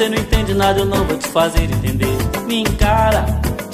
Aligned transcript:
você 0.00 0.08
não 0.08 0.16
entende 0.16 0.54
nada, 0.54 0.80
eu 0.80 0.86
não 0.86 1.04
vou 1.04 1.18
te 1.18 1.28
fazer 1.28 1.64
entender. 1.64 2.06
Me 2.46 2.62
encara 2.62 3.26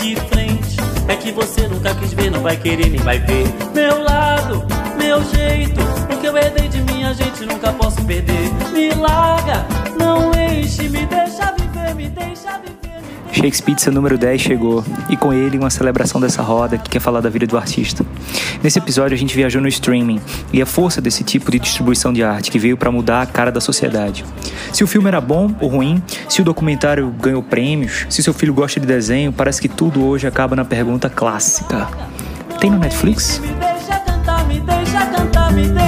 de 0.03 0.17
frente. 0.17 0.77
É 1.07 1.15
que 1.15 1.31
você 1.31 1.69
nunca 1.69 1.95
quis 1.95 2.13
ver, 2.15 2.33
não 2.33 2.41
vai 2.41 2.57
querer 2.57 2.91
nem 2.91 2.99
vai 2.99 3.21
ver. 3.21 3.47
Meu 3.73 4.03
lado, 4.03 4.67
meu 4.99 5.23
jeito. 5.23 5.81
O 6.13 6.19
que 6.19 6.27
eu 6.27 6.37
herdei 6.37 6.67
de 6.67 6.83
minha 6.83 7.15
gente 7.15 7.47
nunca 7.47 7.73
posso 7.73 8.05
perder. 8.05 8.51
Me 8.73 8.93
larga, 8.95 9.65
não 9.97 10.33
enche, 10.33 10.89
me 10.89 11.07
deixa 11.07 11.53
viver, 11.53 11.95
me 11.95 12.09
deixa 12.09 12.59
viver. 12.59 12.86
Shakespeare 13.33 13.91
número 13.93 14.17
10 14.17 14.41
chegou, 14.41 14.85
e 15.09 15.17
com 15.17 15.33
ele 15.33 15.59
uma 15.59 15.71
celebração 15.71 16.21
dessa 16.21 16.43
roda 16.43 16.79
que 16.79 16.91
quer 16.91 17.01
falar 17.01 17.21
da 17.21 17.29
vida 17.29 17.47
do 17.47 17.57
artista. 17.57 18.05
Nesse 18.63 18.79
episódio 18.79 19.15
a 19.15 19.19
gente 19.19 19.35
viajou 19.35 19.61
no 19.61 19.69
streaming 19.69 20.21
e 20.53 20.63
a 20.63 20.67
força 20.67 21.01
desse 21.01 21.23
tipo 21.23 21.51
de 21.51 21.59
distribuição 21.59 22.13
de 22.13 22.23
arte 22.23 22.51
que 22.51 22.59
veio 22.59 22.77
para 22.77 22.91
mudar 22.91 23.23
a 23.23 23.27
cara 23.27 23.53
da 23.53 23.61
sociedade. 23.61 24.25
Se 24.73 24.83
o 24.83 24.87
filme 24.87 25.09
era 25.09 25.21
bom 25.21 25.55
ou 25.61 25.69
ruim, 25.69 26.03
se 26.29 26.41
o 26.41 26.45
documentário 26.45 27.09
ganhou 27.21 27.43
prêmios, 27.43 28.07
se 28.09 28.23
seu 28.23 28.33
filho 28.33 28.55
gosta 28.55 28.81
de 28.81 28.87
desenho, 28.87 29.33
parece 29.33 29.61
que 29.61 29.69
tudo 29.69 30.05
hoje 30.05 30.27
acaba 30.27 30.57
na 30.57 30.65
pergunta 30.65 31.09
clássica: 31.11 31.89
tem 32.61 32.71
no 32.71 32.79
Netflix? 32.79 33.41
Me 33.41 33.49
deixa 33.49 33.99
cantar, 34.01 34.47
me 34.47 34.61
deixa 34.61 35.07
cantar, 35.07 35.53
me 35.53 35.69
deixa 35.69 35.86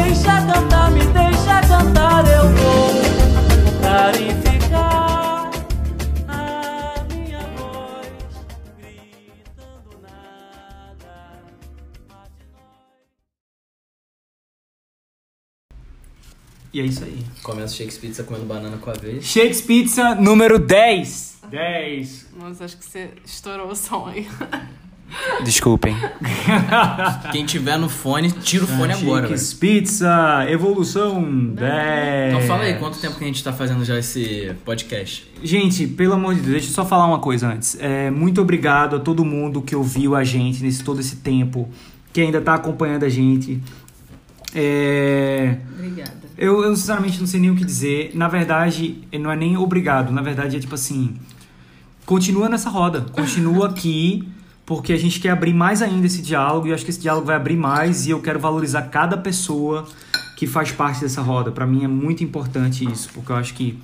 E 16.72 16.80
é 16.80 16.84
isso 16.84 17.04
aí. 17.04 17.24
Começa 17.42 17.74
o 17.74 17.76
Shakespeare 17.76 18.24
comendo 18.24 18.46
banana 18.46 18.76
com 18.76 18.90
a 18.90 18.94
vez. 18.94 19.24
Shakespeare 19.24 19.86
número 20.20 20.58
10. 20.58 21.38
10. 21.50 22.26
Nossa, 22.38 22.64
acho 22.64 22.76
que 22.76 22.84
você 22.84 23.10
estourou 23.24 23.70
o 23.70 23.76
som 23.76 24.06
aí. 24.06 24.28
Desculpem. 25.42 25.96
Quem 27.32 27.46
tiver 27.46 27.78
no 27.78 27.88
fone, 27.88 28.30
tira 28.30 28.64
o 28.64 28.66
fone 28.66 28.92
agora, 28.92 29.26
velho. 29.26 29.40
Pizza, 29.58 30.46
evolução 30.48 31.22
10. 31.22 32.34
Então 32.34 32.46
fala 32.46 32.64
aí, 32.64 32.74
quanto 32.74 32.98
tempo 32.98 33.16
que 33.16 33.24
a 33.24 33.26
gente 33.26 33.42
tá 33.42 33.52
fazendo 33.52 33.84
já 33.84 33.98
esse 33.98 34.54
podcast? 34.64 35.26
Gente, 35.42 35.86
pelo 35.86 36.12
amor 36.12 36.34
de 36.34 36.40
Deus, 36.40 36.52
deixa 36.52 36.68
eu 36.68 36.74
só 36.74 36.84
falar 36.84 37.06
uma 37.06 37.20
coisa 37.20 37.48
antes. 37.48 37.76
É, 37.80 38.10
muito 38.10 38.40
obrigado 38.40 38.96
a 38.96 39.00
todo 39.00 39.24
mundo 39.24 39.62
que 39.62 39.74
ouviu 39.74 40.14
a 40.14 40.24
gente 40.24 40.62
nesse 40.62 40.84
todo 40.84 41.00
esse 41.00 41.16
tempo, 41.16 41.68
que 42.12 42.20
ainda 42.20 42.40
tá 42.40 42.54
acompanhando 42.54 43.04
a 43.04 43.08
gente. 43.08 43.62
É, 44.54 45.58
Obrigada. 45.74 46.12
eu, 46.36 46.62
eu 46.62 46.74
sinceramente 46.74 47.20
não 47.20 47.26
sei 47.26 47.40
nem 47.40 47.50
o 47.50 47.56
que 47.56 47.64
dizer. 47.64 48.12
Na 48.14 48.28
verdade, 48.28 48.98
não 49.20 49.30
é 49.30 49.36
nem 49.36 49.56
obrigado. 49.56 50.10
Na 50.12 50.22
verdade, 50.22 50.56
é 50.56 50.60
tipo 50.60 50.74
assim. 50.74 51.16
Continua 52.06 52.48
nessa 52.48 52.70
roda. 52.70 53.02
Continua 53.12 53.68
aqui. 53.70 54.26
Porque 54.64 54.92
a 54.92 54.98
gente 54.98 55.18
quer 55.18 55.30
abrir 55.30 55.54
mais 55.54 55.80
ainda 55.80 56.06
esse 56.06 56.20
diálogo. 56.20 56.66
E 56.66 56.70
eu 56.70 56.74
acho 56.74 56.84
que 56.84 56.90
esse 56.90 57.00
diálogo 57.00 57.26
vai 57.26 57.36
abrir 57.36 57.56
mais. 57.56 58.06
E 58.06 58.10
eu 58.10 58.20
quero 58.20 58.38
valorizar 58.38 58.82
cada 58.82 59.16
pessoa 59.16 59.86
que 60.36 60.46
faz 60.46 60.70
parte 60.72 61.00
dessa 61.00 61.22
roda. 61.22 61.50
Pra 61.50 61.66
mim 61.66 61.84
é 61.84 61.88
muito 61.88 62.22
importante 62.22 62.84
isso. 62.90 63.08
Porque 63.14 63.32
eu 63.32 63.36
acho 63.36 63.54
que 63.54 63.78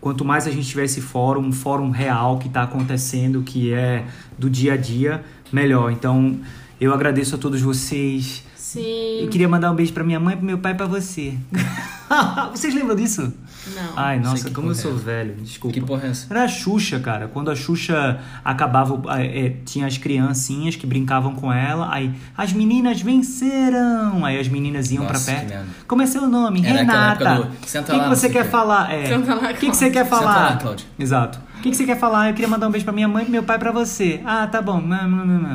quanto 0.00 0.24
mais 0.24 0.46
a 0.46 0.50
gente 0.50 0.68
tiver 0.68 0.84
esse 0.84 1.00
fórum, 1.00 1.40
um 1.42 1.52
fórum 1.52 1.90
real 1.90 2.38
que 2.38 2.48
tá 2.48 2.62
acontecendo, 2.62 3.42
que 3.42 3.72
é 3.72 4.04
do 4.38 4.48
dia 4.48 4.74
a 4.74 4.76
dia, 4.76 5.24
melhor. 5.52 5.90
Então, 5.90 6.38
eu 6.80 6.94
agradeço 6.94 7.34
a 7.34 7.38
todos 7.38 7.60
vocês. 7.60 8.44
Sim. 8.68 9.20
Eu 9.22 9.28
queria 9.30 9.48
mandar 9.48 9.70
um 9.72 9.74
beijo 9.74 9.94
pra 9.94 10.04
minha 10.04 10.20
mãe, 10.20 10.36
pro 10.36 10.44
meu 10.44 10.58
pai 10.58 10.72
e 10.72 10.74
pra 10.74 10.84
você. 10.84 11.32
Vocês 12.52 12.74
lembram 12.74 12.94
disso? 12.94 13.32
Não. 13.74 13.92
Ai, 13.96 14.18
nossa, 14.18 14.50
como 14.50 14.70
eu 14.70 14.74
sou 14.74 14.92
é. 14.92 14.94
velho, 14.96 15.34
desculpa. 15.36 15.72
Que 15.72 15.80
porra 15.80 16.06
é 16.06 16.10
essa? 16.10 16.26
Era 16.30 16.44
a 16.44 16.48
Xuxa, 16.48 16.98
cara. 17.00 17.28
Quando 17.28 17.50
a 17.50 17.56
Xuxa 17.56 18.20
acabava, 18.44 19.00
é, 19.22 19.56
tinha 19.64 19.86
as 19.86 19.96
criancinhas 19.96 20.76
que 20.76 20.86
brincavam 20.86 21.34
com 21.34 21.50
ela, 21.50 21.90
aí 21.92 22.12
as 22.36 22.52
meninas 22.52 23.00
venceram. 23.00 24.24
Aí 24.24 24.38
as 24.38 24.48
meninas 24.48 24.90
iam 24.90 25.04
Nossa, 25.04 25.32
pra 25.32 25.34
perto. 25.40 25.66
Como 25.86 26.02
é 26.02 26.06
seu 26.06 26.26
nome? 26.26 26.64
Era 26.64 26.78
Renata. 26.78 27.34
do, 27.36 27.42
O 27.42 27.66
"Senta 27.66 27.92
que, 27.92 27.98
lá, 27.98 28.04
que 28.04 28.08
você 28.16 28.28
quer 28.28 28.44
quê." 28.44 28.50
falar? 28.50 28.92
É. 28.92 29.06
Senta 29.06 29.34
lá, 29.34 29.50
O 29.50 29.54
que, 29.54 29.70
que 29.70 29.76
você 29.76 29.90
quer 29.90 30.04
Senta 30.04 30.16
falar? 30.16 30.50
lá, 30.50 30.56
Cláudia. 30.56 30.86
Exato. 30.98 31.38
O 31.58 31.60
que, 31.62 31.70
que 31.70 31.76
você 31.76 31.84
quer 31.84 31.98
falar? 31.98 32.28
Eu 32.28 32.34
queria 32.34 32.48
mandar 32.48 32.68
um 32.68 32.70
beijo 32.70 32.84
pra 32.84 32.92
minha 32.94 33.08
mãe, 33.08 33.24
pro 33.24 33.32
meu 33.32 33.42
pai 33.42 33.56
e 33.56 33.58
pra 33.58 33.72
você. 33.72 34.20
Ah, 34.26 34.46
tá 34.46 34.60
bom. 34.60 34.82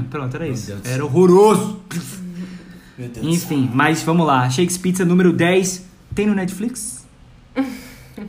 Pronto, 0.10 0.36
era 0.36 0.46
Meu 0.46 0.54
isso. 0.54 0.68
Deus 0.68 0.82
do 0.82 0.90
Era 0.90 1.06
horroroso. 1.06 1.80
Meu 2.98 3.09
Deus 3.09 3.26
Enfim, 3.26 3.70
mas 3.74 4.04
vamos 4.04 4.26
lá. 4.26 4.50
Shakespeare 4.50 5.06
número 5.06 5.34
10. 5.34 5.86
Tem 6.14 6.28
no 6.28 6.36
Netflix? 6.36 7.04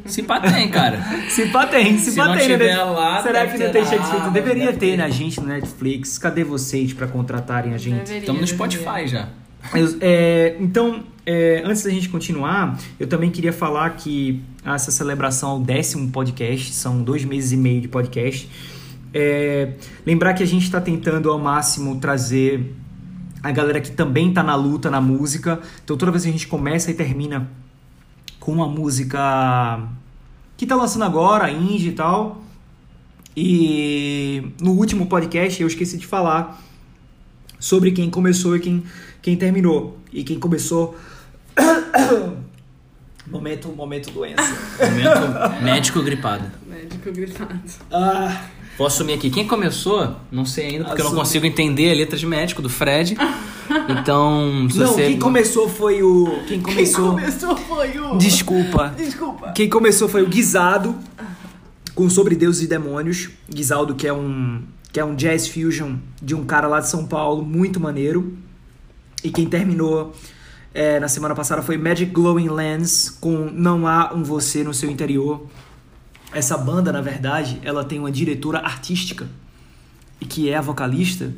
Se 0.07 0.23
pá 0.23 0.41
tem, 0.41 0.71
cara. 0.71 0.99
Se 1.29 1.47
pá 1.49 1.67
tem, 1.67 1.99
se, 1.99 2.13
Se 2.13 2.17
pá 2.17 2.29
não 2.29 2.37
tem. 2.37 2.49
né? 2.49 2.55
tiver 2.57 2.77
lá, 2.85 3.23
Será 3.23 3.47
que 3.47 3.59
não 3.59 3.71
tem 3.71 3.85
Shakespeare? 3.85 4.15
Amazon, 4.17 4.33
Deveria 4.33 4.67
deve 4.67 4.79
ter 4.79 4.91
ter. 4.93 4.97
na 4.97 5.09
gente 5.11 5.41
no 5.41 5.47
Netflix. 5.47 6.17
Cadê 6.19 6.43
vocês 6.43 6.93
pra 6.95 7.07
contratarem 7.07 7.75
a 7.75 7.79
gente? 7.79 7.99
Deveria, 7.99 8.19
Estamos 8.21 8.41
no 8.41 8.47
deveria. 8.47 8.79
Spotify 8.81 9.07
já. 9.07 9.29
Eu- 9.75 9.97
é, 10.01 10.57
então, 10.61 11.05
é, 11.27 11.63
antes 11.65 11.83
da 11.85 11.91
gente 11.91 12.09
continuar, 12.09 12.79
eu 12.99 13.07
também 13.07 13.31
queria 13.31 13.53
falar 13.53 13.91
que 13.91 14.43
essa 14.65 14.91
celebração 14.91 15.51
ao 15.51 15.61
décimo 15.61 16.11
podcast, 16.11 16.73
são 16.75 17.03
dois 17.03 17.25
meses 17.25 17.53
e 17.53 17.57
meio 17.57 17.81
de 17.83 17.89
podcast. 17.89 18.49
É, 19.13 19.73
lembrar 20.07 20.33
que 20.35 20.43
a 20.43 20.47
gente 20.47 20.63
está 20.65 20.81
tentando 20.81 21.31
ao 21.31 21.39
máximo 21.39 21.99
trazer 22.01 22.75
a 23.45 23.53
galera 23.53 23.79
que 23.79 23.91
também 23.91 24.33
tá 24.33 24.43
na 24.43 24.57
luta 24.57 24.91
na 24.91 25.03
música. 25.03 25.61
Então 25.85 25.99
toda 25.99 26.11
vez 26.11 26.25
que 26.25 26.31
a 26.31 26.33
gente 26.33 26.49
começa 26.49 26.91
e 26.91 26.95
termina 26.95 27.47
com 28.41 28.51
uma 28.51 28.67
música 28.67 29.87
que 30.57 30.67
tá 30.67 30.75
lançando 30.75 31.05
agora, 31.05 31.51
indie 31.51 31.91
e 31.91 31.93
tal. 31.93 32.43
E 33.37 34.51
no 34.59 34.73
último 34.73 35.07
podcast 35.07 35.61
eu 35.61 35.69
esqueci 35.69 35.99
de 35.99 36.07
falar 36.07 36.59
sobre 37.61 37.93
quem 37.93 38.09
começou 38.09 38.57
e 38.57 38.61
quem, 38.61 38.83
quem 39.21 39.37
terminou. 39.37 39.99
E 40.11 40.25
quem 40.25 40.41
começou. 40.41 40.97
momento, 43.27 43.69
momento 43.69 44.11
doença. 44.11 44.57
Momento 44.81 45.63
médico 45.63 46.03
gripado. 46.03 46.51
Médico 46.67 47.13
gritado. 47.13 47.61
Ah, 47.93 48.47
Vou 48.77 48.87
assumir 48.87 49.15
aqui. 49.15 49.31
Quem 49.31 49.47
começou, 49.47 50.17
não 50.31 50.45
sei 50.45 50.67
ainda, 50.67 50.85
porque 50.87 51.01
eu 51.01 51.07
não 51.07 51.15
consigo 51.15 51.47
entender 51.47 51.93
a 51.93 51.95
letra 51.95 52.19
de 52.19 52.27
médico 52.27 52.61
do 52.61 52.69
Fred. 52.69 53.17
Então, 53.89 54.67
se 54.71 54.79
não, 54.79 54.89
você. 54.89 55.07
quem 55.07 55.19
começou 55.19 55.69
foi 55.69 56.03
o. 56.03 56.41
Quem 56.47 56.61
começou. 56.61 57.11
Começou 57.11 57.57
foi 57.57 57.99
o... 57.99 58.19
Desculpa. 58.19 58.95
Desculpa. 58.97 59.53
Quem 59.53 59.69
começou 59.69 60.09
foi 60.09 60.23
o 60.23 60.27
Guisado, 60.27 60.95
com 61.95 62.11
Sobre 62.11 62.35
Deuses 62.35 62.63
e 62.63 62.67
Demônios. 62.67 63.31
Guisaldo, 63.49 63.95
que 63.95 64.07
é 64.07 64.13
um 64.13 64.63
que 64.93 65.01
é 65.01 65.05
um 65.05 65.17
jazz 65.17 65.49
fusion 65.49 65.97
de 66.23 66.37
um 66.37 66.45
cara 66.45 66.69
lá 66.69 66.79
de 66.79 66.89
São 66.89 67.05
Paulo, 67.05 67.45
muito 67.45 67.81
maneiro. 67.81 68.39
E 69.25 69.31
quem 69.31 69.45
terminou 69.47 70.15
é, 70.73 71.01
na 71.01 71.09
semana 71.09 71.35
passada 71.35 71.63
foi 71.63 71.77
Magic 71.77 72.13
Glowing 72.13 72.49
Lens, 72.49 73.09
com 73.09 73.51
Não 73.53 73.89
Há 73.89 74.13
Um 74.15 74.23
Você 74.23 74.63
no 74.63 74.73
Seu 74.73 74.89
Interior. 74.89 75.47
Essa 76.35 76.59
banda, 76.59 76.93
na 76.93 77.01
verdade, 77.01 77.61
ela 77.63 77.85
tem 77.85 77.99
uma 77.99 78.11
diretora 78.11 78.59
artística, 78.59 79.27
e 80.21 80.25
que 80.25 80.51
é 80.51 80.57
a 80.57 80.61
vocalista, 80.61 81.33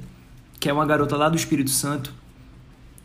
que 0.58 0.68
é 0.68 0.72
uma 0.72 0.86
garota 0.86 1.16
lá 1.16 1.28
do 1.28 1.36
Espírito 1.36 1.70
Santo, 1.70 2.12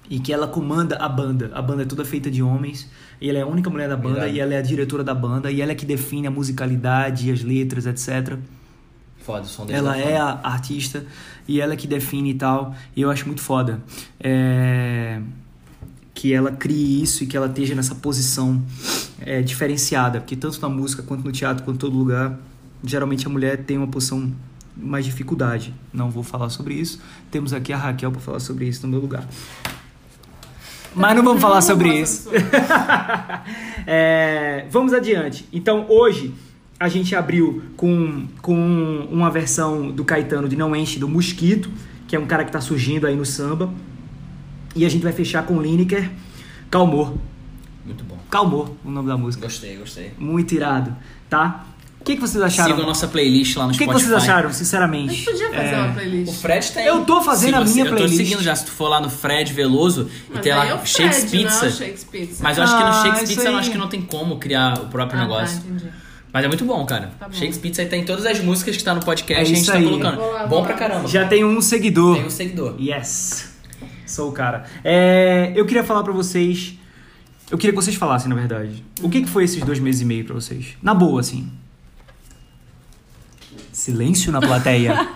e 0.09 0.19
que 0.19 0.34
ela 0.34 0.47
comanda 0.47 0.97
a 0.97 1.07
banda. 1.07 1.52
A 1.53 1.62
banda 1.62 1.84
é 1.84 1.85
toda 1.85 2.03
feita 2.03 2.29
de 2.29 2.41
homens, 2.44 2.90
e 3.19 3.29
ela 3.29 3.40
é 3.40 3.41
a 3.41 3.47
única 3.47 3.69
mulher 3.69 3.88
da 3.90 3.96
banda, 3.96 4.16
Verdade. 4.22 4.35
e 4.35 4.40
ela 4.40 4.53
é 4.53 4.57
a 4.57 4.62
diretora 4.62 5.03
da 5.03 5.13
banda, 5.13 5.52
e 5.52 5.62
ela 5.62 5.72
é 5.72 5.75
que 5.75 5.85
define 5.85 6.28
a 6.28 6.31
musicalidade, 6.31 7.31
as 7.31 7.41
letras, 7.44 7.85
etc. 7.85 8.38
Foda, 9.19 9.41
o 9.44 9.46
som 9.46 9.66
dele 9.66 9.78
Ela 9.78 9.91
tá 9.94 9.99
é 9.99 10.03
foda. 10.17 10.23
a 10.44 10.47
artista 10.52 11.05
e 11.47 11.61
ela 11.61 11.76
que 11.76 11.85
define 11.87 12.32
e 12.32 12.34
tal. 12.34 12.73
E 12.96 13.02
eu 13.02 13.11
acho 13.11 13.26
muito 13.28 13.40
foda. 13.41 13.79
É, 14.20 15.22
Que 16.13 16.34
ela 16.34 16.52
crie 16.52 17.02
isso 17.02 17.23
e 17.23 17.28
que 17.28 17.35
ela 17.35 17.47
esteja 17.47 17.73
nessa 17.73 17.96
posição 17.96 18.61
é, 19.19 19.41
diferenciada. 19.41 20.19
Porque 20.19 20.35
tanto 20.35 20.61
na 20.61 20.69
música, 20.69 21.02
quanto 21.02 21.23
no 21.23 21.31
teatro, 21.31 21.63
quanto 21.63 21.78
em 21.78 21.79
todo 21.79 21.97
lugar, 21.97 22.37
geralmente 22.84 23.25
a 23.25 23.29
mulher 23.29 23.63
tem 23.63 23.78
uma 23.78 23.87
posição 23.87 24.31
mais 24.75 25.05
dificuldade. 25.05 25.73
Não 25.93 26.09
vou 26.09 26.23
falar 26.23 26.49
sobre 26.49 26.73
isso. 26.73 26.99
Temos 27.29 27.53
aqui 27.53 27.73
a 27.73 27.78
Raquel 27.78 28.11
para 28.11 28.22
falar 28.22 28.40
sobre 28.40 28.66
isso 28.66 28.85
no 28.85 28.90
meu 28.90 28.99
lugar. 28.99 29.28
Mas 30.93 31.16
não 31.16 31.23
vamos 31.23 31.41
falar 31.41 31.61
sobre 31.61 32.02
isso. 32.02 32.29
É, 33.87 34.67
vamos 34.69 34.93
adiante. 34.93 35.47
Então, 35.52 35.87
hoje 35.90 36.35
a 36.79 36.87
gente 36.87 37.16
abriu 37.16 37.63
com, 37.75 38.28
com 38.41 39.08
uma 39.11 39.29
versão 39.31 39.90
do 39.90 40.05
Caetano 40.05 40.47
de 40.47 40.55
Não 40.55 40.75
Enche 40.75 40.99
do 40.99 41.08
Mosquito, 41.08 41.69
que 42.08 42.16
é 42.16 42.19
um 42.19 42.28
cara 42.28 42.46
que 42.46 42.52
tá 42.52 42.61
surgindo 42.61 43.08
aí 43.08 43.16
no 43.16 43.25
samba. 43.25 43.73
E 44.76 44.85
a 44.85 44.90
gente 44.90 45.03
vai 45.03 45.12
fechar 45.12 45.44
com 45.46 45.62
Lineker, 45.62 46.09
Calmor. 46.70 47.14
Muito 47.85 48.03
bom. 48.03 48.18
Calmor, 48.29 48.72
o 48.85 48.90
nome 48.91 49.08
da 49.09 49.18
música. 49.18 49.46
Gostei, 49.46 49.76
gostei. 49.78 50.14
Muito 50.18 50.53
irado, 50.53 50.96
tá? 51.29 51.66
O 52.00 52.03
que, 52.03 52.16
que 52.16 52.22
vocês 52.22 52.41
acharam? 52.44 52.72
Sigam 52.72 52.84
a 52.84 52.88
nossa 52.88 53.08
playlist 53.08 53.56
lá 53.58 53.66
no 53.66 53.70
o 53.70 53.72
que, 53.73 53.78
que 53.79 53.84
Spotify. 53.84 54.09
vocês 54.09 54.23
acharam, 54.23 54.50
A 54.50 54.53
sinceramente? 54.53 55.14
gente 55.14 55.26
podia 55.26 55.50
fazer 55.52 55.68
É, 55.68 55.78
uma 55.78 55.90
O 55.90 55.94
playlist. 55.94 56.41
Fred 56.41 56.72
tem. 56.72 56.85
Eu 56.85 57.06
tô 57.06 57.22
fazendo 57.22 57.50
Se 57.52 57.56
a 57.56 57.59
você- 57.66 57.73
minha 57.73 57.85
Eu 57.85 57.90
tô 57.90 57.96
playlist. 57.97 58.18
seguindo 58.18 58.41
já. 58.44 58.56
Se 58.56 58.66
tu 58.66 58.72
for 58.72 58.88
lá 58.88 59.00
no 59.00 59.08
Fred 59.09 59.53
Veloso 59.53 60.09
e 60.29 60.34
Mas 60.34 60.41
tem 60.41 60.52
aí 60.52 60.58
lá 60.58 60.66
é 60.68 60.73
o 60.73 60.78
Fred, 60.79 60.90
Shakespeare 60.90 61.44
não 61.44 61.50
é 61.52 61.53
o 61.53 61.59
Pizza. 61.62 61.72
Shakespeare. 61.85 62.29
Mas 62.40 62.58
eu 62.58 62.64
acho 62.64 62.76
que 62.78 62.82
no 62.84 62.90
Ah, 62.90 62.94
Shakespeare 62.94 63.23
isso 63.23 63.34
Pizza 63.35 63.47
eu 63.50 63.53
aí. 63.53 63.59
acho 63.59 63.72
que 63.72 63.78
não 63.78 63.88
tem 63.88 64.02
como 64.02 64.38
criar 64.40 64.79
o 64.79 64.85
próprio 64.88 65.20
Ah, 65.20 65.23
negócio. 65.23 65.59
Tá, 65.59 65.68
entendi. 65.68 65.91
Mas 66.34 66.46
é 66.46 66.47
muito 66.47 66.66
bom, 66.66 66.84
cara. 66.85 67.12
Tá 67.20 67.28
bom. 67.28 67.34
Shakes 67.34 67.58
Pizza 67.59 67.85
tem 67.85 68.03
todas 68.03 68.26
as 68.26 68.40
músicas 68.40 68.78
que 68.78 68.84
tá 68.84 68.96
no 68.96 69.02
podcast, 69.06 69.40
É 69.40 69.44
a 69.44 69.46
gente 69.46 69.62
isso 69.62 69.72
tá 69.72 69.78
aí. 69.78 69.84
colocando. 69.84 70.20
Lá, 70.22 70.47
bom 70.47 70.64
pra 70.64 70.73
caramba. 70.73 71.08
Já 71.08 71.28
tem 71.28 71.44
um 71.46 71.62
seguidor. 71.62 72.16
tem 72.16 72.26
um 72.26 72.29
seguidor. 72.32 72.76
Yes. 72.79 73.52
Sou 74.11 74.29
o 74.29 74.31
cara. 74.34 74.66
É, 74.84 75.52
eu 75.55 75.66
queria 75.66 75.84
falar 75.84 76.03
pra 76.03 76.11
vocês. 76.13 76.75
Eu 77.49 77.58
queria 77.58 77.72
que 77.72 77.81
vocês 77.81 77.96
falassem, 77.96 78.29
na 78.29 78.35
verdade. 78.35 78.84
O 79.02 79.09
que, 79.09 79.22
que 79.22 79.29
foi 79.29 79.43
esses 79.46 79.61
dois 79.63 79.79
meses 79.79 80.02
e 80.02 80.05
meio 80.05 80.23
pra 80.25 80.34
vocês? 80.34 80.78
Na 80.81 80.93
boa, 80.93 81.19
assim. 81.22 81.49
Silêncio 83.72 84.31
na 84.31 84.40
plateia. 84.41 84.93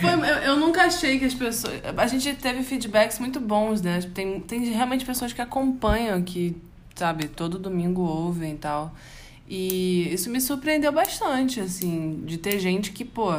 Foi- 0.00 0.10
eu, 0.30 0.34
eu 0.44 0.56
nunca 0.56 0.82
achei 0.84 1.18
que 1.18 1.24
as 1.24 1.34
pessoas. 1.34 1.74
A 1.96 2.06
gente 2.06 2.32
teve 2.34 2.62
feedbacks 2.62 3.18
muito 3.18 3.40
bons, 3.40 3.80
né? 3.82 4.00
Tem, 4.14 4.40
tem 4.40 4.64
realmente 4.72 5.04
pessoas 5.04 5.32
que 5.32 5.40
acompanham, 5.40 6.22
que, 6.22 6.56
sabe, 6.94 7.28
todo 7.28 7.58
domingo 7.58 8.02
ouvem 8.02 8.54
e 8.54 8.56
tal. 8.56 8.94
E 9.48 10.12
isso 10.12 10.30
me 10.30 10.40
surpreendeu 10.40 10.92
bastante, 10.92 11.60
assim, 11.60 12.22
de 12.24 12.38
ter 12.38 12.58
gente 12.58 12.92
que, 12.92 13.04
pô, 13.04 13.32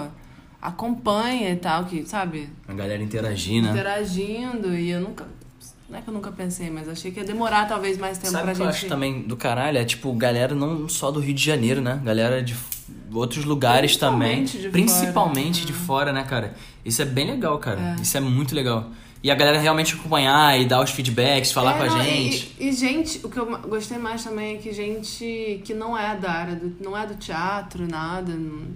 acompanha 0.63 1.51
e 1.51 1.55
tal, 1.57 1.85
que, 1.85 2.05
sabe, 2.07 2.49
A 2.67 2.73
galera 2.73 3.01
interagir, 3.03 3.61
né? 3.61 3.69
interagindo. 3.71 4.73
E 4.75 4.89
eu 4.91 5.01
nunca. 5.01 5.25
Não 5.89 5.99
é 5.99 6.01
que 6.01 6.07
eu 6.09 6.13
nunca 6.13 6.31
pensei, 6.31 6.71
mas 6.71 6.89
achei 6.89 7.11
que 7.11 7.19
ia 7.19 7.25
demorar 7.25 7.67
talvez 7.67 7.97
mais 7.99 8.17
tempo 8.17 8.31
Sabe 8.31 8.45
pra 8.45 8.53
o 8.53 8.55
que 8.55 8.61
eu 8.61 8.65
gente. 8.67 8.75
acho 8.77 8.87
também 8.87 9.21
do 9.21 9.35
caralho? 9.37 9.77
É 9.77 9.85
tipo, 9.85 10.11
galera 10.13 10.55
não 10.55 10.89
só 10.89 11.11
do 11.11 11.19
Rio 11.19 11.35
de 11.35 11.43
Janeiro, 11.43 11.81
né? 11.81 12.01
Galera 12.03 12.41
de 12.41 12.55
outros 13.13 13.45
lugares 13.45 13.95
também. 13.97 14.37
Principalmente 14.37 14.57
de 14.63 14.69
Principalmente 14.69 15.59
fora. 15.61 15.65
de 15.67 15.73
fora, 15.73 16.13
né, 16.13 16.23
cara? 16.23 16.55
Isso 16.83 17.01
é 17.01 17.05
bem 17.05 17.27
legal, 17.27 17.59
cara. 17.59 17.95
É. 17.99 18.01
Isso 18.01 18.17
é 18.17 18.19
muito 18.19 18.55
legal. 18.55 18.89
E 19.21 19.29
a 19.29 19.35
galera 19.35 19.59
realmente 19.59 19.93
acompanhar 19.93 20.59
e 20.59 20.65
dar 20.65 20.81
os 20.83 20.89
feedbacks, 20.89 21.51
falar 21.51 21.75
É, 21.75 21.77
com 21.77 21.83
a 21.83 21.87
não, 21.97 22.01
e- 22.01 22.05
gente. 22.31 22.55
E, 22.59 22.71
gente, 22.73 23.19
o 23.23 23.29
que 23.29 23.37
eu 23.37 23.45
gostei 23.69 23.97
mais 23.97 24.23
também 24.23 24.55
é 24.55 24.57
que 24.57 24.73
gente 24.73 25.61
que 25.63 25.73
não 25.75 25.97
é 25.97 26.15
da 26.17 26.31
área, 26.31 26.55
do, 26.55 26.75
não 26.83 26.97
é 26.97 27.05
do 27.05 27.13
teatro, 27.15 27.87
nada, 27.87 28.33
não- 28.33 28.67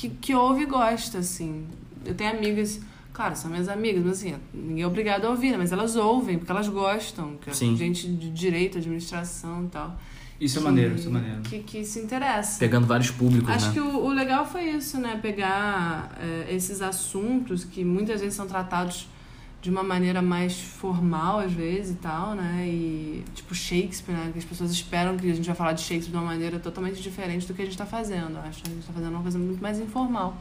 que, 0.00 0.08
que 0.08 0.34
ouve 0.34 0.62
e 0.62 0.66
gosta, 0.66 1.18
assim. 1.18 1.66
Eu 2.04 2.14
tenho 2.14 2.30
amigas, 2.30 2.80
claro, 3.12 3.36
são 3.36 3.50
minhas 3.50 3.68
amigas, 3.68 4.02
mas 4.04 4.12
assim, 4.18 4.34
ninguém 4.54 4.82
é 4.82 4.86
obrigado 4.86 5.26
a 5.26 5.30
ouvir, 5.30 5.50
né? 5.52 5.58
Mas 5.58 5.72
elas 5.72 5.96
ouvem, 5.96 6.38
porque 6.38 6.50
elas 6.50 6.68
gostam, 6.68 7.36
que 7.40 7.50
é 7.50 7.52
Sim. 7.52 7.76
gente 7.76 8.08
de 8.08 8.30
direito, 8.30 8.78
administração 8.78 9.64
e 9.64 9.68
tal. 9.68 9.98
Isso 10.40 10.56
é 10.56 10.60
que- 10.62 10.64
maneiro, 10.64 10.94
isso 10.94 11.08
é 11.08 11.12
maneiro. 11.12 11.40
Que, 11.42 11.58
que 11.58 11.84
se 11.84 11.98
interessa. 12.00 12.58
Pegando 12.58 12.86
vários 12.86 13.10
públicos, 13.10 13.50
Acho 13.50 13.66
né? 13.66 13.72
que 13.74 13.80
o, 13.80 14.04
o 14.06 14.08
legal 14.10 14.46
foi 14.46 14.70
isso, 14.70 14.98
né? 14.98 15.18
Pegar 15.20 16.16
é, 16.18 16.54
esses 16.54 16.80
assuntos 16.80 17.62
que 17.64 17.84
muitas 17.84 18.20
vezes 18.22 18.34
são 18.36 18.46
tratados 18.46 19.06
de 19.62 19.68
uma 19.68 19.82
maneira 19.82 20.22
mais 20.22 20.58
formal, 20.58 21.38
às 21.38 21.52
vezes, 21.52 21.92
e 21.92 21.98
tal, 21.98 22.34
né? 22.34 22.66
E, 22.66 23.22
tipo, 23.34 23.54
Shakespeare, 23.54 24.14
né? 24.14 24.30
Que 24.32 24.38
as 24.38 24.44
pessoas 24.44 24.70
esperam 24.70 25.16
que 25.16 25.30
a 25.30 25.34
gente 25.34 25.46
vai 25.46 25.54
falar 25.54 25.72
de 25.72 25.82
Shakespeare 25.82 26.12
de 26.12 26.16
uma 26.16 26.24
maneira 26.24 26.58
totalmente 26.58 27.00
diferente 27.02 27.46
do 27.46 27.52
que 27.52 27.60
a 27.60 27.64
gente 27.64 27.76
tá 27.76 27.84
fazendo. 27.84 28.36
Eu 28.36 28.40
acho 28.40 28.62
que 28.62 28.70
a 28.70 28.72
gente 28.72 28.86
tá 28.86 28.92
fazendo 28.92 29.12
uma 29.12 29.22
coisa 29.22 29.38
muito 29.38 29.62
mais 29.62 29.78
informal. 29.78 30.36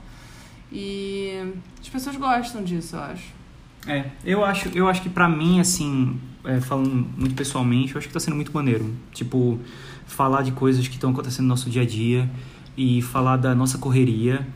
E 0.71 1.54
as 1.81 1.89
pessoas 1.89 2.16
gostam 2.16 2.63
disso, 2.63 2.95
eu 2.95 3.01
acho. 3.01 3.33
É, 3.88 4.06
eu 4.24 4.45
acho, 4.45 4.69
eu 4.69 4.88
acho 4.88 5.01
que 5.01 5.10
pra 5.10 5.27
mim, 5.27 5.60
assim, 5.60 6.19
é, 6.45 6.62
falando 6.62 7.07
muito 7.18 7.36
pessoalmente, 7.36 7.94
eu 7.94 8.00
acho 8.00 8.07
que 8.07 8.13
tá 8.13 8.19
sendo 8.19 8.36
muito 8.36 8.54
maneiro. 8.54 8.94
Tipo, 9.12 9.60
falar 10.06 10.44
de 10.44 10.54
coisas 10.54 10.88
que 10.88 10.95
estão 10.95 11.12
acontecendo 11.12 11.44
no 11.44 11.50
nosso 11.50 11.69
dia 11.69 11.81
a 11.81 11.86
dia 11.86 12.30
e 12.77 13.01
falar 13.01 13.36
da 13.36 13.54
nossa 13.54 13.77
correria 13.77 14.48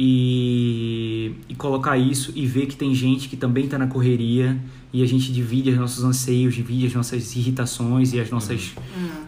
e, 0.00 1.32
e 1.48 1.54
colocar 1.56 1.98
isso 1.98 2.32
e 2.36 2.46
ver 2.46 2.66
que 2.66 2.76
tem 2.76 2.94
gente 2.94 3.28
que 3.28 3.36
também 3.36 3.66
tá 3.66 3.76
na 3.76 3.88
correria 3.88 4.56
e 4.92 5.02
a 5.02 5.06
gente 5.06 5.32
divide 5.32 5.70
os 5.70 5.76
nossos 5.76 6.04
anseios, 6.04 6.54
divide 6.54 6.86
as 6.86 6.94
nossas 6.94 7.34
irritações 7.34 8.12
e 8.14 8.20
as 8.20 8.30
nossas, 8.30 8.72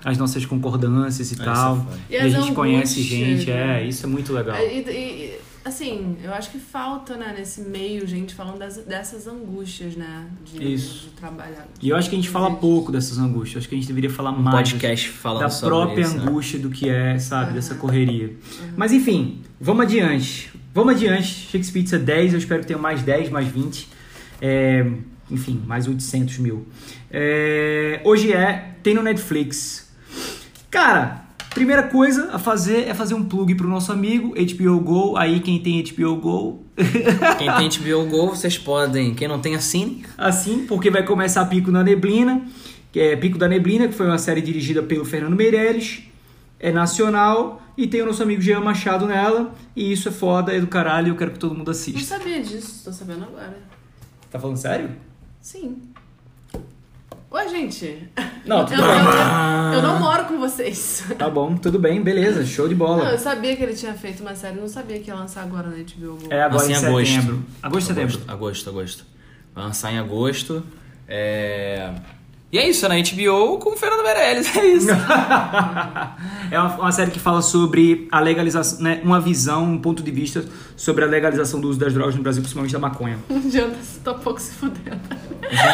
as 0.04 0.16
nossas 0.16 0.46
concordâncias 0.46 1.32
e 1.32 1.36
tal. 1.36 1.76
é 1.76 1.80
foda. 1.80 1.98
E 2.08 2.14
E, 2.14 2.16
a 2.18 2.28
gente 2.28 2.52
conhece 2.52 3.02
gente, 3.02 3.50
né? 3.50 3.82
é, 3.82 3.86
isso 3.88 4.06
é 4.06 4.08
muito 4.08 4.32
legal. 4.32 4.56
E, 4.58 4.78
e- 4.78 5.49
assim, 5.64 6.16
eu 6.22 6.32
acho 6.32 6.50
que 6.50 6.58
falta, 6.58 7.16
né, 7.16 7.34
nesse 7.36 7.60
meio, 7.62 8.06
gente 8.06 8.34
falando 8.34 8.58
das- 8.58 8.78
dessas 8.78 9.26
angústias, 9.26 9.94
né? 9.96 10.26
De, 10.44 10.74
Isso. 10.74 11.08
de 11.08 11.10
trabalhar. 11.10 11.66
E 11.82 11.88
eu 11.88 11.96
acho 11.96 12.08
que 12.08 12.16
a 12.16 12.18
gente 12.18 12.28
fala 12.30 12.54
pouco 12.56 12.90
dessas 12.90 13.18
angústias, 13.18 13.58
acho 13.62 13.68
que 13.68 13.74
a 13.74 13.78
gente 13.78 13.86
deveria 13.88 14.10
falar 14.10 14.30
Um 14.32 14.40
mais 14.42 14.56
podcast 14.70 15.08
falando 15.10 15.40
da 15.40 15.50
sobre 15.50 15.74
própria 15.76 16.02
isso, 16.02 16.16
né? 16.16 16.22
angústia 16.22 16.58
do 16.58 16.70
que 16.70 16.88
é, 16.88 17.18
sabe, 17.18 17.52
dessa 17.52 17.74
correria. 17.74 18.34
Mas 18.76 18.92
enfim, 18.92 19.42
vamos 19.60 19.82
adiante. 19.84 20.50
Vamos 20.72 20.94
adiante. 20.94 21.26
Shakespeare 21.26 21.82
Pizza 21.82 21.98
10, 21.98 22.32
eu 22.32 22.38
espero 22.38 22.60
que 22.60 22.66
tenha 22.68 22.78
mais 22.78 23.02
10, 23.02 23.28
mais 23.30 23.46
20. 23.48 23.88
É, 24.40 24.86
enfim, 25.30 25.62
mais 25.66 25.86
800 25.86 26.38
mil. 26.38 26.66
É, 27.10 28.00
hoje 28.04 28.32
é, 28.32 28.74
tem 28.82 28.94
no 28.94 29.02
Netflix. 29.02 29.90
Cara, 30.70 31.24
primeira 31.50 31.82
coisa 31.84 32.30
a 32.32 32.38
fazer 32.38 32.88
é 32.88 32.94
fazer 32.94 33.14
um 33.14 33.24
plug 33.24 33.54
pro 33.54 33.68
nosso 33.68 33.92
amigo 33.92 34.34
HBO 34.34 34.80
Go. 34.80 35.16
Aí 35.16 35.40
quem 35.40 35.60
tem 35.60 35.82
HBO 35.82 36.16
Go, 36.16 36.64
Quem 37.38 37.52
tem 37.52 37.68
HBO 37.68 38.06
Go, 38.08 38.28
vocês 38.28 38.56
podem. 38.56 39.14
Quem 39.14 39.28
não 39.28 39.40
tem, 39.40 39.54
assine. 39.54 40.04
assim, 40.16 40.64
porque 40.66 40.90
vai 40.90 41.04
começar 41.04 41.44
Pico 41.46 41.70
da 41.70 41.82
Neblina, 41.84 42.42
que 42.92 42.98
é 43.00 43.16
Pico 43.16 43.36
da 43.36 43.46
Neblina, 43.48 43.86
que 43.88 43.94
foi 43.94 44.06
uma 44.06 44.18
série 44.18 44.40
dirigida 44.40 44.82
pelo 44.82 45.04
Fernando 45.04 45.36
Meirelles, 45.36 46.02
é 46.58 46.72
nacional 46.72 47.60
e 47.76 47.86
tem 47.86 48.02
o 48.02 48.06
nosso 48.06 48.22
amigo 48.22 48.40
Jean 48.42 48.60
Machado 48.60 49.06
nela, 49.06 49.54
e 49.76 49.92
isso 49.92 50.08
é 50.08 50.12
foda, 50.12 50.52
é 50.54 50.60
do 50.60 50.66
caralho, 50.66 51.08
eu 51.08 51.16
quero 51.16 51.30
que 51.32 51.38
todo 51.38 51.54
mundo 51.54 51.66
Não 51.66 51.72
assista. 51.72 52.18
sabia 52.18 52.42
disso, 52.42 52.82
tô 52.84 52.92
sabendo 52.92 53.24
agora. 53.24 53.58
Tá 54.30 54.38
falando 54.38 54.56
sério? 54.56 54.90
Sim. 55.40 55.78
Oi, 57.30 57.48
gente. 57.48 58.08
Não, 58.44 58.60
eu, 58.60 58.66
tudo 58.66 58.80
eu, 58.82 58.86
bem. 58.88 58.98
eu- 58.98 59.72
eu 59.74 59.82
não 59.82 60.00
moro 60.00 60.24
com 60.24 60.38
vocês. 60.38 61.04
Tá 61.16 61.30
bom, 61.30 61.54
tudo 61.56 61.78
bem, 61.78 62.02
beleza, 62.02 62.44
show 62.44 62.66
de 62.68 62.74
Não, 62.74 62.86
eu 62.88 62.96
bola. 62.96 63.18
sabia 63.18 63.54
que 63.54 63.62
ele 63.62 63.74
tinha 63.74 63.94
feito 63.94 64.20
uma 64.20 64.34
série, 64.34 64.58
não 64.58 64.66
sabia 64.68 64.98
que 64.98 65.08
ia 65.08 65.14
lançar 65.14 65.42
agora 65.42 65.68
na 65.68 65.76
HBO. 65.76 66.18
É 66.28 66.42
agora 66.42 66.62
Assim, 66.62 66.72
em 66.72 66.76
agosto. 66.76 67.12
setembro. 67.14 67.44
Agosto, 67.62 67.86
setembro. 67.86 68.14
Agosto, 68.16 68.30
agosto, 68.32 68.70
agosto. 68.70 69.04
Vai 69.54 69.64
lançar 69.64 69.92
em 69.92 69.98
agosto. 69.98 70.62
É... 71.06 71.92
E 72.52 72.58
é 72.58 72.68
isso, 72.68 72.84
é 72.84 72.88
na 72.88 72.96
HBO 72.96 73.58
com 73.60 73.74
o 73.74 73.76
Fernando 73.76 74.02
Meirelles, 74.02 74.56
é 74.56 74.66
isso. 74.66 74.88
é 76.50 76.58
uma, 76.58 76.74
uma 76.80 76.90
série 76.90 77.12
que 77.12 77.20
fala 77.20 77.42
sobre 77.42 78.08
a 78.10 78.18
legalização, 78.18 78.80
né, 78.82 79.00
uma 79.04 79.20
visão, 79.20 79.62
um 79.62 79.78
ponto 79.78 80.02
de 80.02 80.10
vista 80.10 80.44
sobre 80.76 81.04
a 81.04 81.06
legalização 81.06 81.60
do 81.60 81.68
uso 81.68 81.78
das 81.78 81.94
drogas 81.94 82.16
no 82.16 82.22
Brasil, 82.24 82.42
principalmente 82.42 82.72
da 82.72 82.80
maconha. 82.80 83.20
Não 83.28 83.36
adianta, 83.46 83.76
tô 84.02 84.14
pouco 84.14 84.40
se 84.40 84.50
fudendo. 84.52 84.98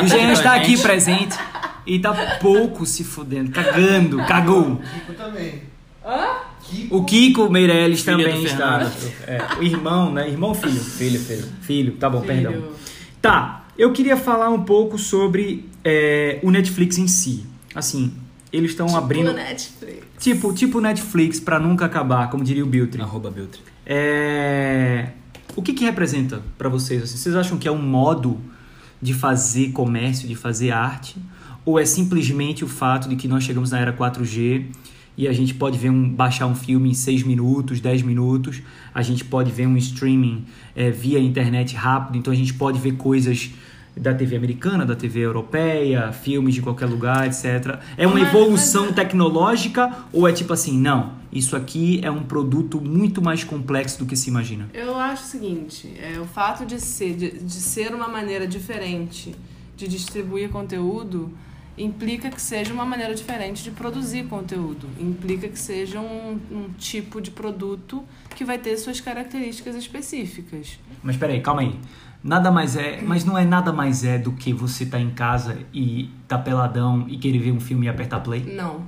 O 0.03 0.07
Jean 0.09 0.33
está 0.33 0.55
aqui 0.55 0.81
presente 0.81 1.37
e 1.87 1.99
tá 1.99 2.39
pouco 2.41 2.85
se 2.87 3.05
fudendo, 3.05 3.51
cagando, 3.51 4.19
cagou. 4.27 4.77
Kiko 4.77 5.13
também. 5.15 5.63
O 6.91 7.05
Kiko 7.05 7.51
Meirelles 7.51 8.03
Filho 8.03 8.19
também 8.19 8.45
está. 8.45 8.91
É, 9.27 9.41
o 9.59 9.63
irmão, 9.63 10.13
né? 10.13 10.29
Irmão 10.29 10.51
ou 10.51 10.55
filho? 10.55 10.81
Filho, 10.81 11.21
filho. 11.21 11.45
Filho, 11.61 11.93
tá 11.93 12.11
bom, 12.11 12.23
Filho. 12.23 12.51
perdão. 12.51 12.69
Tá, 13.21 13.67
eu 13.79 13.93
queria 13.93 14.17
falar 14.17 14.51
um 14.51 14.63
pouco 14.63 14.99
sobre 14.99 15.69
é, 15.85 16.39
o 16.43 16.51
Netflix 16.51 16.99
em 16.99 17.07
si. 17.09 17.45
Assim, 17.75 18.13
eles 18.53 18.71
estão 18.71 18.97
abrindo. 18.97 19.27
Tipo 19.29 19.37
Netflix. 19.37 20.07
Tipo, 20.19 20.53
tipo 20.53 20.81
Netflix 20.81 21.41
pra 21.41 21.59
nunca 21.59 21.85
acabar, 21.85 22.31
como 22.31 22.43
diria 22.43 22.65
o 22.65 22.67
Biltri. 22.67 23.03
Arroba 23.03 23.31
Biltre. 23.31 23.61
É... 23.85 25.11
O 25.55 25.63
que 25.63 25.73
que 25.73 25.85
representa 25.85 26.43
pra 26.59 26.69
vocês? 26.69 27.03
assim? 27.03 27.17
Vocês 27.17 27.35
acham 27.37 27.59
que 27.59 27.69
é 27.69 27.71
um 27.71 27.81
modo 27.81 28.41
de 29.01 29.15
fazer 29.15 29.73
comércio, 29.73 30.29
de 30.29 30.35
fazer 30.35 30.71
arte? 30.71 31.17
Ou 31.65 31.79
é 31.79 31.85
simplesmente 31.85 32.65
o 32.65 32.69
fato 32.69 33.09
de 33.09 33.17
que 33.17 33.27
nós 33.27 33.45
chegamos 33.45 33.71
na 33.71 33.79
era 33.79 33.93
4G 33.93 34.67
e 35.17 35.27
a 35.27 35.33
gente 35.33 35.55
pode 35.55 35.79
ver 35.79 35.91
um, 35.91 36.09
baixar 36.09 36.47
um 36.47 36.55
filme 36.55 36.91
em 36.91 36.95
6 36.95 37.23
minutos, 37.23 37.81
10 37.81 38.03
minutos, 38.03 38.63
a 38.95 39.03
gente 39.03 39.25
pode 39.25 39.51
ver 39.51 39.67
um 39.67 39.77
streaming 39.77 40.45
é, 40.75 40.91
via 40.91 41.19
internet 41.19 41.75
rápido, 41.75 42.19
então 42.19 42.33
a 42.33 42.37
gente 42.37 42.53
pode 42.53 42.79
ver 42.79 42.97
coisas 42.97 43.51
da 43.97 44.13
TV 44.13 44.37
americana, 44.37 44.85
da 44.85 44.95
TV 44.95 45.21
europeia, 45.21 46.13
filmes 46.13 46.55
de 46.55 46.61
qualquer 46.61 46.85
lugar, 46.87 47.27
etc. 47.27 47.79
É 47.97 48.07
uma 48.07 48.19
Mas- 48.21 48.29
evolução 48.29 48.87
mas- 48.87 48.95
tecnológica 48.95 49.91
ou 50.13 50.29
é 50.29 50.33
tipo 50.33 50.53
assim, 50.53 50.79
não, 50.79 51.15
isso 51.33 51.57
aqui 51.57 52.01
é 52.05 52.11
um 52.11 52.23
produto 52.23 52.79
muito 52.81 53.23
mais 53.23 53.43
complexo 53.43 53.99
do 53.99 54.05
que 54.07 54.15
se 54.15 54.29
imagina? 54.29 54.69
Eu 54.75 54.95
acho 54.97 55.23
o 55.25 55.27
seguinte, 55.27 55.93
é, 55.99 56.21
o 56.21 56.27
fato 56.27 56.67
de 56.67 56.79
ser, 56.81 57.15
de, 57.17 57.31
de 57.39 57.53
ser 57.53 57.95
uma 57.95 58.07
maneira 58.09 58.47
diferente 58.47 59.35
de 59.77 59.89
distribuir 59.89 60.51
conteúdo 60.51 61.33
implica 61.79 62.31
que 62.31 62.41
seja 62.41 62.73
uma 62.73 62.87
maneira 62.87 63.15
diferente 63.15 63.63
de 63.63 63.71
produzir 63.71 64.25
conteúdo. 64.27 64.89
Implica 64.99 65.47
que 65.49 65.59
seja 65.59 66.01
um, 66.01 66.39
um 66.51 66.69
tipo 66.79 67.21
de 67.21 67.31
produto 67.31 68.03
que 68.35 68.45
vai 68.45 68.59
ter 68.59 68.77
suas 68.79 68.99
características 69.01 69.77
específicas. 69.77 70.79
Mas 71.03 71.17
peraí, 71.17 71.41
calma 71.41 71.61
aí. 71.63 71.75
Nada 72.27 72.51
mais 72.51 72.77
é, 72.77 73.01
mas 73.03 73.25
não 73.25 73.39
é 73.39 73.45
nada 73.45 73.73
mais 73.73 74.03
é 74.03 74.19
do 74.19 74.33
que 74.33 74.53
você 74.53 74.85
tá 74.85 74.99
em 74.99 75.11
casa 75.11 75.59
e 75.73 76.11
tá 76.27 76.37
peladão 76.37 77.07
e 77.09 77.17
querer 77.19 77.39
ver 77.39 77.53
um 77.53 77.61
filme 77.61 77.87
e 77.87 77.89
apertar 77.89 78.19
play? 78.19 78.43
Não. 78.43 78.85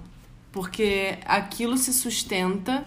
Porque 0.50 1.16
aquilo 1.24 1.78
se 1.78 1.92
sustenta 1.92 2.84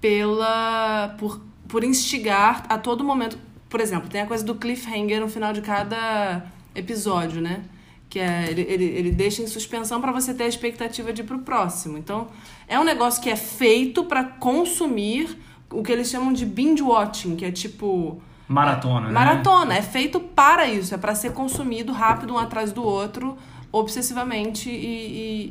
pela 0.00 1.14
por, 1.18 1.38
por 1.68 1.84
instigar 1.84 2.64
a 2.66 2.78
todo 2.78 3.04
momento. 3.04 3.36
Por 3.68 3.78
exemplo, 3.78 4.08
tem 4.08 4.22
a 4.22 4.26
coisa 4.26 4.42
do 4.42 4.54
cliffhanger 4.54 5.20
no 5.20 5.28
final 5.28 5.52
de 5.52 5.60
cada 5.60 6.46
episódio, 6.74 7.42
né? 7.42 7.64
Que 8.08 8.20
é, 8.20 8.50
ele, 8.50 8.62
ele, 8.62 8.84
ele 8.84 9.10
deixa 9.10 9.42
em 9.42 9.46
suspensão 9.46 10.00
para 10.00 10.12
você 10.12 10.32
ter 10.32 10.44
a 10.44 10.48
expectativa 10.48 11.12
de 11.12 11.20
ir 11.20 11.24
pro 11.26 11.40
próximo. 11.40 11.98
Então, 11.98 12.28
é 12.66 12.80
um 12.80 12.84
negócio 12.84 13.22
que 13.22 13.28
é 13.28 13.36
feito 13.36 14.04
para 14.04 14.24
consumir 14.24 15.36
o 15.70 15.82
que 15.82 15.92
eles 15.92 16.08
chamam 16.08 16.32
de 16.32 16.46
binge 16.46 16.82
watching, 16.82 17.36
que 17.36 17.44
é 17.44 17.52
tipo 17.52 18.22
Maratona, 18.48 19.06
né? 19.06 19.12
Maratona, 19.12 19.74
é 19.74 19.82
feito 19.82 20.20
para 20.20 20.66
isso, 20.68 20.94
é 20.94 20.98
para 20.98 21.14
ser 21.14 21.32
consumido 21.32 21.92
rápido 21.92 22.34
um 22.34 22.38
atrás 22.38 22.72
do 22.72 22.82
outro, 22.84 23.36
obsessivamente 23.72 24.68
e, 24.70 24.74
e- 24.74 25.48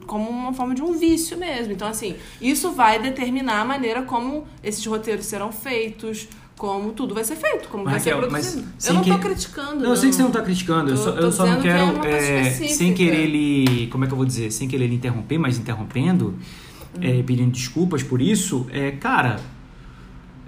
e 0.00 0.06
como 0.06 0.28
uma 0.28 0.52
forma 0.52 0.74
de 0.74 0.82
um 0.82 0.92
vício 0.92 1.36
mesmo. 1.38 1.72
Então, 1.72 1.88
assim, 1.88 2.14
isso 2.40 2.72
vai 2.72 2.98
determinar 2.98 3.60
a 3.60 3.64
maneira 3.64 4.02
como 4.02 4.44
esses 4.62 4.84
roteiros 4.84 5.26
serão 5.26 5.50
feitos, 5.52 6.28
como 6.56 6.92
tudo 6.92 7.14
vai 7.14 7.22
ser 7.24 7.36
feito, 7.36 7.68
como 7.68 7.84
vai 7.84 7.94
Raquel, 7.94 8.20
ser 8.22 8.30
mas 8.30 8.46
produzido. 8.54 8.72
Eu 8.88 8.94
não 8.94 9.02
tô 9.04 9.14
que- 9.14 9.18
criticando. 9.28 9.80
Não, 9.80 9.90
eu 9.90 9.96
sei 9.96 10.10
que 10.10 10.16
você 10.16 10.22
não 10.22 10.30
tá 10.30 10.42
criticando, 10.42 10.90
eu 10.90 10.96
Tô- 10.96 11.02
só, 11.04 11.12
tô 11.12 11.18
eu 11.20 11.32
só 11.32 11.46
não 11.46 11.60
dizendo 11.60 12.00
que 12.00 12.08
é 12.08 12.22
quero, 12.22 12.46
é, 12.48 12.50
sem 12.68 12.92
querer 12.94 13.26
lhe, 13.26 13.86
como 13.86 14.04
é 14.04 14.06
que 14.08 14.12
eu 14.12 14.16
vou 14.16 14.26
dizer, 14.26 14.50
sem 14.50 14.66
querer 14.68 14.86
lhe 14.88 14.96
interromper, 14.96 15.38
mas 15.38 15.56
interrompendo, 15.56 16.34
é, 17.00 17.22
pedindo 17.22 17.52
desculpas 17.52 18.02
por 18.02 18.20
isso, 18.20 18.66
é, 18.72 18.90
cara, 18.90 19.36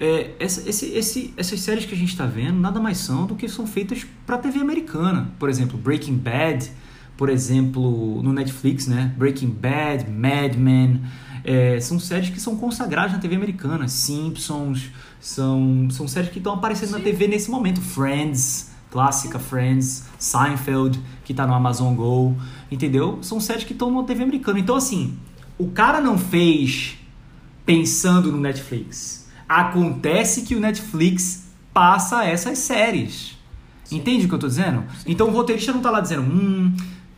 é, 0.00 0.30
essa- 0.40 0.66
esse, 0.69 0.87
esse- 0.87 1.35
essas 1.37 1.61
séries 1.61 1.85
que 1.85 1.95
a 1.95 1.97
gente 1.99 2.16
tá 2.16 2.25
vendo 2.26 2.59
nada 2.59 2.80
mais 2.80 2.99
são 2.99 3.26
do 3.26 3.35
que 3.37 3.47
são 3.49 3.66
feitas 3.66 4.07
pra 4.26 4.38
TV 4.38 4.59
americana. 4.59 5.30
Por 5.38 5.49
exemplo, 5.50 5.76
Breaking 5.78 6.16
Bad, 6.16 6.71
por 7.16 7.28
exemplo, 7.28 8.23
no 8.23 8.33
Netflix, 8.33 8.87
né? 8.87 9.14
Breaking 9.19 9.50
Bad, 9.50 10.11
Mad 10.11 10.54
Men, 10.57 11.02
é, 11.45 11.78
são 11.80 11.99
séries 12.00 12.30
que 12.30 12.40
são 12.40 12.57
consagradas 12.57 13.12
na 13.12 13.19
TV 13.19 13.37
americana. 13.37 13.88
Simpsons, 13.88 14.90
são, 15.21 15.88
são 15.90 16.09
séries 16.09 16.30
que 16.30 16.38
estão 16.38 16.54
aparecendo 16.54 16.92
na 16.92 17.00
TV 17.00 17.28
nesse 17.28 17.50
momento. 17.50 17.80
Friends, 17.83 18.71
clássica 18.90 19.38
Friends, 19.38 20.04
Seinfeld, 20.19 20.99
que 21.25 21.35
tá 21.35 21.47
no 21.47 21.52
Amazon 21.54 21.95
Go, 21.95 22.35
entendeu? 22.73 23.19
São 23.23 23.38
séries 23.38 23.64
que 23.64 23.73
estão 23.75 23.90
na 23.90 24.02
TV 24.02 24.23
americana. 24.23 24.59
Então, 24.59 24.76
assim, 24.76 25.14
o 25.59 25.69
cara 25.69 26.00
não 26.00 26.16
fez 26.19 26.97
pensando 27.66 28.33
no 28.33 28.40
Netflix. 28.40 29.19
Acontece 29.50 30.42
que 30.42 30.54
o 30.54 30.61
Netflix 30.61 31.49
passa 31.75 32.25
essas 32.25 32.59
séries. 32.59 33.37
Entende 33.90 34.26
o 34.26 34.28
que 34.28 34.35
eu 34.37 34.38
tô 34.38 34.47
dizendo? 34.47 34.85
Então 35.04 35.26
o 35.26 35.33
roteirista 35.33 35.73
não 35.73 35.80
tá 35.80 35.90
lá 35.90 36.00
dizendo, 36.00 36.23
hum, 36.23 36.73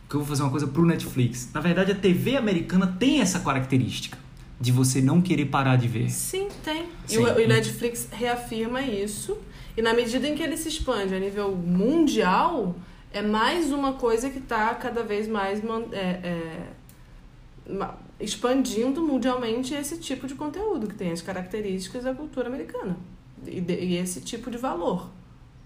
que 0.09 0.15
eu 0.15 0.19
vou 0.19 0.27
fazer 0.27 0.41
uma 0.41 0.49
coisa 0.49 0.65
pro 0.65 0.83
Netflix. 0.83 1.51
Na 1.53 1.61
verdade, 1.61 1.91
a 1.91 1.95
TV 1.95 2.35
americana 2.35 2.87
tem 2.87 3.21
essa 3.21 3.39
característica 3.39 4.17
de 4.59 4.71
você 4.71 4.99
não 4.99 5.21
querer 5.21 5.45
parar 5.45 5.75
de 5.75 5.87
ver. 5.87 6.09
Sim, 6.09 6.47
tem. 6.63 6.87
Sim. 7.05 7.17
E 7.17 7.17
o, 7.19 7.45
o 7.45 7.47
Netflix 7.47 8.07
reafirma 8.11 8.81
isso. 8.81 9.37
E 9.77 9.83
na 9.83 9.93
medida 9.93 10.27
em 10.27 10.33
que 10.33 10.41
ele 10.41 10.57
se 10.57 10.69
expande 10.69 11.13
a 11.13 11.19
nível 11.19 11.55
mundial, 11.55 12.75
é 13.11 13.21
mais 13.21 13.71
uma 13.71 13.93
coisa 13.93 14.31
que 14.31 14.39
está 14.39 14.73
cada 14.73 15.03
vez 15.03 15.27
mais 15.27 15.61
é, 15.91 15.99
é, 15.99 16.67
expandindo 18.19 19.01
mundialmente 19.01 19.73
esse 19.73 19.97
tipo 19.97 20.27
de 20.27 20.35
conteúdo, 20.35 20.87
que 20.87 20.95
tem 20.95 21.11
as 21.11 21.21
características 21.21 22.03
da 22.03 22.13
cultura 22.13 22.47
americana. 22.47 22.95
E, 23.45 23.59
de- 23.59 23.73
e 23.79 23.97
esse 23.97 24.21
tipo 24.21 24.49
de 24.49 24.57
valor. 24.57 25.09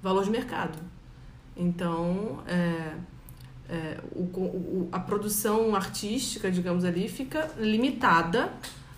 Valor 0.01 0.23
de 0.23 0.29
mercado. 0.31 0.77
Então, 1.55 2.39
é, 2.47 2.93
é, 3.69 3.97
o, 4.13 4.21
o- 4.23 4.89
a 4.91 4.99
produção 4.99 5.75
artística, 5.75 6.49
digamos 6.49 6.83
ali, 6.85 7.07
fica 7.09 7.51
limitada 7.59 8.51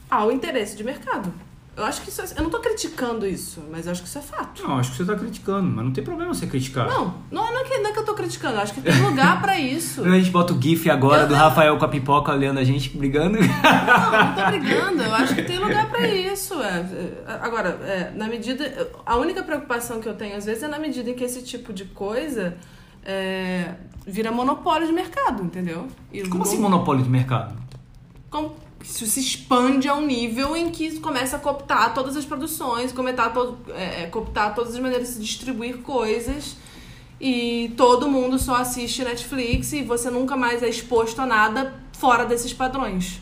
ao 0.10 0.32
interesse 0.32 0.75
de 0.77 0.84
mercado. 0.84 1.34
Eu 1.79 1.86
acho 1.86 2.01
que 2.01 2.09
isso 2.09 2.21
é, 2.21 2.25
eu 2.38 2.43
não 2.43 2.50
tô 2.50 2.59
criticando 2.59 3.25
isso, 3.25 3.63
mas 3.71 3.86
eu 3.86 3.91
acho 3.91 4.01
que 4.01 4.07
isso 4.07 4.17
é 4.17 4.21
fato. 4.21 4.62
Não, 4.63 4.77
acho 4.77 4.91
que 4.91 4.98
você 4.98 5.05
tá 5.05 5.15
criticando, 5.15 5.63
mas 5.67 5.86
não 5.86 5.91
tem 5.93 6.03
problema 6.03 6.33
você 6.33 6.45
criticar. 6.45 6.88
Não, 6.88 7.13
não, 7.31 7.51
não, 7.53 7.59
é 7.62 7.63
que, 7.63 7.77
não 7.77 7.89
é 7.89 7.93
que 7.93 8.00
eu 8.00 8.05
tô 8.05 8.13
criticando, 8.13 8.55
eu 8.55 8.62
acho 8.62 8.74
que 8.74 8.81
tem 8.81 9.01
lugar 9.01 9.41
pra 9.41 9.57
isso. 9.57 10.03
A 10.05 10.09
gente 10.19 10.29
bota 10.29 10.53
o 10.53 10.62
GIF 10.62 10.89
agora 10.89 11.21
Eu 11.24 11.27
do 11.27 11.33
não- 11.33 11.39
Rafael 11.39 11.77
com 11.77 11.86
a 11.86 11.88
pipoca 11.88 12.33
olhando 12.33 12.59
a 12.59 12.63
gente, 12.63 12.95
brigando. 12.98 13.38
Não, 13.39 14.12
não 14.25 14.36
tô 14.36 14.45
brigando, 14.48 15.03
eu 15.03 15.13
acho 15.15 15.33
que 15.36 15.43
tem 15.43 15.57
lugar 15.57 15.89
pra 15.89 16.07
isso. 16.07 16.53
é. 16.62 16.79
É, 17.27 17.33
Agora, 17.41 17.69
é, 17.83 18.12
na 18.15 18.27
medida. 18.27 18.91
A 19.05 19.15
única 19.15 19.41
preocupação 19.41 20.00
que 20.01 20.07
eu 20.09 20.13
tenho 20.15 20.36
às 20.36 20.45
vezes 20.45 20.62
é 20.63 20.67
na 20.67 20.77
medida 20.79 21.09
em 21.09 21.13
que 21.13 21.24
esse 21.24 21.41
tipo 21.43 21.71
de 21.71 21.86
coisa 21.86 22.57
é, 23.05 23.74
vira 24.05 24.31
monopólio 24.31 24.86
de 24.88 24.93
mercado, 24.93 25.43
entendeu? 25.43 25.88
E 26.12 26.27
Como 26.27 26.43
assim 26.43 26.57
monopólio 26.59 27.03
de 27.03 27.09
mercado? 27.09 27.55
como 28.29 28.53
isso 28.83 29.05
se 29.05 29.19
expande 29.19 29.88
a 29.88 29.95
um 29.95 30.05
nível 30.05 30.55
em 30.55 30.69
que 30.69 31.00
começa 31.00 31.36
a 31.36 31.39
cooptar 31.39 31.93
todas 31.93 32.15
as 32.15 32.25
produções, 32.25 32.91
cometar 32.91 33.33
todo, 33.33 33.57
é, 33.69 34.03
é, 34.03 34.07
cooptar 34.07 34.55
todas 34.55 34.74
as 34.74 34.79
maneiras 34.79 35.07
de 35.07 35.13
se 35.15 35.19
distribuir 35.19 35.79
coisas 35.79 36.55
e 37.19 37.74
todo 37.75 38.09
mundo 38.09 38.39
só 38.39 38.55
assiste 38.55 39.03
Netflix 39.03 39.74
e 39.74 39.83
você 39.83 40.09
nunca 40.09 40.38
mais 40.38 40.63
é 40.63 40.69
exposto 40.69 41.19
a 41.21 41.25
nada 41.25 41.74
fora 41.98 42.25
desses 42.25 42.53
padrões. 42.53 43.19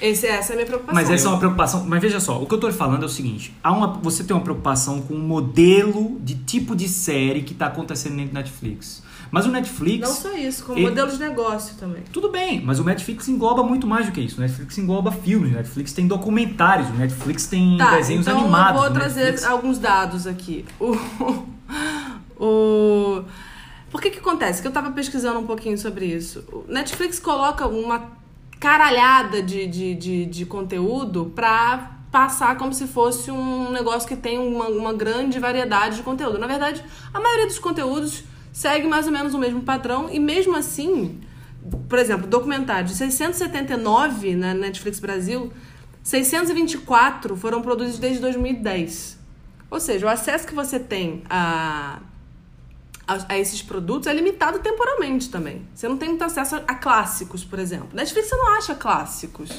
Esse, 0.00 0.26
essa 0.26 0.52
é 0.52 0.54
a 0.54 0.56
minha 0.56 0.66
preocupação. 0.66 1.02
Mas 1.02 1.10
essa 1.10 1.26
é 1.26 1.30
uma 1.30 1.38
preocupação. 1.38 1.84
Mas 1.86 2.02
veja 2.02 2.20
só, 2.20 2.40
o 2.40 2.46
que 2.46 2.54
eu 2.54 2.68
lhe 2.68 2.72
falando 2.72 3.02
é 3.02 3.06
o 3.06 3.08
seguinte: 3.08 3.54
há 3.62 3.72
uma, 3.72 3.86
você 3.86 4.22
tem 4.22 4.36
uma 4.36 4.42
preocupação 4.42 5.00
com 5.00 5.14
o 5.14 5.18
modelo 5.18 6.20
de 6.20 6.34
tipo 6.34 6.76
de 6.76 6.86
série 6.88 7.42
que 7.42 7.54
tá 7.54 7.66
acontecendo 7.66 8.16
dentro 8.16 8.32
do 8.32 8.34
Netflix. 8.34 9.02
Mas 9.30 9.44
o 9.46 9.50
Netflix. 9.50 10.08
Não 10.08 10.14
só 10.14 10.32
isso, 10.36 10.64
como 10.64 10.78
Ele- 10.78 10.88
modelo 10.88 11.10
de 11.10 11.18
negócio 11.18 11.76
também. 11.76 12.02
Tudo 12.12 12.30
bem, 12.30 12.62
mas 12.64 12.78
o 12.78 12.84
Netflix 12.84 13.28
engloba 13.28 13.62
muito 13.62 13.86
mais 13.86 14.06
do 14.06 14.12
que 14.12 14.20
isso. 14.20 14.38
O 14.38 14.40
Netflix 14.40 14.78
engloba 14.78 15.10
filmes, 15.12 15.52
o 15.52 15.54
Netflix 15.56 15.92
tem 15.92 16.06
documentários, 16.06 16.88
o 16.90 16.92
Netflix 16.94 17.46
tem 17.46 17.76
Tá, 17.76 17.96
desenhos 17.96 18.26
então 18.26 18.40
animados. 18.40 18.80
eu 18.82 18.88
vou 18.88 18.98
trazer 18.98 19.20
Netflix- 19.24 19.44
alguns 19.44 19.78
dados 19.78 20.26
aqui. 20.26 20.64
O, 20.78 20.96
o, 22.38 23.22
por 23.90 24.00
que 24.00 24.10
que 24.10 24.18
acontece? 24.18 24.60
Que 24.62 24.68
eu 24.68 24.72
tava 24.72 24.90
pesquisando 24.90 25.38
um 25.38 25.46
pouquinho 25.46 25.76
sobre 25.78 26.06
isso. 26.06 26.44
O 26.52 26.64
Netflix 26.68 27.18
coloca 27.18 27.66
uma 27.66 28.12
caralhada 28.60 29.42
de, 29.42 29.66
de, 29.66 29.94
de, 29.94 30.26
de 30.26 30.46
conteúdo 30.46 31.32
pra 31.34 31.92
passar 32.10 32.56
como 32.56 32.72
se 32.72 32.86
fosse 32.86 33.30
um 33.30 33.70
negócio 33.70 34.08
que 34.08 34.16
tem 34.16 34.38
uma, 34.38 34.68
uma 34.68 34.92
grande 34.94 35.38
variedade 35.38 35.96
de 35.96 36.02
conteúdo. 36.02 36.38
Na 36.38 36.46
verdade, 36.46 36.82
a 37.12 37.20
maioria 37.20 37.46
dos 37.46 37.58
conteúdos 37.58 38.24
segue 38.56 38.88
mais 38.88 39.04
ou 39.04 39.12
menos 39.12 39.34
o 39.34 39.38
mesmo 39.38 39.60
padrão 39.60 40.08
e 40.10 40.18
mesmo 40.18 40.56
assim, 40.56 41.20
por 41.90 41.98
exemplo, 41.98 42.26
documentário 42.26 42.88
de 42.88 42.94
679 42.94 44.34
na 44.34 44.54
Netflix 44.54 44.98
Brasil, 44.98 45.52
624 46.02 47.36
foram 47.36 47.60
produzidos 47.60 47.98
desde 47.98 48.18
2010. 48.20 49.18
Ou 49.70 49.78
seja, 49.78 50.06
o 50.06 50.08
acesso 50.08 50.46
que 50.46 50.54
você 50.54 50.80
tem 50.80 51.22
a, 51.28 51.98
a, 53.06 53.18
a 53.28 53.38
esses 53.38 53.60
produtos 53.60 54.06
é 54.06 54.14
limitado 54.14 54.58
temporalmente 54.60 55.28
também. 55.28 55.60
Você 55.74 55.86
não 55.86 55.98
tem 55.98 56.08
muito 56.08 56.24
acesso 56.24 56.56
a, 56.56 56.62
a 56.66 56.74
clássicos, 56.76 57.44
por 57.44 57.58
exemplo. 57.58 57.90
Netflix 57.92 58.30
você 58.30 58.36
não 58.36 58.56
acha 58.56 58.74
clássicos. 58.74 59.50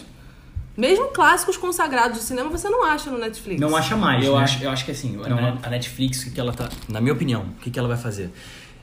Mesmo 0.75 1.10
clássicos 1.10 1.56
consagrados 1.56 2.18
do 2.18 2.24
cinema 2.24 2.50
você 2.50 2.68
não 2.68 2.84
acha 2.84 3.12
no 3.12 3.20
Netflix. 3.20 3.62
Não 3.62 3.75
acha 3.75 3.96
mais. 3.96 4.25
eu, 4.25 4.36
né? 4.36 4.44
acho, 4.44 4.63
eu 4.63 4.72
acho 4.72 4.86
que 4.86 4.92
assim, 4.92 5.24
a 5.24 5.30
Não. 5.30 5.60
A 5.62 5.70
Netflix, 5.70 6.22
o 6.22 6.24
que 6.25 6.32
que 6.32 6.39
ela 6.39 6.51
tá. 6.51 6.68
Na 6.89 7.00
minha 7.00 7.13
opinião, 7.13 7.44
o 7.44 7.62
que 7.62 7.70
que 7.70 7.77
ela 7.77 7.88
vai 7.88 7.98
fazer? 7.98 8.32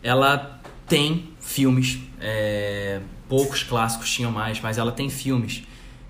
Ela 0.05 0.61
tem 0.87 1.31
filmes, 1.41 1.99
é, 2.21 3.01
poucos 3.29 3.65
clássicos 3.65 4.13
tinham 4.13 4.31
mais, 4.31 4.61
mas 4.61 4.79
ela 4.79 4.93
tem 4.93 5.11
filmes 5.11 5.65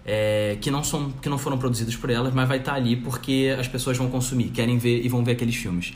é, 0.05 0.59
que, 0.61 0.71
não 0.71 0.85
são, 0.85 1.11
que 1.11 1.29
não 1.29 1.39
foram 1.39 1.57
produzidos 1.57 1.97
por 1.97 2.11
elas, 2.11 2.35
mas 2.35 2.47
vai 2.47 2.59
estar 2.59 2.75
ali 2.75 2.97
porque 2.97 3.57
as 3.59 3.67
pessoas 3.67 3.97
vão 3.97 4.11
consumir, 4.11 4.51
querem 4.51 4.77
ver 4.77 5.05
e 5.05 5.09
vão 5.09 5.25
ver 5.25 5.33
aqueles 5.33 5.57
filmes. 5.57 5.95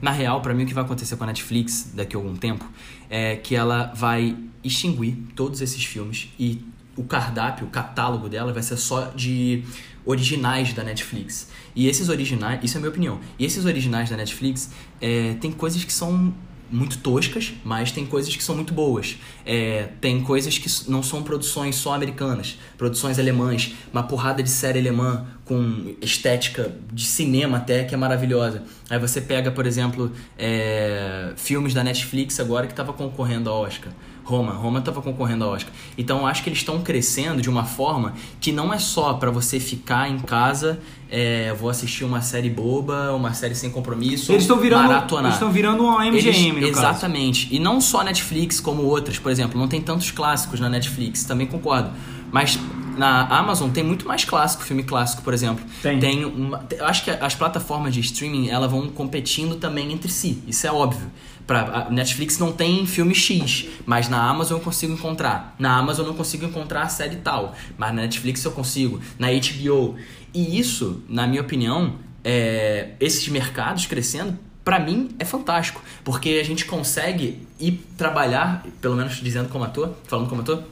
Na 0.00 0.10
real, 0.10 0.40
pra 0.40 0.54
mim, 0.54 0.62
o 0.62 0.66
que 0.66 0.72
vai 0.72 0.82
acontecer 0.82 1.16
com 1.16 1.24
a 1.24 1.26
Netflix 1.26 1.90
daqui 1.94 2.16
a 2.16 2.18
algum 2.18 2.34
tempo 2.34 2.64
é 3.10 3.36
que 3.36 3.54
ela 3.54 3.92
vai 3.94 4.34
extinguir 4.64 5.16
todos 5.36 5.60
esses 5.60 5.84
filmes 5.84 6.28
e 6.38 6.64
o 6.96 7.04
cardápio, 7.04 7.66
o 7.66 7.70
catálogo 7.70 8.28
dela 8.28 8.52
vai 8.52 8.62
ser 8.62 8.76
só 8.76 9.06
de 9.14 9.62
originais 10.04 10.72
da 10.72 10.82
Netflix. 10.82 11.50
E 11.74 11.86
esses 11.88 12.08
originais, 12.08 12.60
isso 12.62 12.76
é 12.76 12.78
a 12.78 12.80
minha 12.80 12.90
opinião, 12.90 13.20
e 13.38 13.44
esses 13.44 13.64
originais 13.64 14.08
da 14.08 14.16
Netflix 14.16 14.70
é, 15.00 15.34
tem 15.34 15.52
coisas 15.52 15.84
que 15.84 15.92
são 15.92 16.32
muito 16.70 16.98
toscas, 16.98 17.52
mas 17.64 17.90
tem 17.90 18.06
coisas 18.06 18.34
que 18.34 18.42
são 18.42 18.54
muito 18.54 18.72
boas. 18.72 19.16
É, 19.44 19.88
tem 20.00 20.22
coisas 20.22 20.56
que 20.58 20.68
não 20.90 21.02
são 21.02 21.22
produções 21.22 21.74
só 21.74 21.94
americanas, 21.94 22.58
produções 22.78 23.18
alemãs, 23.18 23.74
uma 23.92 24.02
porrada 24.02 24.42
de 24.42 24.50
série 24.50 24.78
alemã 24.78 25.26
com 25.44 25.94
estética 26.00 26.72
de 26.92 27.04
cinema 27.04 27.58
até 27.58 27.84
que 27.84 27.94
é 27.94 27.98
maravilhosa. 27.98 28.62
Aí 28.88 28.98
você 28.98 29.20
pega, 29.20 29.50
por 29.50 29.66
exemplo, 29.66 30.12
é, 30.38 31.32
filmes 31.36 31.74
da 31.74 31.82
Netflix 31.82 32.38
agora 32.38 32.66
que 32.66 32.72
estava 32.72 32.92
concorrendo 32.92 33.50
ao 33.50 33.62
Oscar. 33.62 33.92
Roma, 34.30 34.52
Roma 34.52 34.78
estava 34.78 35.02
concorrendo 35.02 35.44
ao 35.44 35.50
Oscar. 35.52 35.72
Então 35.98 36.20
eu 36.20 36.26
acho 36.26 36.42
que 36.42 36.48
eles 36.48 36.60
estão 36.60 36.80
crescendo 36.80 37.42
de 37.42 37.50
uma 37.50 37.64
forma 37.64 38.14
que 38.40 38.52
não 38.52 38.72
é 38.72 38.78
só 38.78 39.14
para 39.14 39.30
você 39.30 39.58
ficar 39.58 40.08
em 40.08 40.18
casa, 40.20 40.78
é, 41.10 41.52
vou 41.58 41.68
assistir 41.68 42.04
uma 42.04 42.22
série 42.22 42.48
boba, 42.48 43.12
uma 43.12 43.34
série 43.34 43.54
sem 43.54 43.70
compromisso, 43.70 44.30
Eles 44.32 44.42
estão 44.44 44.58
virando, 44.58 44.86
maratonar. 44.88 45.24
eles 45.24 45.34
estão 45.34 45.50
virando 45.50 45.82
uma 45.82 46.06
MGM, 46.06 46.18
Eles- 46.18 46.54
no 46.54 46.60
caso. 46.60 46.68
Exatamente. 46.68 47.48
E 47.50 47.58
não 47.58 47.80
só 47.80 48.02
Netflix, 48.04 48.60
como 48.60 48.82
outras. 48.82 49.18
Por 49.18 49.32
exemplo, 49.32 49.58
não 49.60 49.66
tem 49.66 49.80
tantos 49.80 50.10
clássicos 50.12 50.60
na 50.60 50.68
Netflix, 50.68 51.24
também 51.24 51.46
concordo. 51.46 51.90
Mas 52.32 52.58
na 52.96 53.26
Amazon 53.26 53.70
tem 53.70 53.82
muito 53.82 54.06
mais 54.06 54.24
clássico, 54.24 54.62
filme 54.62 54.82
clássico, 54.84 55.22
por 55.22 55.34
exemplo. 55.34 55.64
Tem. 55.82 56.24
uma, 56.24 56.64
eu 56.70 56.86
acho 56.86 57.02
que 57.04 57.10
as 57.10 57.34
plataformas 57.34 57.92
de 57.94 58.00
streaming 58.00 58.48
elas 58.48 58.70
vão 58.70 58.88
competindo 58.88 59.56
também 59.56 59.90
entre 59.92 60.10
si. 60.10 60.40
Isso 60.46 60.66
é 60.66 60.70
óbvio. 60.72 61.10
Pra, 61.50 61.88
Netflix 61.90 62.38
não 62.38 62.52
tem 62.52 62.86
filme 62.86 63.12
X, 63.12 63.66
mas 63.84 64.08
na 64.08 64.22
Amazon 64.22 64.58
eu 64.58 64.62
consigo 64.62 64.92
encontrar. 64.92 65.56
Na 65.58 65.78
Amazon 65.78 66.04
eu 66.04 66.10
não 66.12 66.16
consigo 66.16 66.44
encontrar 66.44 66.82
a 66.82 66.88
série 66.88 67.16
tal, 67.16 67.56
mas 67.76 67.92
na 67.92 68.02
Netflix 68.02 68.44
eu 68.44 68.52
consigo. 68.52 69.00
Na 69.18 69.26
HBO. 69.32 69.96
E 70.32 70.60
isso, 70.60 71.02
na 71.08 71.26
minha 71.26 71.42
opinião, 71.42 71.96
é, 72.22 72.90
esses 73.00 73.26
mercados 73.26 73.84
crescendo, 73.86 74.38
para 74.64 74.78
mim 74.78 75.08
é 75.18 75.24
fantástico, 75.24 75.82
porque 76.04 76.38
a 76.40 76.44
gente 76.44 76.66
consegue 76.66 77.44
ir 77.58 77.84
trabalhar, 77.98 78.64
pelo 78.80 78.94
menos 78.94 79.16
dizendo 79.16 79.48
como 79.48 79.64
ator, 79.64 79.96
falando 80.06 80.28
como 80.28 80.42
ator, 80.42 80.62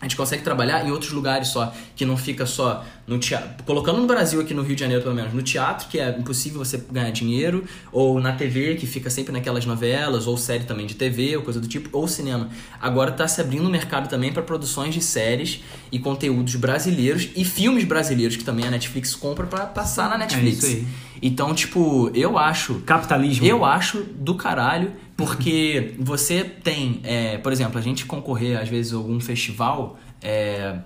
a 0.00 0.06
gente 0.06 0.16
consegue 0.16 0.42
trabalhar 0.42 0.86
em 0.86 0.90
outros 0.90 1.12
lugares 1.12 1.48
só, 1.48 1.74
que 1.94 2.06
não 2.06 2.16
fica 2.16 2.46
só 2.46 2.82
no 3.06 3.18
teatro. 3.18 3.62
Colocando 3.64 4.00
no 4.00 4.06
Brasil, 4.06 4.40
aqui 4.40 4.54
no 4.54 4.62
Rio 4.62 4.74
de 4.74 4.80
Janeiro, 4.80 5.02
pelo 5.02 5.14
menos, 5.14 5.34
no 5.34 5.42
teatro, 5.42 5.88
que 5.88 6.00
é 6.00 6.08
impossível 6.18 6.58
você 6.58 6.82
ganhar 6.90 7.10
dinheiro, 7.10 7.64
ou 7.92 8.18
na 8.18 8.32
TV, 8.32 8.76
que 8.76 8.86
fica 8.86 9.10
sempre 9.10 9.30
naquelas 9.30 9.66
novelas, 9.66 10.26
ou 10.26 10.38
série 10.38 10.64
também 10.64 10.86
de 10.86 10.94
TV, 10.94 11.36
ou 11.36 11.42
coisa 11.42 11.60
do 11.60 11.68
tipo, 11.68 11.90
ou 11.92 12.08
cinema. 12.08 12.48
Agora 12.80 13.12
tá 13.12 13.28
se 13.28 13.42
abrindo 13.42 13.66
o 13.66 13.70
mercado 13.70 14.08
também 14.08 14.32
para 14.32 14.42
produções 14.42 14.94
de 14.94 15.02
séries 15.02 15.62
e 15.92 15.98
conteúdos 15.98 16.54
brasileiros 16.54 17.28
e 17.36 17.44
filmes 17.44 17.84
brasileiros 17.84 18.36
que 18.36 18.44
também 18.44 18.66
a 18.66 18.70
Netflix 18.70 19.14
compra 19.14 19.46
para 19.46 19.66
passar 19.66 20.08
na 20.08 20.16
Netflix. 20.16 20.64
É 20.64 20.66
isso 20.68 20.76
aí. 20.78 20.86
Então, 21.22 21.54
tipo, 21.54 22.10
eu 22.14 22.38
acho 22.38 22.76
Capitalismo. 22.86 23.46
eu 23.46 23.64
acho 23.64 24.02
do 24.02 24.34
caralho, 24.34 24.92
porque 25.20 25.94
você 25.98 26.42
tem, 26.42 27.00
é, 27.04 27.36
por 27.36 27.52
exemplo, 27.52 27.78
a 27.78 27.82
gente 27.82 28.06
concorrer 28.06 28.58
às 28.58 28.68
vezes 28.68 28.94
a 28.94 28.96
algum 28.96 29.20
festival 29.20 29.98
é, 30.22 30.78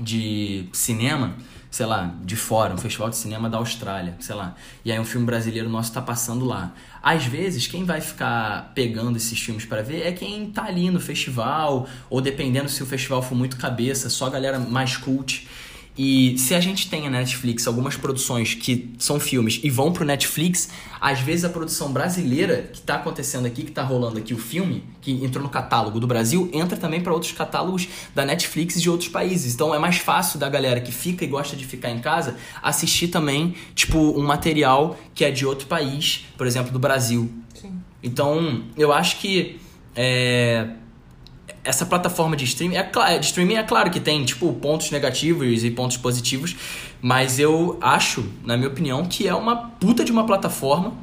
de 0.00 0.68
cinema, 0.72 1.34
sei 1.68 1.84
lá, 1.84 2.14
de 2.24 2.36
fora, 2.36 2.72
um 2.74 2.78
festival 2.78 3.10
de 3.10 3.16
cinema 3.16 3.50
da 3.50 3.58
Austrália, 3.58 4.14
sei 4.20 4.36
lá, 4.36 4.54
e 4.84 4.92
aí 4.92 5.00
um 5.00 5.04
filme 5.04 5.26
brasileiro 5.26 5.68
nosso 5.68 5.92
tá 5.92 6.00
passando 6.00 6.44
lá. 6.44 6.72
Às 7.02 7.26
vezes, 7.26 7.66
quem 7.66 7.84
vai 7.84 8.00
ficar 8.00 8.72
pegando 8.72 9.16
esses 9.16 9.38
filmes 9.38 9.64
para 9.64 9.82
ver 9.82 10.06
é 10.06 10.12
quem 10.12 10.48
tá 10.50 10.64
ali 10.64 10.88
no 10.88 11.00
festival, 11.00 11.88
ou 12.08 12.20
dependendo 12.20 12.68
se 12.68 12.82
o 12.82 12.86
festival 12.86 13.20
for 13.20 13.34
muito 13.34 13.56
cabeça, 13.56 14.08
só 14.08 14.26
a 14.26 14.30
galera 14.30 14.58
mais 14.60 14.96
cult. 14.96 15.48
E 15.98 16.36
se 16.38 16.54
a 16.54 16.60
gente 16.60 16.90
tem 16.90 17.04
na 17.04 17.18
Netflix 17.18 17.66
algumas 17.66 17.96
produções 17.96 18.54
que 18.54 18.94
são 18.98 19.18
filmes 19.18 19.60
e 19.64 19.70
vão 19.70 19.92
pro 19.92 20.04
Netflix, 20.04 20.68
às 21.00 21.20
vezes 21.20 21.44
a 21.44 21.48
produção 21.48 21.90
brasileira 21.90 22.68
que 22.70 22.82
tá 22.82 22.96
acontecendo 22.96 23.46
aqui, 23.46 23.62
que 23.62 23.70
tá 23.70 23.82
rolando 23.82 24.18
aqui 24.18 24.34
o 24.34 24.38
filme, 24.38 24.84
que 25.00 25.12
entrou 25.24 25.42
no 25.42 25.48
catálogo 25.48 25.98
do 25.98 26.06
Brasil, 26.06 26.50
entra 26.52 26.76
também 26.76 27.00
para 27.00 27.14
outros 27.14 27.32
catálogos 27.32 27.88
da 28.14 28.26
Netflix 28.26 28.80
de 28.80 28.90
outros 28.90 29.08
países. 29.08 29.54
Então 29.54 29.74
é 29.74 29.78
mais 29.78 29.96
fácil 29.96 30.38
da 30.38 30.50
galera 30.50 30.80
que 30.80 30.92
fica 30.92 31.24
e 31.24 31.28
gosta 31.28 31.56
de 31.56 31.64
ficar 31.64 31.90
em 31.90 32.00
casa 32.00 32.36
assistir 32.62 33.08
também, 33.08 33.54
tipo, 33.74 33.98
um 33.98 34.22
material 34.22 34.98
que 35.14 35.24
é 35.24 35.30
de 35.30 35.46
outro 35.46 35.66
país, 35.66 36.26
por 36.36 36.46
exemplo, 36.46 36.70
do 36.70 36.78
Brasil. 36.78 37.30
Sim. 37.54 37.72
Então, 38.02 38.64
eu 38.76 38.92
acho 38.92 39.18
que 39.18 39.58
é, 39.94 40.68
essa 41.66 41.84
plataforma 41.84 42.36
de 42.36 42.44
streaming, 42.44 42.76
é, 42.76 43.18
de 43.18 43.26
streaming 43.26 43.54
é 43.54 43.62
claro 43.62 43.90
que 43.90 43.98
tem 43.98 44.24
tipo 44.24 44.52
pontos 44.54 44.90
negativos 44.90 45.64
e 45.64 45.70
pontos 45.70 45.96
positivos, 45.96 46.56
mas 47.02 47.38
eu 47.38 47.76
acho, 47.80 48.24
na 48.44 48.56
minha 48.56 48.68
opinião, 48.68 49.04
que 49.04 49.26
é 49.26 49.34
uma 49.34 49.56
puta 49.56 50.04
de 50.04 50.12
uma 50.12 50.24
plataforma. 50.24 50.94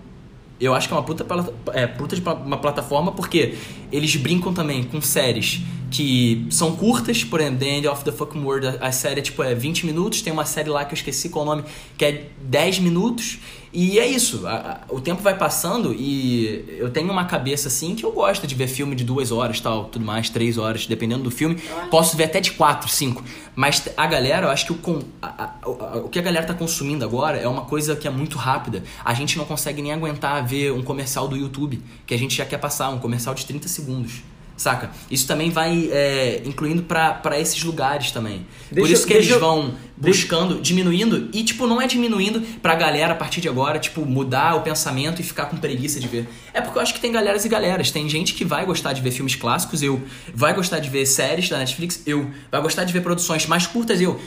Eu 0.59 0.73
acho 0.73 0.87
que 0.87 0.93
é 0.93 0.97
uma 0.97 1.03
puta, 1.03 1.25
é, 1.73 1.85
puta 1.85 2.15
de 2.15 2.21
uma 2.21 2.57
plataforma 2.57 3.11
porque 3.11 3.55
eles 3.91 4.15
brincam 4.15 4.53
também 4.53 4.83
com 4.83 5.01
séries 5.01 5.61
que 5.91 6.47
são 6.49 6.75
curtas, 6.75 7.23
por 7.23 7.39
exemplo, 7.39 7.59
The 7.59 7.67
End 7.67 7.87
of 7.87 8.03
the 8.03 8.11
Fucking 8.11 8.43
World, 8.43 8.77
a, 8.81 8.91
série 8.91 9.21
tipo, 9.21 9.43
é 9.43 9.53
20 9.53 9.85
minutos, 9.85 10.23
tem 10.23 10.33
uma 10.33 10.45
série 10.45 10.69
lá 10.69 10.83
que 10.85 10.93
eu 10.93 10.95
esqueci 10.95 11.29
qual 11.29 11.45
o 11.45 11.47
nome, 11.47 11.63
que 11.95 12.03
é 12.03 12.29
10 12.41 12.79
minutos, 12.79 13.37
e 13.73 13.97
é 13.99 14.05
isso, 14.05 14.45
a- 14.45 14.51
a- 14.89 14.93
o 14.93 15.01
tempo 15.01 15.21
vai 15.21 15.35
passando 15.37 15.93
e 15.93 16.63
eu 16.77 16.89
tenho 16.91 17.11
uma 17.11 17.25
cabeça 17.25 17.67
assim 17.67 17.95
que 17.95 18.05
eu 18.05 18.11
gosto 18.11 18.45
de 18.45 18.53
ver 18.53 18.67
filme 18.67 18.95
de 18.95 19.03
duas 19.03 19.31
horas 19.31 19.59
tal, 19.59 19.85
tudo 19.85 20.05
mais, 20.05 20.29
três 20.29 20.57
horas, 20.57 20.85
dependendo 20.85 21.23
do 21.23 21.31
filme. 21.31 21.55
Posso 21.89 22.15
ver 22.15 22.25
até 22.25 22.39
de 22.39 22.51
quatro, 22.51 22.87
cinco. 22.89 23.23
Mas 23.55 23.87
a 23.97 24.05
galera, 24.07 24.47
eu 24.47 24.51
acho 24.51 24.65
que 24.67 24.73
o, 24.73 24.99
a- 25.21 25.49
a- 25.63 25.97
o 25.97 26.09
que 26.09 26.19
a 26.19 26.21
galera 26.21 26.45
tá 26.45 26.53
consumindo 26.53 27.03
agora 27.03 27.37
é 27.37 27.47
uma 27.47 27.63
coisa 27.65 27.95
que 27.95 28.07
é 28.07 28.11
muito 28.11 28.37
rápida. 28.37 28.83
A 29.03 29.13
gente 29.13 29.37
não 29.37 29.45
consegue 29.45 29.81
nem 29.81 29.91
aguentar 29.91 30.45
ver 30.45 30.71
um 30.71 30.81
comercial 30.83 31.27
do 31.27 31.35
YouTube, 31.35 31.81
que 32.05 32.13
a 32.13 32.17
gente 32.17 32.35
já 32.35 32.45
quer 32.45 32.57
passar, 32.59 32.89
um 32.89 32.99
comercial 32.99 33.33
de 33.33 33.45
30 33.45 33.67
segundos. 33.67 34.21
Saca? 34.55 34.91
Isso 35.09 35.25
também 35.27 35.49
vai 35.49 35.89
é, 35.91 36.41
incluindo 36.45 36.83
pra 36.83 37.11
pra 37.13 37.39
esses 37.39 37.63
lugares 37.63 38.11
também. 38.11 38.45
Por 38.69 38.75
Deixa- 38.75 38.93
isso 38.93 39.07
que 39.07 39.13
eles 39.13 39.29
eu- 39.29 39.39
vão 39.39 39.73
buscando, 39.97 40.59
diminuindo, 40.61 41.29
e 41.33 41.43
tipo, 41.43 41.65
não 41.65 41.81
é 41.81 41.87
diminuindo 41.87 42.41
pra 42.61 42.75
galera 42.75 43.13
a 43.13 43.15
partir 43.15 43.39
de 43.41 43.47
agora, 43.49 43.79
tipo, 43.79 44.05
mudar 44.05 44.55
o 44.55 44.61
pensamento 44.61 45.19
e 45.21 45.23
ficar 45.23 45.45
com 45.45 45.57
preguiça 45.57 45.99
de 45.99 46.07
ver. 46.07 46.27
É 46.53 46.61
porque 46.61 46.77
eu 46.77 46.81
acho 46.81 46.93
que 46.93 46.99
tem 46.99 47.11
galeras 47.11 47.45
e 47.45 47.49
galeras. 47.49 47.89
Tem 47.91 48.07
gente 48.09 48.33
que 48.33 48.43
vai 48.45 48.65
gostar 48.65 48.93
de 48.93 49.01
ver 49.01 49.11
filmes 49.11 49.35
clássicos, 49.35 49.81
eu. 49.81 50.01
Vai 50.33 50.53
gostar 50.53 50.79
de 50.79 50.89
ver 50.89 51.05
séries 51.05 51.49
da 51.49 51.57
Netflix, 51.57 52.01
eu. 52.05 52.29
Vai 52.51 52.61
gostar 52.61 52.83
de 52.83 52.93
ver 52.93 53.01
produções 53.01 53.45
mais 53.47 53.65
curtas, 53.65 53.99
eu. 54.01 54.19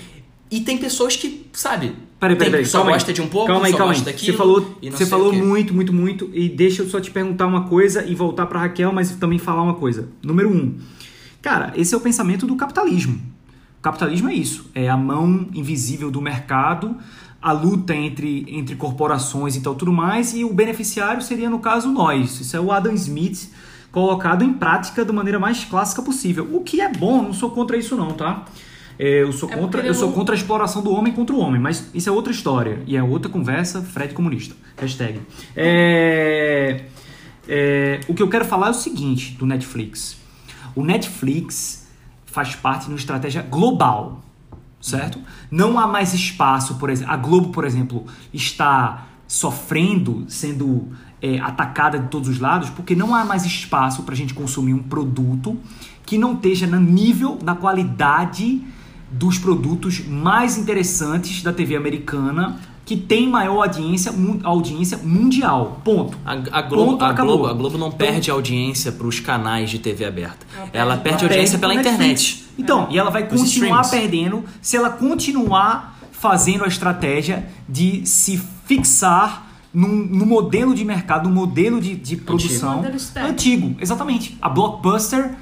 E 0.50 0.60
tem 0.60 0.78
pessoas 0.78 1.16
que, 1.16 1.46
sabe, 1.52 1.92
Peraí, 2.20 2.36
peraí, 2.36 2.50
peraí. 2.50 2.66
só 2.66 2.78
calma 2.78 2.90
aí. 2.92 2.94
gosta 2.94 3.12
de 3.12 3.20
um 3.20 3.26
pouco, 3.28 3.48
Calma 3.48 3.66
aí, 3.66 3.72
só 3.72 3.78
calma 3.78 3.92
aí. 3.92 3.98
gosta 3.98 4.12
daquilo. 4.12 4.32
Você 4.32 4.38
falou, 4.38 4.78
você 4.82 5.06
falou 5.06 5.32
muito, 5.32 5.74
muito, 5.74 5.92
muito. 5.92 6.30
E 6.32 6.48
deixa 6.48 6.82
eu 6.82 6.88
só 6.88 7.00
te 7.00 7.10
perguntar 7.10 7.46
uma 7.46 7.64
coisa 7.64 8.04
e 8.06 8.14
voltar 8.14 8.46
pra 8.46 8.60
Raquel, 8.60 8.92
mas 8.92 9.10
também 9.16 9.38
falar 9.38 9.62
uma 9.62 9.74
coisa. 9.74 10.08
Número 10.22 10.48
um. 10.48 10.74
Cara, 11.42 11.72
esse 11.76 11.94
é 11.94 11.96
o 11.98 12.00
pensamento 12.00 12.46
do 12.46 12.56
capitalismo. 12.56 13.20
O 13.78 13.82
capitalismo 13.82 14.28
é 14.28 14.34
isso. 14.34 14.70
É 14.74 14.88
a 14.88 14.96
mão 14.96 15.46
invisível 15.52 16.10
do 16.10 16.20
mercado, 16.22 16.96
a 17.42 17.52
luta 17.52 17.94
entre, 17.94 18.46
entre 18.48 18.76
corporações 18.76 19.54
e 19.56 19.60
tal, 19.60 19.74
tudo 19.74 19.92
mais, 19.92 20.32
e 20.34 20.44
o 20.44 20.52
beneficiário 20.54 21.20
seria, 21.22 21.50
no 21.50 21.58
caso, 21.58 21.90
nós. 21.90 22.40
Isso 22.40 22.56
é 22.56 22.60
o 22.60 22.72
Adam 22.72 22.94
Smith 22.94 23.50
colocado 23.92 24.42
em 24.42 24.52
prática 24.52 25.04
da 25.04 25.12
maneira 25.12 25.38
mais 25.38 25.64
clássica 25.64 26.02
possível. 26.02 26.48
O 26.52 26.60
que 26.62 26.80
é 26.80 26.88
bom, 26.90 27.22
não 27.22 27.32
sou 27.32 27.50
contra 27.50 27.76
isso 27.76 27.94
não, 27.96 28.12
tá? 28.12 28.44
É, 28.98 29.22
eu 29.22 29.32
sou 29.32 29.50
É 29.50 29.54
contra, 29.54 29.70
porque 29.70 29.88
eu 29.88 29.94
sou 29.94 30.12
contra 30.12 30.34
a 30.34 30.38
exploração 30.38 30.82
do 30.82 30.90
homem 30.90 31.12
contra 31.12 31.34
o 31.34 31.38
homem, 31.38 31.60
mas 31.60 31.90
isso 31.94 32.08
é 32.08 32.12
outra 32.12 32.32
história 32.32 32.82
e 32.86 32.96
é 32.96 33.02
outra 33.02 33.30
conversa. 33.30 33.82
Fred 33.82 34.14
comunista. 34.14 34.54
Hashtag. 34.76 35.20
É, 35.54 36.84
é, 37.48 38.00
o 38.08 38.14
que 38.14 38.22
eu 38.22 38.28
quero 38.28 38.44
falar 38.44 38.68
é 38.68 38.70
o 38.70 38.74
seguinte 38.74 39.32
do 39.32 39.46
Netflix. 39.46 40.16
O 40.74 40.84
Netflix 40.84 41.86
faz 42.26 42.54
parte 42.54 42.84
de 42.84 42.90
uma 42.90 42.98
estratégia 42.98 43.42
global, 43.42 44.22
certo? 44.80 45.18
Não 45.50 45.78
há 45.78 45.86
mais 45.86 46.12
espaço, 46.12 46.76
por 46.76 46.90
exemplo. 46.90 47.12
A 47.12 47.16
Globo, 47.16 47.48
por 47.48 47.64
exemplo, 47.64 48.04
está 48.32 49.06
sofrendo, 49.26 50.24
sendo 50.28 50.88
é, 51.20 51.38
atacada 51.40 51.98
de 51.98 52.08
todos 52.08 52.28
os 52.28 52.38
lados, 52.38 52.70
porque 52.70 52.94
não 52.94 53.14
há 53.14 53.24
mais 53.24 53.44
espaço 53.44 54.02
para 54.02 54.14
a 54.14 54.16
gente 54.16 54.34
consumir 54.34 54.74
um 54.74 54.82
produto 54.82 55.58
que 56.04 56.16
não 56.18 56.34
esteja 56.34 56.66
no 56.66 56.80
nível, 56.80 57.38
na 57.42 57.54
qualidade 57.54 58.62
dos 59.10 59.38
produtos 59.38 60.00
mais 60.06 60.56
interessantes 60.58 61.42
da 61.42 61.52
TV 61.52 61.76
americana, 61.76 62.58
que 62.84 62.96
tem 62.96 63.28
maior 63.28 63.62
audiência, 63.62 64.12
mu- 64.12 64.38
audiência 64.44 64.98
mundial. 64.98 65.80
Ponto. 65.84 66.16
A, 66.24 66.32
a 66.32 66.62
Globo, 66.62 66.92
Ponto, 66.92 67.04
a. 67.04 67.12
Globo, 67.12 67.46
a 67.46 67.52
Globo 67.52 67.78
não 67.78 67.88
Então- 67.88 67.98
perde 67.98 68.30
audiência 68.30 68.92
pros 68.92 69.18
canais 69.18 69.70
de 69.70 69.78
TV 69.78 70.04
aberta. 70.04 70.46
Ela 70.56 70.68
Ela 70.72 70.96
perde- 70.96 71.24
Ela 71.24 71.32
audiência 71.32 71.58
perde 71.58 71.74
pela 71.74 71.74
internet. 71.74 72.44
Então, 72.58 72.86
e 72.90 72.98
ela 72.98 73.10
vai 73.10 73.22
Os 73.24 73.28
continuar 73.40 73.80
streams. 73.82 73.90
perdendo 73.90 74.44
se 74.62 74.76
ela 74.76 74.90
continuar 74.90 75.98
fazendo 76.12 76.64
a 76.64 76.68
estratégia 76.68 77.46
de 77.68 78.06
se 78.06 78.40
fixar 78.66 79.46
num, 79.74 79.88
num 79.88 80.24
modelo 80.26 80.74
de 80.74 80.84
mercado, 80.84 81.28
num 81.28 81.34
modelo 81.34 81.80
de, 81.80 81.94
de 81.96 82.16
produção 82.16 82.84
stack. 82.96 83.26
antigo. 83.28 83.74
Exatamente. 83.80 84.36
A 84.40 84.48
Blockbuster 84.48 85.34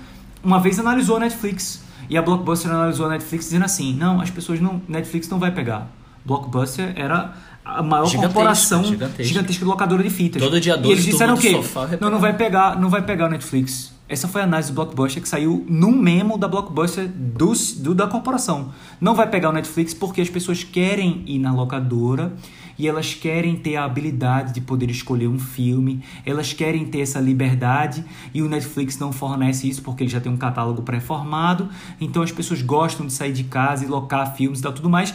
uma 0.43 0.59
vez 0.59 0.79
analisou 0.79 1.17
a 1.17 1.21
Netflix. 1.21 1.84
E 2.09 2.17
a 2.17 2.23
Blockbuster 2.23 2.71
analisou 2.71 3.07
a 3.07 3.11
Netflix 3.11 3.47
dizendo 3.47 3.65
assim: 3.65 3.95
não, 3.95 4.21
as 4.21 4.31
pessoas 4.31 4.61
não. 4.61 4.81
Netflix 4.89 5.29
não 5.29 5.39
vai 5.39 5.51
pegar. 5.51 5.89
Blockbuster 6.25 6.93
era 6.97 7.35
a 7.65 7.83
maior 7.83 8.07
Gigantesca, 8.07 8.35
corporação 8.35 8.85
gigantesca. 8.85 9.25
gigantesca 9.25 9.65
de 9.65 9.71
locadora 9.71 10.03
de 10.03 10.11
fitas. 10.11 10.43
Todo 10.43 10.61
dia 10.61 10.75
E 10.75 10.79
12, 10.79 10.93
eles 10.93 11.05
disseram 11.05 11.35
o 11.35 11.39
quê? 11.39 11.53
do 11.53 12.01
Não, 12.01 12.11
não 12.11 12.19
vai 12.19 12.35
pegar, 12.37 12.79
não 12.79 12.91
vai 12.91 13.03
pegar 13.03 13.27
o 13.27 13.31
Netflix. 13.31 13.93
Essa 14.07 14.29
foi 14.29 14.43
a 14.43 14.45
análise 14.45 14.71
do 14.71 14.75
Blockbuster 14.75 15.23
que 15.23 15.29
saiu 15.29 15.65
num 15.67 15.93
memo 15.93 16.37
da 16.37 16.47
Blockbuster 16.47 17.09
dos, 17.09 17.73
do, 17.73 17.95
da 17.95 18.07
corporação. 18.07 18.71
Não 19.01 19.15
vai 19.15 19.27
pegar 19.29 19.49
o 19.49 19.53
Netflix 19.53 19.95
porque 19.95 20.21
as 20.21 20.29
pessoas 20.29 20.63
querem 20.63 21.23
ir 21.27 21.39
na 21.39 21.53
locadora 21.55 22.33
e 22.79 22.89
elas 22.89 23.15
querem 23.15 23.57
ter 23.57 23.77
a 23.77 23.85
habilidade 23.85 24.53
de 24.53 24.61
poder 24.61 24.91
escolher 24.91 25.29
um 25.29 25.39
filme, 25.39 26.03
elas 26.25 26.53
querem 26.53 26.85
ter 26.85 27.01
essa 27.01 27.21
liberdade 27.21 28.05
e 28.33 28.43
o 28.43 28.49
Netflix 28.49 28.99
não 28.99 29.13
fornece 29.13 29.69
isso 29.69 29.83
porque 29.83 30.05
ele 30.05 30.11
já 30.11 30.21
tem 30.21 30.33
um 30.33 30.37
catálogo 30.37 30.83
pré-formado. 30.83 31.69
Então 32.01 32.23
as 32.23 32.33
pessoas 32.33 32.63
gostam 32.63 33.07
de 33.07 33.13
sair 33.13 33.33
de 33.33 33.45
casa 33.45 33.85
e 33.85 33.89
locar 33.89 34.35
filmes 34.35 34.61
e 34.61 34.63
tal, 34.63 34.73
tudo 34.73 34.91
mais. 34.91 35.15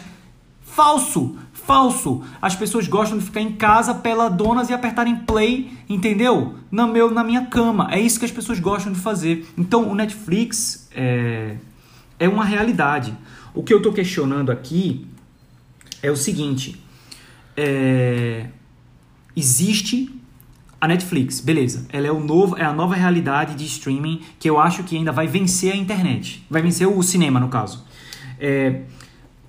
Falso! 0.62 1.36
Falso! 1.52 2.22
As 2.40 2.54
pessoas 2.54 2.86
gostam 2.86 3.18
de 3.18 3.24
ficar 3.24 3.40
em 3.40 3.52
casa 3.52 3.92
peladonas 3.92 4.70
e 4.70 4.72
apertarem 4.72 5.16
play, 5.16 5.72
entendeu? 5.88 6.54
Na, 6.70 6.86
meu, 6.86 7.10
na 7.10 7.24
minha 7.24 7.46
cama. 7.46 7.88
É 7.90 8.00
isso 8.00 8.18
que 8.18 8.24
as 8.24 8.30
pessoas 8.30 8.60
gostam 8.60 8.92
de 8.92 8.98
fazer. 8.98 9.46
Então 9.58 9.90
o 9.90 9.94
Netflix 9.94 10.88
é, 10.94 11.56
é 12.18 12.28
uma 12.28 12.44
realidade. 12.44 13.12
O 13.52 13.64
que 13.64 13.74
eu 13.74 13.78
estou 13.78 13.92
questionando 13.92 14.52
aqui 14.52 15.06
é 16.02 16.10
o 16.10 16.16
seguinte: 16.16 16.80
é, 17.60 18.46
existe 19.36 20.08
A 20.80 20.88
Netflix, 20.88 21.40
beleza. 21.40 21.86
Ela 21.92 22.06
é 22.06 22.12
o 22.12 22.20
novo, 22.20 22.56
é 22.56 22.64
a 22.64 22.72
nova 22.72 22.94
realidade 22.94 23.54
de 23.54 23.64
streaming 23.66 24.22
que 24.38 24.48
eu 24.48 24.58
acho 24.58 24.82
que 24.82 24.96
ainda 24.96 25.12
vai 25.12 25.26
vencer 25.26 25.72
a 25.72 25.76
internet. 25.76 26.42
Vai 26.48 26.62
vencer 26.62 26.86
o 26.88 27.02
cinema, 27.02 27.38
no 27.38 27.48
caso. 27.48 27.84
É, 28.38 28.82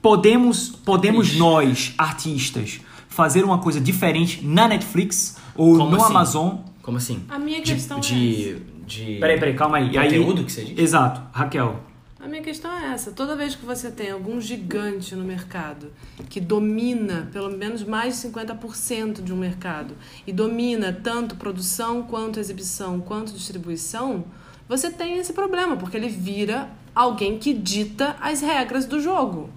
podemos 0.01 0.69
podemos 0.69 1.33
nós, 1.37 1.93
artistas, 1.97 2.81
fazer 3.07 3.43
uma 3.45 3.59
coisa 3.59 3.79
diferente 3.79 4.45
na 4.45 4.67
Netflix 4.67 5.37
ou 5.55 5.77
Como 5.77 5.91
no 5.91 5.95
assim? 6.01 6.05
Amazon? 6.11 6.49
Como 6.81 6.97
assim? 6.97 7.23
A 7.29 7.39
minha 7.39 7.61
De, 7.61 7.73
questão 7.73 7.97
é 7.97 8.01
de, 8.01 8.55
de 8.85 9.17
Peraí, 9.19 9.39
peraí, 9.39 9.53
calma 9.53 9.77
aí. 9.77 9.91
E 9.91 9.97
aí- 9.97 10.09
conteúdo 10.09 10.43
que 10.43 10.51
você 10.51 10.65
diz? 10.65 10.77
Exato. 10.77 11.21
Raquel, 11.31 11.79
A 12.23 12.27
minha 12.27 12.43
questão 12.43 12.71
é 12.71 12.93
essa. 12.93 13.11
Toda 13.11 13.35
vez 13.35 13.55
que 13.55 13.65
você 13.65 13.89
tem 13.89 14.11
algum 14.11 14.39
gigante 14.39 15.15
no 15.15 15.23
mercado 15.23 15.91
que 16.29 16.39
domina 16.39 17.27
pelo 17.33 17.49
menos 17.49 17.83
mais 17.83 18.21
de 18.21 18.27
50% 18.27 19.23
de 19.23 19.33
um 19.33 19.35
mercado 19.35 19.95
e 20.27 20.31
domina 20.31 20.93
tanto 20.93 21.35
produção 21.35 22.03
quanto 22.03 22.39
exibição 22.39 23.01
quanto 23.01 23.33
distribuição, 23.33 24.23
você 24.69 24.91
tem 24.91 25.17
esse 25.17 25.33
problema, 25.33 25.75
porque 25.75 25.97
ele 25.97 26.09
vira 26.09 26.69
alguém 26.93 27.39
que 27.39 27.53
dita 27.53 28.15
as 28.21 28.39
regras 28.39 28.85
do 28.85 29.01
jogo. 29.01 29.49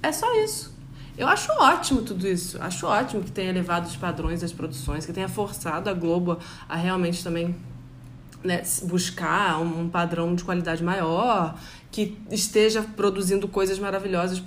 É 0.00 0.12
só 0.12 0.40
isso. 0.44 0.72
Eu 1.18 1.26
acho 1.26 1.50
ótimo 1.50 2.02
tudo 2.02 2.28
isso. 2.28 2.62
Acho 2.62 2.86
ótimo 2.86 3.24
que 3.24 3.32
tenha 3.32 3.50
elevado 3.50 3.88
os 3.88 3.96
padrões 3.96 4.42
das 4.42 4.52
produções, 4.52 5.04
que 5.04 5.12
tenha 5.12 5.28
forçado 5.28 5.90
a 5.90 5.92
Globo 5.92 6.38
a 6.68 6.76
realmente 6.76 7.24
também 7.24 7.56
né, 8.46 8.62
buscar 8.84 9.60
um, 9.60 9.88
padrão 9.88 10.34
de 10.34 10.44
qualidade 10.44 10.82
maior, 10.82 11.58
que 11.90 12.16
esteja 12.30 12.82
produzindo 12.82 13.48
coisas 13.48 13.78
maravilhosas 13.78 14.40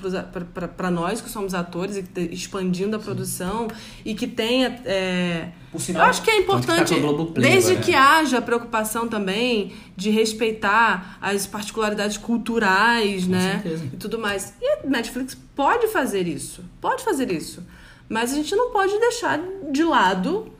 para 0.76 0.92
nós 0.92 1.20
que 1.20 1.30
somos 1.30 1.54
atores 1.54 1.98
e 1.98 2.04
te- 2.04 2.30
expandindo 2.32 2.96
a 2.96 3.00
produção 3.00 3.68
e 4.06 4.14
que 4.14 4.28
tenha. 4.28 4.80
é, 4.86 5.50
Por 5.72 5.78
eu 5.78 5.82
sinal, 5.82 6.06
acho 6.08 6.22
que 6.22 6.30
é 6.30 6.38
importante, 6.40 6.84
que 6.90 6.96
tá 6.96 6.96
com 6.96 7.02
Globoplay 7.02 7.52
desde 7.52 7.72
agora, 7.72 7.86
que 7.86 7.92
né? 7.92 7.98
haja 7.98 8.42
preocupação 8.42 9.08
também 9.08 9.74
de 9.96 10.10
respeitar 10.12 11.18
as 11.22 11.48
particularidades 11.48 12.18
culturais, 12.18 13.28
né? 13.28 13.62
certeza. 13.64 13.86
E 13.94 13.98
tudo 13.98 14.20
mais. 14.20 14.54
E 14.62 14.66
a 14.74 14.88
Netflix 14.88 15.36
pode 15.56 15.88
fazer 15.88 16.28
isso. 16.28 16.64
Pode 16.80 17.04
fazer 17.04 17.32
isso. 17.32 17.64
Mas 18.08 18.32
a 18.32 18.36
gente 18.36 18.56
não 18.56 18.72
pode 18.72 18.98
deixar 19.00 19.40
de 19.72 19.84
lado 19.84 20.52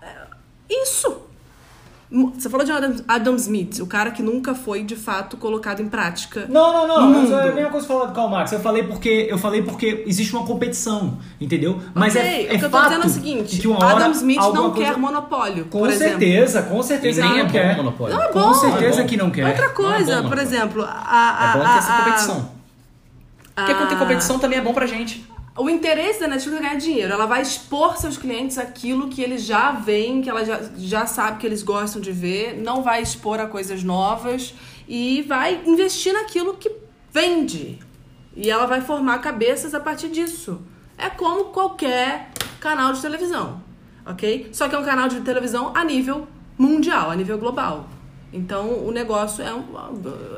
é, 0.00 0.14
isso. 0.68 1.22
Você 2.12 2.50
falou 2.50 2.66
de 2.66 2.72
Adam, 2.72 2.96
Adam 3.06 3.36
Smith, 3.36 3.78
o 3.78 3.86
cara 3.86 4.10
que 4.10 4.20
nunca 4.20 4.52
foi 4.52 4.82
de 4.82 4.96
fato 4.96 5.36
colocado 5.36 5.80
em 5.80 5.88
prática. 5.88 6.44
Não, 6.48 6.72
não, 6.72 6.88
não. 6.88 7.06
No 7.06 7.12
Mas 7.20 7.30
mundo. 7.30 7.34
É 7.38 7.48
a 7.50 7.54
mesma 7.54 7.70
coisa 7.70 7.86
que 7.86 7.92
falar 7.92 8.06
do 8.06 8.12
Karl 8.12 8.28
Marx. 8.28 8.50
Eu 8.50 8.58
falei 8.58 8.82
porque 8.82 9.28
eu 9.30 9.38
falei 9.38 9.62
porque 9.62 10.02
existe 10.08 10.34
uma 10.34 10.44
competição, 10.44 11.18
entendeu? 11.40 11.80
Mas 11.94 12.16
Ok, 12.16 12.26
é, 12.28 12.52
é 12.52 12.56
o 12.56 12.58
que 12.58 12.64
eu 12.64 12.70
tô 12.70 12.76
fato 12.76 12.88
dizendo 12.88 13.04
é 13.04 13.06
o 13.06 13.10
seguinte: 13.10 13.58
que 13.60 13.68
uma 13.68 13.78
hora 13.84 13.94
Adam 13.96 14.10
Smith 14.10 14.38
não 14.40 14.72
coisa- 14.72 14.90
quer 14.92 14.98
monopólio. 14.98 15.64
Com 15.66 15.78
por 15.78 15.88
exemplo. 15.90 16.18
certeza, 16.18 16.62
com 16.62 16.82
certeza 16.82 17.20
E 17.20 17.22
nem 17.28 17.32
é 17.32 17.38
não 17.38 17.46
bom 17.46 17.52
quer. 17.52 17.76
monopólio. 17.76 18.16
Não 18.16 18.22
é 18.24 18.28
Com 18.28 18.40
bom. 18.40 18.54
certeza 18.54 18.98
é 18.98 19.02
bom. 19.02 19.08
que 19.08 19.16
não 19.16 19.30
quer. 19.30 19.46
Outra 19.46 19.68
coisa, 19.68 20.12
é 20.14 20.22
bom, 20.22 20.28
por 20.28 20.38
exemplo, 20.38 20.82
a, 20.82 20.88
a, 20.88 21.50
É 21.50 21.58
bom 21.58 21.64
ter 21.72 21.78
essa 21.78 21.92
a- 21.92 21.96
a- 21.96 22.02
competição. 22.04 22.50
Porque 23.54 23.74
quando 23.74 23.88
tem 23.90 23.98
competição 23.98 24.38
também 24.38 24.58
é 24.58 24.62
bom 24.62 24.72
pra 24.72 24.86
gente. 24.86 25.24
O 25.60 25.68
interesse 25.68 26.20
da 26.20 26.26
Netflix 26.26 26.58
é 26.58 26.62
ganhar 26.62 26.78
dinheiro. 26.78 27.12
Ela 27.12 27.26
vai 27.26 27.42
expor 27.42 27.98
seus 27.98 28.16
clientes 28.16 28.56
aquilo 28.56 29.08
que 29.08 29.20
eles 29.20 29.44
já 29.44 29.72
veem, 29.72 30.22
que 30.22 30.30
ela 30.30 30.42
já, 30.42 30.58
já 30.78 31.04
sabe 31.04 31.38
que 31.38 31.46
eles 31.46 31.62
gostam 31.62 32.00
de 32.00 32.10
ver, 32.10 32.56
não 32.56 32.82
vai 32.82 33.02
expor 33.02 33.38
a 33.38 33.46
coisas 33.46 33.84
novas 33.84 34.54
e 34.88 35.20
vai 35.22 35.60
investir 35.66 36.14
naquilo 36.14 36.54
que 36.54 36.74
vende. 37.12 37.78
E 38.34 38.50
ela 38.50 38.64
vai 38.64 38.80
formar 38.80 39.18
cabeças 39.18 39.74
a 39.74 39.80
partir 39.80 40.08
disso. 40.08 40.62
É 40.96 41.10
como 41.10 41.46
qualquer 41.46 42.30
canal 42.58 42.94
de 42.94 43.02
televisão, 43.02 43.62
ok? 44.06 44.48
Só 44.52 44.66
que 44.66 44.74
é 44.74 44.78
um 44.78 44.84
canal 44.84 45.08
de 45.08 45.20
televisão 45.20 45.72
a 45.74 45.84
nível 45.84 46.26
mundial, 46.56 47.10
a 47.10 47.16
nível 47.16 47.36
global. 47.36 47.86
Então 48.32 48.86
o 48.86 48.90
negócio 48.90 49.44
é, 49.44 49.52
um, 49.52 49.64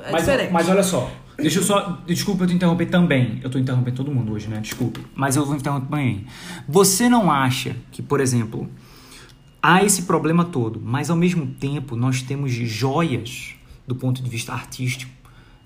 é 0.04 0.10
mas, 0.10 0.22
diferente. 0.22 0.52
mas 0.52 0.68
olha 0.68 0.82
só, 0.82 1.08
deixa 1.36 1.58
eu 1.58 1.62
só. 1.62 1.98
Desculpa 2.06 2.44
eu 2.44 2.48
te 2.48 2.54
interromper 2.54 2.86
também. 2.86 3.40
Eu 3.42 3.50
tô 3.50 3.58
interrompendo 3.58 3.96
todo 3.96 4.12
mundo 4.12 4.32
hoje, 4.32 4.48
né? 4.48 4.60
Desculpe. 4.60 5.00
Mas 5.14 5.36
eu 5.36 5.44
vou 5.44 5.54
interromper 5.56 5.88
também. 5.88 6.26
Você 6.68 7.08
não 7.08 7.30
acha 7.30 7.76
que, 7.90 8.02
por 8.02 8.20
exemplo, 8.20 8.68
há 9.62 9.82
esse 9.84 10.02
problema 10.02 10.44
todo, 10.44 10.80
mas 10.82 11.10
ao 11.10 11.16
mesmo 11.16 11.46
tempo 11.46 11.96
nós 11.96 12.22
temos 12.22 12.52
joias 12.52 13.54
do 13.86 13.94
ponto 13.94 14.22
de 14.22 14.28
vista 14.30 14.52
artístico 14.52 15.12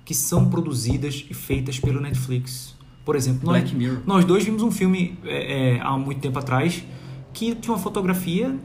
que 0.04 0.14
são 0.14 0.48
produzidas 0.48 1.24
e 1.28 1.34
feitas 1.34 1.80
pelo 1.80 2.00
Netflix. 2.00 2.76
Por 3.04 3.16
exemplo, 3.16 3.40
nós, 3.44 3.60
Black 3.62 3.74
Mirror. 3.74 3.98
nós 4.06 4.24
dois 4.24 4.44
vimos 4.44 4.62
um 4.62 4.70
filme 4.70 5.18
é, 5.24 5.74
é, 5.76 5.80
há 5.80 5.96
muito 5.96 6.20
tempo 6.20 6.38
atrás 6.38 6.82
que 7.32 7.54
tinha 7.54 7.72
uma 7.74 7.78
fotografia 7.78 8.56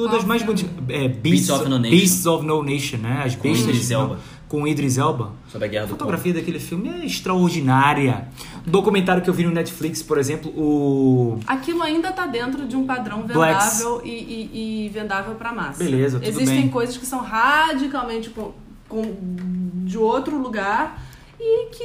uma 0.00 0.08
das 0.08 0.20
Qual 0.20 0.28
mais 0.28 0.42
filme? 0.42 0.62
bonitas. 0.62 0.96
É, 0.96 1.08
Beasts, 1.08 1.20
Beasts 1.22 1.50
of 1.50 1.68
No 1.68 1.78
Nation. 1.78 1.96
Beasts 1.96 2.26
of 2.26 2.46
No 2.46 2.62
Nation, 2.62 2.96
né? 2.98 3.22
As 3.24 3.36
Com 3.36 3.42
bestas. 3.48 3.68
Idris 3.68 3.90
Elba. 3.90 4.18
Com 4.50 4.66
Idris 4.66 4.98
Elba. 4.98 5.30
Sobre 5.48 5.68
a 5.68 5.70
guerra 5.70 5.84
A 5.84 5.86
do 5.86 5.90
fotografia 5.92 6.34
daquele 6.34 6.58
filme 6.58 6.88
é 6.88 7.06
extraordinária. 7.06 8.26
Um 8.66 8.70
documentário 8.72 9.22
que 9.22 9.30
eu 9.30 9.34
vi 9.34 9.44
no 9.44 9.52
Netflix, 9.52 10.02
por 10.02 10.18
exemplo, 10.18 10.50
o. 10.56 11.38
Aquilo 11.46 11.80
ainda 11.84 12.10
tá 12.10 12.26
dentro 12.26 12.66
de 12.66 12.74
um 12.74 12.84
padrão 12.84 13.22
vendável 13.24 14.02
e, 14.04 14.10
e- 14.10 14.86
e 14.86 14.88
vendável 14.88 15.36
para 15.36 15.52
massa. 15.52 15.78
Beleza, 15.84 16.18
tudo 16.18 16.28
Existem 16.28 16.62
bem. 16.62 16.68
coisas 16.68 16.96
que 16.96 17.06
são 17.06 17.20
radicalmente 17.20 18.28
com, 18.30 18.50
com- 18.88 19.14
de 19.84 19.96
outro 19.96 20.36
lugar 20.36 21.00
e 21.40 21.66
que 21.70 21.84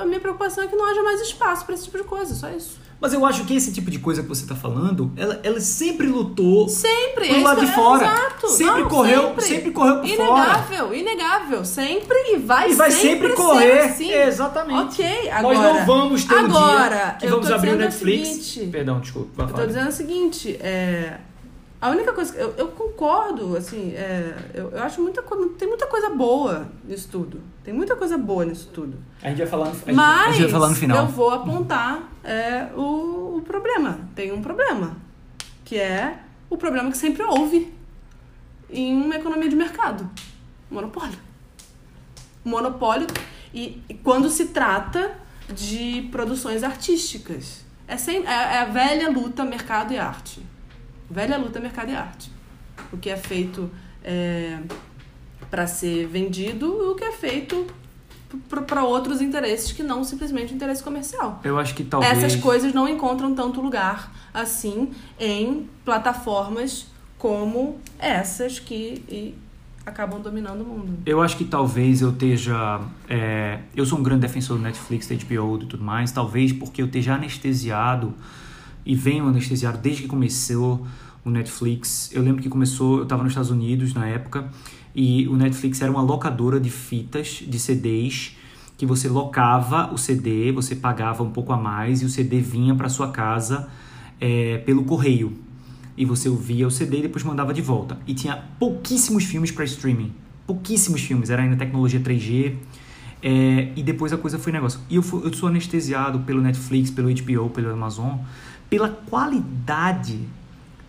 a 0.00 0.04
minha 0.04 0.20
preocupação 0.20 0.64
é 0.64 0.66
que 0.68 0.76
não 0.76 0.84
haja 0.86 1.02
mais 1.02 1.20
espaço 1.20 1.64
para 1.64 1.74
esse 1.74 1.84
tipo 1.84 1.98
de 1.98 2.04
coisa, 2.04 2.34
só 2.34 2.48
isso. 2.50 2.78
Mas 2.98 3.12
eu 3.12 3.26
acho 3.26 3.44
que 3.44 3.54
esse 3.54 3.72
tipo 3.74 3.90
de 3.90 3.98
coisa 3.98 4.22
que 4.22 4.28
você 4.28 4.46
tá 4.46 4.54
falando, 4.54 5.12
ela, 5.18 5.38
ela 5.42 5.60
sempre 5.60 6.06
lutou 6.06 6.66
Sempre, 6.66 7.26
pro 7.28 7.36
é 7.36 7.42
lado 7.42 7.60
de 7.60 7.66
que- 7.66 7.72
é, 7.72 7.74
fora. 7.74 8.06
exato. 8.06 8.48
Sempre 8.48 8.82
Não, 8.82 8.88
correu, 8.88 9.22
sempre. 9.22 9.44
sempre 9.44 9.70
correu 9.72 9.96
por 10.00 10.08
fora. 10.08 10.30
Inegável, 10.40 10.94
inegável, 10.94 11.64
sempre 11.66 12.16
e 12.32 12.36
vai 12.38 12.70
E 12.70 12.74
vai 12.74 12.90
sempre, 12.90 13.28
ser 13.28 13.34
correr. 13.34 13.80
assim. 13.80 14.10
Exatamente. 14.10 15.02
Ok, 15.02 15.30
agora. 15.30 15.58
Nós 15.58 15.76
não 15.78 15.86
vamos 15.86 16.24
ter 16.24 16.34
um 16.36 16.44
agora, 16.46 16.88
dia 16.96 17.16
que 17.20 17.26
vamos 17.26 17.50
abrir 17.50 17.74
o 17.74 17.76
Netflix. 17.76 18.28
seguinte, 18.28 18.70
Perdão, 18.72 18.98
desculpa. 19.00 19.42
Eu 19.42 19.46
tô 19.48 19.52
falar. 19.52 19.66
dizendo 19.66 19.88
o 19.88 19.92
seguinte, 19.92 20.56
é, 20.58 21.18
a 21.80 21.90
única 21.90 22.12
coisa 22.12 22.32
que 22.32 22.38
eu, 22.40 22.54
eu 22.56 22.68
concordo, 22.68 23.56
assim, 23.56 23.92
é, 23.94 24.34
eu, 24.54 24.70
eu 24.70 24.82
acho 24.82 25.00
muita 25.02 25.22
coisa, 25.22 25.50
tem 25.58 25.68
muita 25.68 25.86
coisa 25.86 26.08
boa 26.10 26.68
nisso 26.84 27.08
tudo. 27.10 27.40
Tem 27.62 27.74
muita 27.74 27.94
coisa 27.96 28.16
boa 28.16 28.44
nisso 28.44 28.70
tudo. 28.72 28.96
A 29.22 29.28
gente 29.28 29.38
vai 29.38 29.46
falar 29.46 29.66
no, 29.66 29.70
a 29.72 29.74
gente- 29.74 29.90
a 29.90 29.94
Mas 29.94 30.34
gente 30.36 30.42
vai 30.44 30.52
falar 30.52 30.68
no 30.70 30.74
final. 30.74 30.98
eu 31.04 31.08
vou 31.10 31.30
apontar 31.30 32.02
é, 32.24 32.68
o, 32.74 33.36
o 33.38 33.42
problema. 33.46 33.98
Tem 34.14 34.32
um 34.32 34.40
problema, 34.40 34.96
que 35.64 35.76
é 35.78 36.18
o 36.48 36.56
problema 36.56 36.90
que 36.90 36.96
sempre 36.96 37.22
houve 37.22 37.74
em 38.70 38.94
uma 39.02 39.16
economia 39.16 39.48
de 39.48 39.56
mercado. 39.56 40.08
Monopólio. 40.70 41.18
Monopólio 42.44 43.06
e, 43.52 43.82
e 43.88 43.94
quando 43.94 44.28
se 44.30 44.46
trata 44.46 45.16
de 45.52 46.08
produções 46.10 46.62
artísticas. 46.62 47.64
É, 47.88 47.96
sem, 47.96 48.26
é, 48.26 48.30
é 48.30 48.58
a 48.60 48.64
velha 48.64 49.08
luta 49.10 49.44
mercado 49.44 49.92
e 49.92 49.98
arte. 49.98 50.44
Velha 51.10 51.36
luta 51.36 51.60
mercado 51.60 51.90
e 51.90 51.94
arte. 51.94 52.30
O 52.92 52.96
que 52.96 53.10
é 53.10 53.16
feito 53.16 53.70
é, 54.02 54.58
para 55.50 55.66
ser 55.66 56.06
vendido 56.06 56.66
e 56.66 56.88
o 56.88 56.94
que 56.94 57.04
é 57.04 57.12
feito 57.12 57.66
para 58.66 58.84
outros 58.84 59.20
interesses 59.20 59.72
que 59.72 59.82
não 59.82 60.04
simplesmente 60.04 60.52
o 60.52 60.56
interesse 60.56 60.82
comercial. 60.82 61.40
Eu 61.44 61.58
acho 61.58 61.74
que 61.74 61.84
talvez. 61.84 62.12
Essas 62.12 62.36
coisas 62.36 62.74
não 62.74 62.88
encontram 62.88 63.34
tanto 63.34 63.60
lugar 63.60 64.12
assim 64.34 64.90
em 65.18 65.68
plataformas 65.84 66.86
como 67.18 67.78
essas 67.98 68.58
que 68.58 69.34
acabam 69.84 70.20
dominando 70.20 70.62
o 70.62 70.64
mundo. 70.64 70.98
Eu 71.06 71.22
acho 71.22 71.36
que 71.36 71.44
talvez 71.44 72.02
eu 72.02 72.10
esteja. 72.10 72.80
é, 73.08 73.60
eu 73.74 73.86
sou 73.86 73.98
um 73.98 74.02
grande 74.02 74.22
defensor 74.22 74.56
do 74.56 74.62
Netflix, 74.62 75.06
da 75.06 75.14
HBO 75.14 75.62
e 75.62 75.66
tudo 75.66 75.84
mais. 75.84 76.10
Talvez 76.10 76.52
porque 76.52 76.82
eu 76.82 76.86
esteja 76.86 77.14
anestesiado 77.14 78.12
e 78.86 78.94
venho 78.94 79.26
anestesiado 79.26 79.78
desde 79.78 80.02
que 80.02 80.08
começou 80.08 80.86
o 81.24 81.30
Netflix. 81.30 82.08
Eu 82.12 82.22
lembro 82.22 82.40
que 82.40 82.48
começou, 82.48 82.98
eu 82.98 83.02
estava 83.02 83.22
nos 83.22 83.32
Estados 83.32 83.50
Unidos 83.50 83.92
na 83.92 84.06
época 84.06 84.48
e 84.94 85.26
o 85.28 85.36
Netflix 85.36 85.82
era 85.82 85.90
uma 85.90 86.00
locadora 86.00 86.58
de 86.60 86.70
fitas, 86.70 87.42
de 87.46 87.58
CDs, 87.58 88.36
que 88.78 88.86
você 88.86 89.08
locava 89.08 89.92
o 89.92 89.98
CD, 89.98 90.52
você 90.52 90.76
pagava 90.76 91.22
um 91.22 91.30
pouco 91.30 91.52
a 91.52 91.56
mais 91.56 92.00
e 92.02 92.04
o 92.04 92.08
CD 92.08 92.40
vinha 92.40 92.74
para 92.74 92.88
sua 92.88 93.10
casa 93.10 93.68
é, 94.20 94.58
pelo 94.58 94.84
correio. 94.84 95.32
E 95.96 96.04
você 96.04 96.28
ouvia 96.28 96.66
o 96.66 96.70
CD 96.70 96.98
e 96.98 97.02
depois 97.02 97.24
mandava 97.24 97.54
de 97.54 97.62
volta. 97.62 97.98
E 98.06 98.12
tinha 98.14 98.36
pouquíssimos 98.58 99.24
filmes 99.24 99.50
para 99.50 99.64
streaming. 99.64 100.12
Pouquíssimos 100.46 101.00
filmes. 101.00 101.30
Era 101.30 101.42
ainda 101.42 101.56
tecnologia 101.56 101.98
3G. 101.98 102.54
É, 103.22 103.72
e 103.74 103.82
depois 103.82 104.12
a 104.12 104.18
coisa 104.18 104.38
foi 104.38 104.52
negócio. 104.52 104.78
E 104.90 104.96
eu, 104.96 105.02
fui- 105.02 105.22
eu 105.26 105.32
sou 105.32 105.48
anestesiado 105.48 106.20
pelo 106.20 106.42
Netflix, 106.42 106.90
pelo 106.90 107.08
HBO, 107.08 107.48
pelo 107.48 107.70
Amazon, 107.72 108.18
pela 108.68 108.88
qualidade 108.88 110.20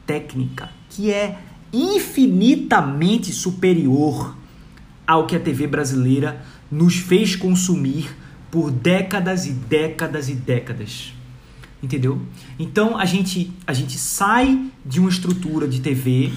técnica 0.06 0.70
que 0.90 1.12
é 1.12 1.38
infinitamente 1.72 3.32
superior 3.32 4.36
ao 5.06 5.28
que 5.28 5.36
a 5.36 5.40
TV 5.40 5.68
brasileira 5.68 6.44
nos 6.72 6.98
fez 6.98 7.36
consumir 7.36 8.10
por 8.50 8.72
décadas 8.72 9.46
e 9.46 9.52
décadas 9.52 10.30
e 10.30 10.34
décadas. 10.34 11.14
Entendeu? 11.82 12.22
Então 12.58 12.98
a 12.98 13.06
gente, 13.06 13.52
a 13.66 13.74
gente 13.74 13.98
sai 13.98 14.70
de 14.86 15.00
uma 15.00 15.10
estrutura 15.10 15.68
de 15.68 15.80
TV 15.80 16.32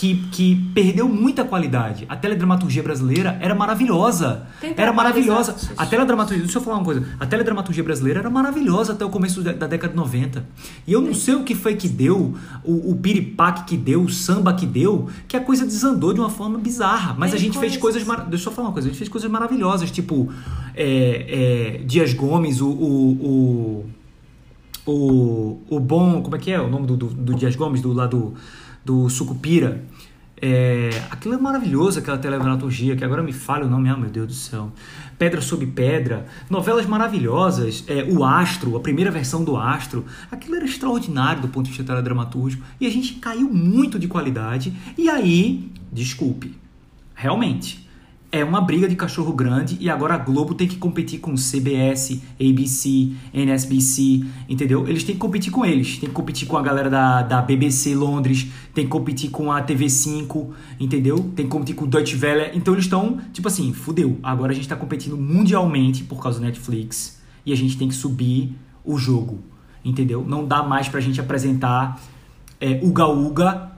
que, 0.00 0.16
que 0.32 0.56
perdeu 0.74 1.06
muita 1.06 1.44
qualidade. 1.44 2.06
A 2.08 2.16
teledramaturgia 2.16 2.82
brasileira 2.82 3.36
era 3.38 3.54
maravilhosa. 3.54 4.46
Era 4.74 4.94
maravilhosa. 4.94 5.54
A 5.76 5.84
teledramaturgia, 5.84 6.42
deixa 6.42 6.56
eu 6.56 6.62
falar 6.62 6.78
uma 6.78 6.84
coisa. 6.86 7.06
A 7.20 7.26
teledramaturgia 7.26 7.84
brasileira 7.84 8.20
era 8.20 8.30
maravilhosa 8.30 8.94
até 8.94 9.04
o 9.04 9.10
começo 9.10 9.42
da, 9.42 9.52
da 9.52 9.66
década 9.66 9.92
de 9.92 9.98
90. 9.98 10.42
E 10.86 10.92
eu 10.94 11.02
não 11.02 11.12
sei 11.12 11.34
o 11.34 11.44
que 11.44 11.54
foi 11.54 11.74
que 11.76 11.86
deu, 11.86 12.34
o, 12.64 12.92
o 12.92 12.96
piripaque 12.96 13.64
que 13.64 13.76
deu, 13.76 14.00
o 14.02 14.08
samba 14.08 14.54
que 14.54 14.64
deu, 14.64 15.10
que 15.28 15.36
a 15.36 15.40
coisa 15.40 15.66
desandou 15.66 16.14
de 16.14 16.20
uma 16.20 16.30
forma 16.30 16.58
bizarra. 16.58 17.14
Mas 17.18 17.32
Tem 17.32 17.38
a 17.38 17.42
gente 17.42 17.58
fez 17.58 17.76
coisas- 17.76 18.02
coisas. 18.02 18.08
mar- 18.08 18.26
Deixa 18.30 18.48
eu 18.48 18.52
falar 18.54 18.68
uma 18.68 18.72
coisa. 18.72 18.88
A 18.88 18.90
gente 18.90 18.96
fez 18.98 19.10
coisas 19.10 19.30
maravilhosas, 19.30 19.90
tipo 19.90 20.32
é, 20.74 21.76
é, 21.78 21.84
Dias 21.84 22.14
Gomes, 22.14 22.62
o, 22.62 22.68
o, 22.70 23.84
o, 24.86 24.92
o, 24.92 25.60
o 25.68 25.78
bom. 25.78 26.22
Como 26.22 26.36
é 26.36 26.38
que 26.38 26.50
é 26.50 26.58
o 26.58 26.70
nome 26.70 26.86
do, 26.86 26.96
do, 26.96 27.06
do 27.08 27.34
Dias 27.34 27.54
Gomes, 27.54 27.82
do 27.82 27.92
lado 27.92 28.32
do 28.84 29.08
Sucupira? 29.08 29.84
É, 30.42 30.88
aquilo 31.10 31.34
é 31.34 31.38
maravilhoso, 31.38 31.98
aquela 31.98 32.16
teledramaturgia, 32.16 32.96
que 32.96 33.04
agora 33.04 33.22
me 33.22 33.32
falha 33.32 33.66
o 33.66 33.68
nome, 33.68 33.90
ah, 33.90 33.96
meu 33.96 34.08
Deus 34.08 34.26
do 34.26 34.32
céu. 34.32 34.72
Pedra 35.18 35.42
sobre 35.42 35.66
Pedra, 35.66 36.26
novelas 36.48 36.86
maravilhosas, 36.86 37.84
é, 37.86 38.04
O 38.04 38.24
Astro, 38.24 38.74
a 38.74 38.80
primeira 38.80 39.10
versão 39.10 39.44
do 39.44 39.58
Astro, 39.58 40.06
aquilo 40.30 40.56
era 40.56 40.64
extraordinário 40.64 41.42
do 41.42 41.48
ponto 41.48 41.64
de 41.64 41.72
vista 41.72 41.84
teledramatúrgico, 41.84 42.64
e 42.80 42.86
a 42.86 42.90
gente 42.90 43.14
caiu 43.14 43.52
muito 43.52 43.98
de 43.98 44.08
qualidade, 44.08 44.72
e 44.96 45.10
aí, 45.10 45.70
desculpe, 45.92 46.56
realmente, 47.14 47.86
é 48.32 48.44
uma 48.44 48.60
briga 48.60 48.86
de 48.86 48.94
cachorro 48.94 49.32
grande 49.32 49.76
e 49.80 49.90
agora 49.90 50.14
a 50.14 50.18
Globo 50.18 50.54
tem 50.54 50.68
que 50.68 50.76
competir 50.76 51.18
com 51.18 51.34
CBS, 51.34 52.20
ABC, 52.40 53.12
NSBC, 53.34 54.24
entendeu? 54.48 54.86
Eles 54.86 55.02
têm 55.02 55.16
que 55.16 55.20
competir 55.20 55.50
com 55.50 55.64
eles, 55.64 55.98
tem 55.98 56.08
que 56.08 56.14
competir 56.14 56.46
com 56.46 56.56
a 56.56 56.62
galera 56.62 56.88
da, 56.88 57.22
da 57.22 57.42
BBC 57.42 57.94
Londres, 57.94 58.46
tem 58.72 58.84
que 58.84 58.90
competir 58.90 59.30
com 59.30 59.50
a 59.50 59.60
TV5, 59.62 60.48
entendeu? 60.78 61.18
Tem 61.34 61.44
que 61.44 61.50
competir 61.50 61.74
com 61.74 61.84
o 61.86 61.88
Deutsche 61.88 62.16
Welle. 62.16 62.56
Então 62.56 62.72
eles 62.74 62.84
estão, 62.84 63.18
tipo 63.32 63.48
assim, 63.48 63.72
fudeu. 63.72 64.18
Agora 64.22 64.52
a 64.52 64.54
gente 64.54 64.68
tá 64.68 64.76
competindo 64.76 65.16
mundialmente 65.16 66.04
por 66.04 66.22
causa 66.22 66.38
do 66.38 66.44
Netflix 66.44 67.20
e 67.44 67.52
a 67.52 67.56
gente 67.56 67.76
tem 67.76 67.88
que 67.88 67.94
subir 67.94 68.54
o 68.84 68.96
jogo, 68.96 69.40
entendeu? 69.84 70.24
Não 70.26 70.46
dá 70.46 70.62
mais 70.62 70.88
pra 70.88 71.00
gente 71.00 71.20
apresentar 71.20 72.00
é, 72.60 72.78
Uga 72.80 73.06
Uga 73.08 73.72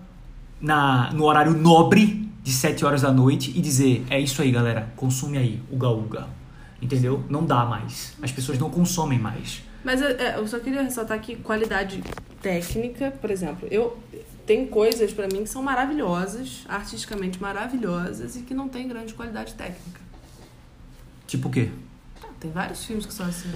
na, 0.61 1.11
no 1.15 1.25
horário 1.25 1.57
nobre 1.57 2.22
de 2.43 2.53
7 2.53 2.85
horas 2.85 3.03
da 3.03 3.13
noite 3.13 3.53
e 3.57 3.61
dizer: 3.61 4.05
é 4.11 4.19
isso 4.21 4.41
aí, 4.43 4.51
galera, 4.51 4.93
consome 4.97 5.39
aí, 5.39 5.63
Uga 5.71 5.89
Uga. 5.89 6.29
Entendeu? 6.81 7.25
Não 7.29 7.47
dá 7.47 7.65
mais. 7.65 8.15
As 8.21 8.33
pessoas 8.33 8.59
não 8.59 8.69
consomem 8.69 9.19
mais. 9.19 9.63
Mas 9.85 10.03
é, 10.03 10.13
é, 10.13 10.39
eu 10.39 10.47
só 10.49 10.59
queria 10.59 10.83
ressaltar 10.83 11.21
que 11.21 11.37
qualidade 11.37 12.03
técnica, 12.41 13.11
por 13.21 13.31
exemplo, 13.31 13.69
eu 13.71 13.97
tem 14.45 14.67
coisas 14.67 15.13
pra 15.13 15.29
mim 15.29 15.45
que 15.45 15.49
são 15.49 15.63
maravilhosas, 15.63 16.65
artisticamente 16.69 17.41
maravilhosas 17.41 18.35
e 18.37 18.43
que 18.43 18.53
não 18.55 18.69
tem 18.69 18.89
grande 18.89 19.15
qualidade 19.15 19.55
técnica. 19.55 20.01
Tipo 21.27 21.49
o 21.49 21.51
quê? 21.51 21.71
Ah, 22.23 22.27
Tem 22.41 22.51
vários 22.51 22.85
filmes 22.85 23.07
que 23.07 23.13
são 23.15 23.27
assim, 23.27 23.51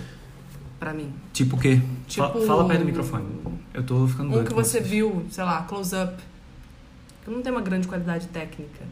pra 0.79 0.95
mim. 0.95 1.13
Tipo 1.33 1.57
o 1.57 1.59
quê? 1.59 1.81
Tipo- 2.07 2.27
Fa- 2.29 2.47
Fala 2.47 2.67
perto 2.67 2.81
do 2.81 2.87
microfone. 2.87 3.27
Eu 3.75 3.83
tô 3.83 4.07
ficando 4.07 4.29
Um 4.29 4.33
doido 4.35 4.49
que 4.49 4.55
com 4.55 4.63
você 4.63 4.79
vocês. 4.79 4.87
viu, 4.89 5.27
sei 5.31 5.45
lá, 5.45 5.63
Close 5.65 5.95
Up, 5.97 6.23
que 7.27 7.31
não 7.35 7.43
tem 7.43 7.51
uma 7.53 7.61
grande 7.61 7.89
qualidade 7.89 8.29
técnica. 8.29 8.85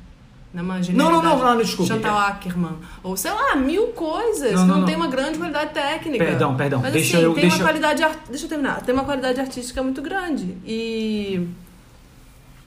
Não, 0.52 0.60
é 0.60 0.62
uma 0.64 0.78
Não, 0.78 1.10
não, 1.10 1.22
não, 1.22 1.38
não, 1.38 1.56
desculpe. 1.58 1.92
Chantal 1.92 2.16
Ackerman. 2.16 2.76
Ou 3.02 3.16
sei 3.16 3.30
lá, 3.32 3.56
mil 3.56 3.88
coisas 3.88 4.52
Não, 4.52 4.66
não, 4.66 4.78
não, 4.78 4.84
tem 4.86 4.94
uma 4.96 5.08
grande 5.08 5.38
qualidade 5.38 5.72
técnica. 5.72 6.24
Perdão, 6.24 6.56
perdão. 6.56 6.80
Mas 6.80 6.92
Deixa 6.92 7.16
assim, 7.16 7.24
eu- 7.26 7.32
tem 7.34 7.42
deixa 7.42 7.56
uma 7.56 7.64
qualidade. 7.64 8.02
ar- 8.04 8.24
Deixa 8.28 8.44
eu 8.44 8.48
terminar. 8.48 8.80
Tem 8.82 8.94
uma 8.94 9.04
qualidade 9.04 9.40
artística 9.40 9.82
muito 9.82 10.00
grande. 10.02 10.56
E. 10.64 11.48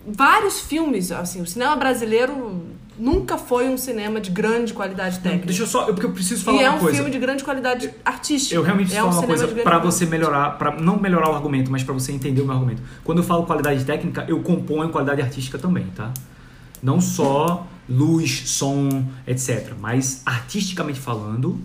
Vários 0.06 0.62
filmes, 0.62 1.12
assim, 1.12 1.41
o 1.41 1.45
cinema 1.45 1.75
brasileiro 1.75 2.66
nunca 2.98 3.38
foi 3.38 3.70
um 3.70 3.78
cinema 3.78 4.20
de 4.20 4.32
grande 4.32 4.74
qualidade 4.74 5.20
técnica. 5.20 5.48
Deixa 5.48 5.64
eu 5.64 5.68
só. 5.68 5.86
Porque 5.86 6.06
eu 6.06 6.12
preciso 6.12 6.44
falar 6.44 6.62
e 6.62 6.64
é 6.64 6.70
uma 6.70 6.78
um 6.78 6.80
coisa. 6.82 6.96
filme 6.96 7.12
de 7.12 7.20
grande 7.20 7.44
qualidade 7.44 7.92
artística. 8.04 8.56
Eu 8.56 8.64
realmente 8.64 8.88
é 8.88 9.02
preciso 9.02 9.08
um 9.08 9.12
falar 9.12 9.22
uma 9.22 9.28
coisa 9.28 9.48
qualidade. 9.48 9.86
você 9.86 10.06
melhorar, 10.06 10.58
para 10.58 10.72
não 10.80 11.00
melhorar 11.00 11.30
o 11.30 11.36
argumento, 11.36 11.72
mas 11.72 11.84
pra 11.84 11.94
você 11.94 12.12
entender 12.12 12.42
o 12.42 12.46
meu 12.46 12.56
argumento. 12.56 12.82
Quando 13.04 13.20
eu 13.20 13.24
falo 13.24 13.46
qualidade 13.46 13.84
técnica, 13.86 14.26
eu 14.28 14.42
componho 14.42 14.90
qualidade 14.90 15.22
artística 15.22 15.58
também, 15.58 15.86
tá? 15.96 16.12
Não 16.82 17.00
só 17.02 17.68
luz, 17.90 18.44
som, 18.50 19.06
etc. 19.26 19.74
Mas 19.80 20.22
artisticamente 20.26 21.00
falando, 21.00 21.60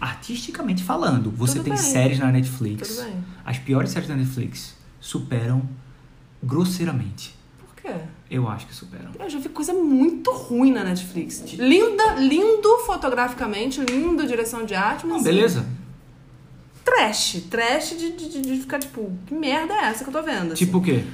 artisticamente 0.00 0.82
falando, 0.82 1.30
você 1.30 1.54
Tudo 1.54 1.64
tem 1.64 1.74
bem. 1.74 1.82
séries 1.82 2.18
na 2.18 2.30
Netflix. 2.30 2.88
Tudo 2.96 3.04
bem. 3.04 3.14
As 3.44 3.58
piores 3.58 3.90
séries 3.90 4.08
da 4.08 4.14
Netflix 4.16 4.74
superam 5.00 5.62
grosseiramente. 6.42 7.37
Eu 8.30 8.46
acho 8.48 8.66
que 8.66 8.74
superam. 8.74 9.10
Eu 9.18 9.30
já 9.30 9.38
vi 9.38 9.48
coisa 9.48 9.72
muito 9.72 10.30
ruim 10.32 10.70
na 10.72 10.84
Netflix. 10.84 11.42
Linda, 11.54 12.14
lindo 12.16 12.68
fotograficamente, 12.84 13.80
lindo 13.80 14.26
direção 14.26 14.64
de 14.66 14.74
arte, 14.74 15.06
mas 15.06 15.16
Não, 15.18 15.22
beleza. 15.24 15.64
trash. 16.84 17.42
Trash 17.50 17.90
de, 17.98 18.12
de, 18.12 18.40
de 18.42 18.58
ficar 18.60 18.78
tipo, 18.78 19.10
que 19.26 19.34
merda 19.34 19.72
é 19.74 19.84
essa 19.86 20.04
que 20.04 20.10
eu 20.10 20.12
tô 20.12 20.22
vendo? 20.22 20.52
assim? 20.52 20.64
Tipo 20.66 20.78
o 20.78 20.82
quê? 20.82 21.04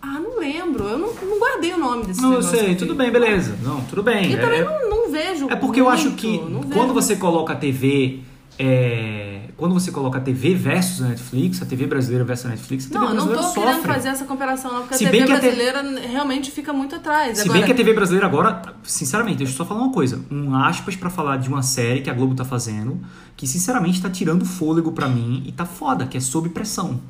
Ah, 0.00 0.20
não 0.20 0.38
lembro. 0.38 0.84
Eu 0.84 0.98
não, 0.98 1.12
não 1.12 1.38
guardei 1.38 1.72
o 1.72 1.78
nome 1.78 2.06
desse 2.06 2.20
Não, 2.22 2.34
eu 2.34 2.42
sei, 2.42 2.66
aqui. 2.66 2.76
tudo 2.76 2.94
bem, 2.94 3.10
beleza. 3.10 3.56
Não, 3.62 3.80
tudo 3.84 4.02
bem. 4.02 4.30
E 4.30 4.34
É- 4.34 4.38
também 4.38 4.64
não, 4.64 4.88
não 4.88 5.10
vejo. 5.10 5.50
É 5.50 5.56
porque 5.56 5.80
eu 5.80 5.88
acho 5.88 6.06
muito, 6.10 6.16
que 6.20 6.38
quando 6.72 6.94
você 6.94 7.12
muito. 7.14 7.20
coloca 7.20 7.52
a 7.52 7.56
TV. 7.56 8.20
É, 8.58 9.40
Quando 9.56 9.72
você 9.74 9.90
coloca 9.90 10.18
a 10.18 10.20
TV 10.20 10.54
versus 10.54 11.02
a 11.02 11.08
Netflix, 11.08 11.60
a 11.62 11.66
TV 11.66 11.86
brasileira 11.86 12.24
versus 12.24 12.46
a 12.46 12.48
Netflix, 12.50 12.86
a 12.86 12.88
TV 12.88 12.98
Não, 12.98 13.08
eu 13.08 13.14
não 13.14 13.26
tô 13.26 13.32
brasileira 13.32 13.52
querendo 13.54 13.76
sofre. 13.82 13.92
fazer 13.94 14.08
essa 14.08 14.24
comparação, 14.24 14.72
não, 14.72 14.80
porque 14.80 14.96
Se 14.96 15.06
a 15.06 15.10
bem 15.10 15.20
TV 15.22 15.32
que 15.32 15.36
a 15.36 15.40
te- 15.40 15.56
brasileira 15.56 16.00
realmente 16.08 16.50
fica 16.50 16.72
muito 16.72 16.94
atrás. 16.96 17.36
Se 17.38 17.44
Agora, 17.44 17.58
bem 17.58 17.66
que 17.66 17.72
a 17.72 17.74
TV 17.74 17.92
brasileira 17.92 18.26
agora, 18.26 18.62
sinceramente, 18.82 19.38
deixa 19.38 19.52
eu 19.52 19.56
só 19.56 19.64
falar 19.64 19.80
uma 19.82 19.92
coisa. 19.92 20.20
Um 20.30 20.54
aspas 20.54 20.96
pra 20.96 21.10
falar 21.10 21.36
de 21.38 21.48
uma 21.48 21.62
série 21.62 22.00
que 22.00 22.10
a 22.10 22.14
Globo 22.14 22.34
tá 22.34 22.44
fazendo, 22.44 23.00
que 23.36 23.46
sinceramente 23.46 24.00
tá 24.00 24.08
tirando 24.10 24.44
fôlego 24.44 24.92
pra 24.92 25.08
mim 25.08 25.42
e 25.46 25.52
tá 25.52 25.64
foda, 25.66 26.06
que 26.06 26.16
é 26.16 26.20
Sob 26.20 26.48
Pressão. 26.48 27.00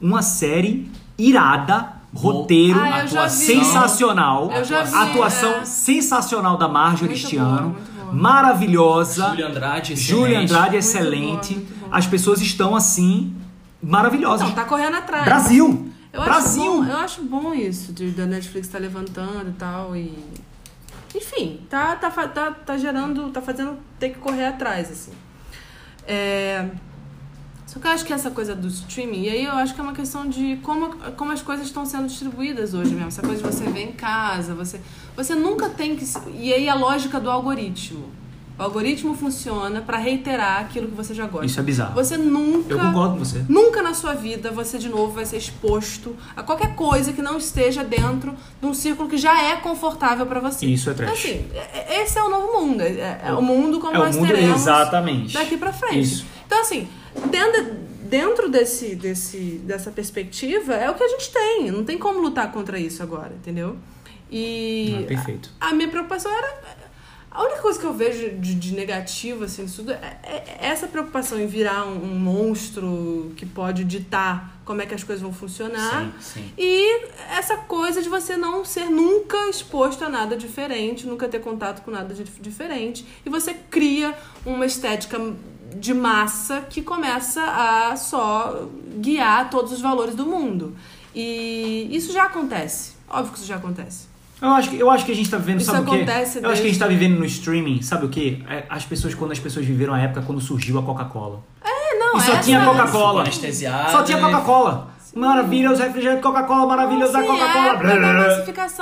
Uma 0.00 0.22
série 0.22 0.90
irada, 1.18 1.92
roteiro, 2.14 2.80
Ah, 2.80 3.00
eu 3.02 3.08
já 3.08 3.24
vi. 3.26 3.30
sensacional. 3.30 4.50
Eu 4.52 4.64
já 4.64 4.82
vi, 4.82 4.94
atuação 4.94 5.52
é. 5.56 5.64
sensacional 5.64 6.56
da 6.56 6.66
Marjorie 6.66 7.10
Muito 7.14 7.24
este 7.24 7.36
ano. 7.36 7.76
Muito. 8.10 8.22
Maravilhosa. 8.22 9.28
Júlia 9.30 9.46
Andrade, 9.48 9.96
Júlia 9.96 10.42
excelente. 10.42 10.50
Andrade, 10.52 10.70
Muito 10.70 10.78
excelente. 10.84 11.54
boa, 11.54 11.60
muito 11.66 11.80
boa. 11.80 11.96
As 11.98 12.06
pessoas 12.06 12.40
estão 12.40 12.76
assim, 12.76 13.34
maravilhosas. 13.82 14.48
Não, 14.48 14.54
tá 14.54 14.64
correndo 14.64 14.96
atrás. 14.96 15.24
Brasil! 15.24 15.90
Eu 16.12 16.22
Brasil! 16.22 16.62
Acho 16.62 16.82
bom, 16.82 16.86
eu 16.86 16.96
acho 16.96 17.22
bom 17.22 17.54
isso, 17.54 17.92
de, 17.92 18.10
da 18.10 18.26
Netflix 18.26 18.68
tá 18.68 18.78
levantando 18.78 19.50
e 19.50 19.52
tal. 19.52 19.96
E. 19.96 20.12
Enfim, 21.14 21.60
tá, 21.68 21.96
tá, 21.96 22.10
tá, 22.10 22.50
tá 22.52 22.76
gerando. 22.76 23.30
tá 23.30 23.40
fazendo 23.40 23.76
ter 23.98 24.10
que 24.10 24.18
correr 24.18 24.46
atrás, 24.46 24.90
assim. 24.90 25.12
É. 26.06 26.66
Só 27.72 27.78
que 27.78 27.86
eu 27.86 27.90
acho 27.92 28.04
que 28.04 28.12
essa 28.12 28.32
coisa 28.32 28.52
do 28.52 28.66
streaming, 28.66 29.22
e 29.22 29.28
aí 29.30 29.44
eu 29.44 29.52
acho 29.52 29.74
que 29.74 29.80
é 29.80 29.84
uma 29.84 29.92
questão 29.92 30.28
de 30.28 30.58
como, 30.60 30.88
como 31.16 31.30
as 31.30 31.40
coisas 31.40 31.66
estão 31.66 31.86
sendo 31.86 32.08
distribuídas 32.08 32.74
hoje 32.74 32.90
mesmo. 32.92 33.06
Essa 33.08 33.22
coisa 33.22 33.40
de 33.40 33.48
você 33.48 33.62
ver 33.70 33.82
em 33.84 33.92
casa, 33.92 34.54
você. 34.54 34.80
Você 35.16 35.36
nunca 35.36 35.68
tem 35.68 35.94
que. 35.94 36.04
E 36.36 36.52
aí 36.52 36.68
a 36.68 36.74
lógica 36.74 37.20
do 37.20 37.30
algoritmo. 37.30 38.06
O 38.58 38.62
algoritmo 38.62 39.14
funciona 39.14 39.80
pra 39.80 39.96
reiterar 39.96 40.60
aquilo 40.62 40.88
que 40.88 40.94
você 40.94 41.14
já 41.14 41.26
gosta. 41.26 41.46
Isso 41.46 41.60
é 41.60 41.62
bizarro. 41.62 41.94
Você 41.94 42.16
nunca. 42.18 42.74
Eu 42.74 42.78
concordo 42.80 43.12
com 43.14 43.24
você. 43.24 43.42
Nunca 43.48 43.80
na 43.82 43.94
sua 43.94 44.14
vida 44.14 44.50
você 44.50 44.76
de 44.76 44.88
novo 44.88 45.12
vai 45.12 45.24
ser 45.24 45.36
exposto 45.36 46.14
a 46.36 46.42
qualquer 46.42 46.74
coisa 46.74 47.12
que 47.12 47.22
não 47.22 47.38
esteja 47.38 47.82
dentro 47.84 48.34
de 48.60 48.66
um 48.66 48.74
círculo 48.74 49.08
que 49.08 49.16
já 49.16 49.44
é 49.44 49.56
confortável 49.56 50.26
pra 50.26 50.40
você. 50.40 50.66
Isso 50.66 50.90
é 50.90 50.92
trash. 50.94 51.12
Assim, 51.12 51.44
é- 51.54 51.86
é- 51.98 52.02
esse 52.02 52.18
é 52.18 52.22
o 52.22 52.28
novo 52.28 52.60
mundo. 52.66 52.80
É, 52.82 53.20
é 53.26 53.32
o 53.32 53.40
mundo 53.40 53.78
como 53.78 53.94
É 53.94 53.98
nós 53.98 54.16
mundo- 54.16 54.26
teremos 54.26 54.60
exatamente. 54.60 55.32
daqui 55.32 55.56
pra 55.56 55.72
frente. 55.72 56.00
Isso. 56.00 56.26
Então, 56.60 56.78
assim, 56.78 56.88
dentro, 57.30 57.74
dentro 58.02 58.48
desse, 58.50 58.94
desse, 58.94 59.38
dessa 59.64 59.90
perspectiva, 59.90 60.74
é 60.74 60.90
o 60.90 60.94
que 60.94 61.02
a 61.02 61.08
gente 61.08 61.30
tem. 61.32 61.70
Não 61.70 61.84
tem 61.84 61.96
como 61.96 62.20
lutar 62.20 62.52
contra 62.52 62.78
isso 62.78 63.02
agora, 63.02 63.32
entendeu? 63.34 63.76
E 64.30 64.94
Ah, 65.04 65.06
perfeito. 65.06 65.50
a 65.58 65.72
minha 65.72 65.88
preocupação 65.88 66.30
era. 66.30 66.80
A 67.30 67.44
única 67.44 67.62
coisa 67.62 67.78
que 67.78 67.86
eu 67.86 67.94
vejo 67.94 68.30
de, 68.38 68.54
de 68.56 68.74
negativo, 68.74 69.44
assim, 69.44 69.64
tudo, 69.64 69.92
é, 69.92 70.18
é 70.24 70.56
essa 70.60 70.88
preocupação 70.88 71.40
em 71.40 71.46
virar 71.46 71.86
um, 71.86 72.02
um 72.02 72.18
monstro 72.18 73.32
que 73.36 73.46
pode 73.46 73.84
ditar 73.84 74.60
como 74.64 74.82
é 74.82 74.86
que 74.86 74.92
as 74.94 75.04
coisas 75.04 75.22
vão 75.22 75.32
funcionar. 75.32 76.12
Sim, 76.20 76.40
sim. 76.40 76.52
E 76.58 77.04
essa 77.30 77.56
coisa 77.56 78.02
de 78.02 78.08
você 78.08 78.36
não 78.36 78.64
ser 78.64 78.86
nunca 78.90 79.48
exposto 79.48 80.04
a 80.04 80.08
nada 80.08 80.36
diferente, 80.36 81.06
nunca 81.06 81.28
ter 81.28 81.38
contato 81.40 81.82
com 81.82 81.90
nada 81.92 82.12
de- 82.12 82.24
diferente. 82.24 83.06
E 83.24 83.30
você 83.30 83.54
cria 83.54 84.12
uma 84.44 84.66
estética 84.66 85.16
de 85.76 85.94
massa 85.94 86.62
que 86.68 86.82
começa 86.82 87.42
a 87.42 87.96
só 87.96 88.68
guiar 88.98 89.50
todos 89.50 89.72
os 89.72 89.80
valores 89.80 90.14
do 90.14 90.26
mundo. 90.26 90.74
E 91.14 91.88
isso 91.90 92.12
já 92.12 92.24
acontece. 92.24 92.92
Óbvio 93.08 93.32
que 93.32 93.38
isso 93.38 93.46
já 93.48 93.56
acontece. 93.56 94.08
Eu 94.40 94.48
acho, 94.50 94.70
que, 94.70 94.76
eu 94.78 94.90
acho 94.90 95.04
que 95.04 95.12
a 95.12 95.14
gente 95.14 95.28
tá 95.30 95.36
vivendo, 95.36 95.60
Isso 95.60 95.70
sabe 95.70 95.82
o 95.86 95.90
quê? 95.90 95.96
acontece 95.96 96.38
Eu 96.42 96.48
acho 96.48 96.62
que 96.62 96.66
a 96.68 96.70
gente 96.70 96.78
tá 96.78 96.86
desde- 96.86 97.04
vivendo 97.04 97.18
no 97.18 97.26
streaming, 97.26 97.82
sabe 97.82 98.06
o 98.06 98.08
quê? 98.08 98.38
É, 98.48 98.64
As 98.70 98.84
pessoas, 98.86 99.14
quando 99.14 99.32
as 99.32 99.38
pessoas 99.38 99.66
viveram 99.66 99.92
a 99.92 100.00
época 100.00 100.22
quando 100.22 100.40
surgiu 100.40 100.78
a 100.78 100.82
Coca-Cola. 100.82 101.40
É, 101.62 101.98
não, 101.98 102.16
e 102.16 102.20
só 102.22 102.38
tinha 102.38 102.58
é- 102.60 102.64
Coca-Cola. 102.64 103.24
Só 103.90 104.02
tinha 104.02 104.18
Coca-Cola. 104.18 104.89
Maravilha, 105.14 105.72
os 105.72 105.78
refrigerantes 105.80 106.22
Coca-Cola, 106.22 106.66
maravilhosa 106.66 107.20
Sim, 107.20 107.26
Coca-Cola. 107.26 107.66
é 107.68 108.00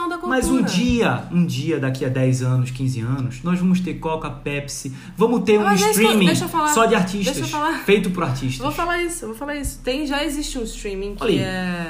da 0.08 0.16
da. 0.16 0.26
Mas 0.26 0.48
um 0.48 0.62
dia, 0.62 1.22
um 1.32 1.44
dia 1.46 1.78
daqui 1.80 2.04
a 2.04 2.08
10 2.08 2.42
anos, 2.42 2.70
15 2.70 3.00
anos, 3.00 3.42
nós 3.42 3.58
vamos 3.58 3.80
ter 3.80 3.94
Coca, 3.94 4.28
Pepsi, 4.30 4.92
vamos 5.16 5.42
ter 5.44 5.58
um 5.58 5.62
Mas 5.64 5.80
é 5.80 5.84
que 5.84 5.88
eu- 5.88 6.02
streaming 6.02 6.26
deixa 6.26 6.48
falar. 6.48 6.68
só 6.68 6.84
de 6.86 6.94
artistas, 6.94 7.36
Deixa 7.36 7.50
feito 7.84 8.10
por 8.10 8.22
artistas. 8.24 8.58
Vou 8.58 8.70
falar 8.72 9.02
isso, 9.02 9.26
vou 9.26 9.34
falar 9.34 9.56
isso. 9.56 9.80
Tem, 9.82 10.06
já 10.06 10.22
existe 10.24 10.58
um 10.58 10.62
streaming 10.64 11.14
que 11.14 11.22
Olha 11.22 11.40
é. 11.40 11.86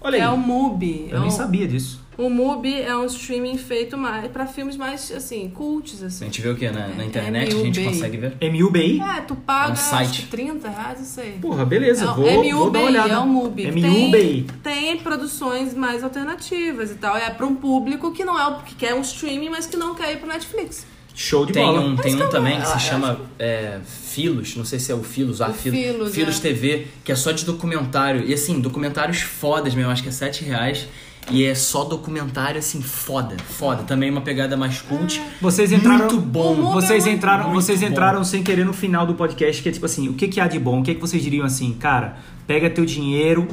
Olha 0.00 0.16
que 0.16 0.22
aí. 0.22 0.28
é 0.28 0.32
o 0.32 0.36
MUBI. 0.38 1.08
Eu 1.10 1.16
é 1.16 1.20
nem 1.20 1.28
um- 1.28 1.32
sabia 1.32 1.66
disso. 1.68 2.00
O 2.18 2.28
MUBI 2.28 2.82
é 2.82 2.94
um 2.94 3.06
streaming 3.06 3.56
feito 3.56 3.96
mais 3.96 4.30
para 4.30 4.44
filmes 4.46 4.76
mais 4.76 5.10
assim, 5.10 5.48
cults 5.48 6.02
A 6.02 6.06
assim. 6.06 6.24
gente 6.26 6.42
vê 6.42 6.50
o 6.50 6.56
que? 6.56 6.68
Na, 6.68 6.88
na 6.88 7.02
É, 7.02 7.06
internet 7.06 7.54
a 7.54 7.58
gente 7.58 7.82
consegue 7.82 8.16
ver. 8.18 8.36
MUBI? 8.52 9.00
É, 9.00 9.20
tu 9.22 9.34
paga 9.36 9.70
É 9.70 9.72
um 9.72 9.76
site. 9.76 10.22
que 10.22 10.28
30 10.28 10.68
reais, 10.68 10.98
não 10.98 11.06
sei. 11.06 11.30
Porra, 11.40 11.64
beleza, 11.64 12.04
É 12.04 12.06
vou, 12.08 12.16
vou 12.16 12.24
dar 12.24 12.34
MUBI, 12.34 12.52
uma 12.78 12.80
olhada. 12.82 13.14
é 13.14 13.18
o 13.18 13.26
MUBI. 13.26 13.70
MUBI. 13.72 14.46
Tem, 14.62 14.82
tem 14.92 14.96
produções 14.98 15.72
mais 15.74 16.04
alternativas 16.04 16.90
e 16.90 16.94
tal. 16.96 17.16
É 17.16 17.30
para 17.30 17.46
um 17.46 17.54
público 17.54 18.12
que 18.12 18.24
não 18.24 18.38
é 18.38 18.46
o 18.48 18.58
que 18.62 18.74
quer 18.74 18.92
um 18.94 19.00
streaming, 19.00 19.48
mas 19.48 19.64
que 19.66 19.76
não 19.76 19.94
quer 19.94 20.12
ir 20.12 20.18
pro 20.18 20.28
Netflix. 20.28 20.84
Show 21.14 21.44
de 21.46 21.52
Tem 21.52 21.64
bola. 21.64 21.80
um, 21.80 21.96
tem 21.96 22.16
que 22.16 22.22
um 22.22 22.28
também 22.30 22.56
que 22.56 22.62
eu 22.62 22.66
se 22.66 22.72
acho. 22.74 22.88
chama 22.88 23.20
é, 23.38 23.78
Filos, 23.84 24.56
não 24.56 24.64
sei 24.64 24.78
se 24.78 24.92
é 24.92 24.94
o 24.94 25.02
Filos, 25.02 25.40
ah, 25.40 25.48
O 25.48 25.52
Filos, 25.54 26.14
Filos, 26.14 26.38
é. 26.38 26.40
TV, 26.40 26.86
que 27.04 27.12
é 27.12 27.14
só 27.16 27.32
de 27.32 27.44
documentário. 27.44 28.24
E 28.26 28.32
assim, 28.32 28.60
documentários 28.60 29.20
fodas 29.20 29.74
mesmo, 29.74 29.90
acho 29.90 30.02
que 30.02 30.08
é 30.08 30.12
7 30.12 30.44
reais. 30.44 30.86
E 31.30 31.44
é 31.44 31.54
só 31.54 31.84
documentário, 31.84 32.58
assim, 32.58 32.80
foda, 32.82 33.36
foda. 33.38 33.82
Também 33.84 34.10
uma 34.10 34.20
pegada 34.20 34.56
mais 34.56 34.80
cult. 34.80 35.20
Vocês 35.40 35.70
entraram. 35.72 36.06
Muito 36.06 36.20
bom. 36.20 36.72
Vocês 36.72 37.06
é 37.06 37.10
entraram, 37.10 37.50
muito 37.50 37.62
vocês 37.62 37.80
bom. 37.80 37.86
entraram 37.86 38.24
sem 38.24 38.42
querer 38.42 38.64
no 38.64 38.72
final 38.72 39.06
do 39.06 39.14
podcast, 39.14 39.62
que 39.62 39.68
é 39.68 39.72
tipo 39.72 39.86
assim, 39.86 40.08
o 40.08 40.14
que, 40.14 40.26
que 40.28 40.40
há 40.40 40.48
de 40.48 40.58
bom? 40.58 40.80
O 40.80 40.82
que, 40.82 40.94
que 40.94 41.00
vocês 41.00 41.22
diriam 41.22 41.44
assim, 41.46 41.72
cara, 41.74 42.16
pega 42.46 42.68
teu 42.68 42.84
dinheiro, 42.84 43.46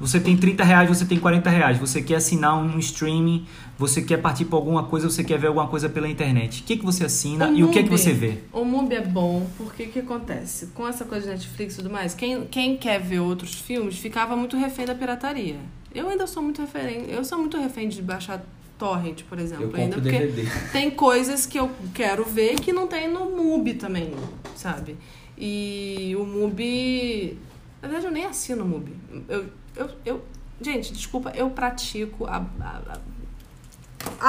você 0.00 0.20
tem 0.20 0.36
30 0.36 0.62
reais, 0.64 0.88
você 0.88 1.04
tem 1.04 1.18
40 1.18 1.48
reais, 1.50 1.78
você 1.78 2.02
quer 2.02 2.16
assinar 2.16 2.56
um 2.58 2.78
streaming, 2.78 3.46
você 3.78 4.02
quer 4.02 4.18
partir 4.18 4.44
pra 4.44 4.56
alguma 4.56 4.84
coisa, 4.84 5.08
você 5.08 5.22
quer 5.24 5.38
ver 5.38 5.46
alguma 5.48 5.66
coisa 5.68 5.88
pela 5.88 6.08
internet. 6.08 6.62
O 6.62 6.64
que, 6.64 6.76
que 6.76 6.84
você 6.84 7.04
assina 7.04 7.48
e 7.50 7.62
o 7.64 7.68
que, 7.68 7.82
que 7.82 7.90
MUBI- 7.90 7.98
você 7.98 8.12
vê? 8.12 8.38
O 8.52 8.64
MUBI 8.64 8.94
é 8.96 9.00
bom 9.02 9.46
porque 9.56 9.84
o 9.84 9.88
que 9.88 9.98
acontece? 10.00 10.66
Com 10.74 10.86
essa 10.86 11.04
coisa 11.04 11.26
de 11.26 11.32
Netflix 11.32 11.74
e 11.74 11.76
tudo 11.78 11.90
mais, 11.90 12.14
quem, 12.14 12.44
quem 12.46 12.76
quer 12.76 13.00
ver 13.00 13.20
outros 13.20 13.54
filmes 13.54 13.96
ficava 13.98 14.36
muito 14.36 14.56
refém 14.56 14.84
da 14.86 14.94
pirataria. 14.94 15.56
Eu 15.94 16.08
ainda 16.08 16.26
sou 16.26 16.42
muito 16.42 16.60
refém, 16.60 17.06
eu 17.08 17.24
sou 17.24 17.38
muito 17.38 17.56
refém 17.58 17.88
de 17.88 18.02
baixar 18.02 18.44
torrent, 18.78 19.22
por 19.26 19.38
exemplo, 19.38 19.70
Eu 19.72 19.80
ainda 19.80 19.96
porque 19.96 20.10
DVD. 20.18 20.46
tem 20.70 20.90
coisas 20.90 21.46
que 21.46 21.58
eu 21.58 21.70
quero 21.94 22.24
ver 22.24 22.56
que 22.56 22.72
não 22.72 22.86
tem 22.86 23.10
no 23.10 23.30
MUBI 23.34 23.74
também, 23.74 24.12
sabe? 24.54 24.96
E 25.38 26.14
o 26.18 26.24
MUBI, 26.24 27.38
na 27.82 27.88
verdade 27.88 28.06
eu 28.06 28.12
nem 28.12 28.24
assino 28.26 28.64
o 28.64 28.68
MUBI. 28.68 28.96
Eu, 29.28 29.44
eu, 29.76 29.90
eu 30.04 30.24
gente, 30.60 30.92
desculpa, 30.92 31.30
eu 31.34 31.50
pratico 31.50 32.24
a, 32.26 32.36
a, 32.60 32.80
a, 32.94 32.98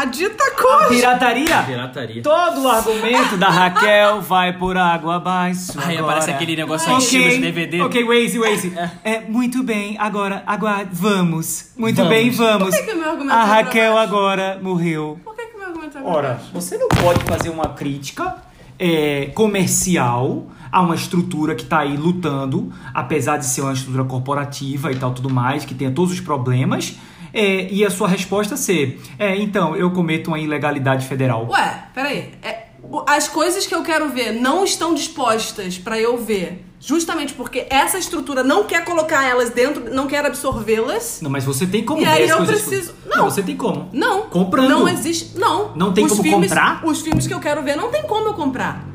a 0.01 0.05
dita 0.05 0.51
coisa. 0.51 0.89
Pirataria? 0.89 1.63
Pirataria. 1.63 2.21
Todo 2.23 2.61
o 2.63 2.67
argumento 2.69 3.37
da 3.37 3.49
Raquel 3.49 4.21
vai 4.21 4.51
por 4.57 4.75
água 4.77 5.15
abaixo. 5.15 5.73
Aí 5.77 5.97
agora. 5.97 6.13
aparece 6.13 6.31
aquele 6.31 6.55
negócio 6.55 6.91
Ok, 6.93 7.05
antigo 7.05 7.29
de 7.29 7.37
DVD. 7.41 7.81
Ok, 7.81 8.03
Waze, 8.03 8.39
Waze. 8.39 8.73
É, 9.03 9.21
muito 9.21 9.63
bem, 9.63 9.95
agora, 9.99 10.43
agora, 10.45 10.87
vamos. 10.91 11.71
Muito 11.77 11.97
Vamos. 11.97 12.09
bem, 12.09 12.29
vamos. 12.31 12.69
Por 12.75 12.77
que 12.79 12.91
que 12.91 12.93
o 12.93 12.99
meu 12.99 13.09
argumento 13.11 13.33
A 13.33 13.43
pra 13.45 13.45
Raquel 13.45 13.93
baixo? 13.93 14.07
agora 14.13 14.59
morreu. 14.61 15.19
Por 15.23 15.35
que, 15.35 15.45
que 15.45 15.55
o 15.55 15.59
meu 15.59 15.67
argumento 15.69 15.97
é 15.97 16.01
Ora, 16.03 16.41
você 16.53 16.77
não 16.77 16.87
pode 16.89 17.23
fazer 17.25 17.49
uma 17.49 17.69
crítica 17.69 18.35
é, 18.79 19.27
comercial 19.35 20.47
a 20.71 20.81
uma 20.81 20.95
estrutura 20.95 21.55
que 21.55 21.63
está 21.63 21.79
aí 21.79 21.95
lutando, 21.97 22.71
apesar 22.93 23.37
de 23.37 23.45
ser 23.45 23.61
uma 23.61 23.73
estrutura 23.73 24.03
corporativa 24.03 24.91
e 24.91 24.95
tal, 24.95 25.11
tudo 25.13 25.29
mais, 25.29 25.65
que 25.65 25.73
tenha 25.73 25.91
todos 25.91 26.11
os 26.13 26.19
problemas, 26.19 26.95
é, 27.33 27.71
e 27.71 27.85
a 27.85 27.89
sua 27.89 28.07
resposta 28.07 28.55
ser, 28.57 29.01
é, 29.19 29.35
então, 29.35 29.75
eu 29.75 29.91
cometo 29.91 30.27
uma 30.29 30.39
ilegalidade 30.39 31.05
federal. 31.05 31.47
Ué, 31.49 31.83
peraí. 31.93 32.31
É, 32.41 32.67
as 33.07 33.27
coisas 33.27 33.67
que 33.67 33.75
eu 33.75 33.83
quero 33.83 34.09
ver 34.09 34.31
não 34.33 34.63
estão 34.63 34.93
dispostas 34.93 35.77
pra 35.77 35.99
eu 35.99 36.17
ver. 36.17 36.63
Justamente 36.79 37.33
porque 37.33 37.65
essa 37.71 37.97
estrutura 37.97 38.43
não 38.43 38.63
quer 38.65 38.85
colocar 38.85 39.23
elas 39.27 39.49
dentro, 39.49 39.91
não 39.93 40.05
quer 40.05 40.23
absorvê-las. 40.25 41.19
Não, 41.23 41.29
mas 41.29 41.43
você 41.43 41.65
tem 41.65 41.83
como 41.83 42.01
E 42.01 42.05
aí 42.05 42.29
eu 42.29 42.45
preciso- 42.45 42.93
Não, 43.05 43.17
não. 43.17 43.29
você 43.31 43.41
tem 43.41 43.57
como. 43.57 43.89
Não. 43.91 44.21
Comprando. 44.29 44.69
Não 44.69 44.87
existe. 44.87 45.37
Não. 45.39 45.75
Não 45.75 45.91
tem 45.91 46.05
Os 46.05 46.11
como 46.11 46.23
filmes- 46.23 46.49
comprar? 46.49 46.81
Os 46.85 47.01
filmes 47.01 47.25
que 47.25 47.33
eu 47.33 47.39
quero 47.39 47.63
ver 47.63 47.75
não 47.75 47.89
tem 47.89 48.03
como 48.03 48.27
eu 48.29 48.33
comprar. 48.35 48.85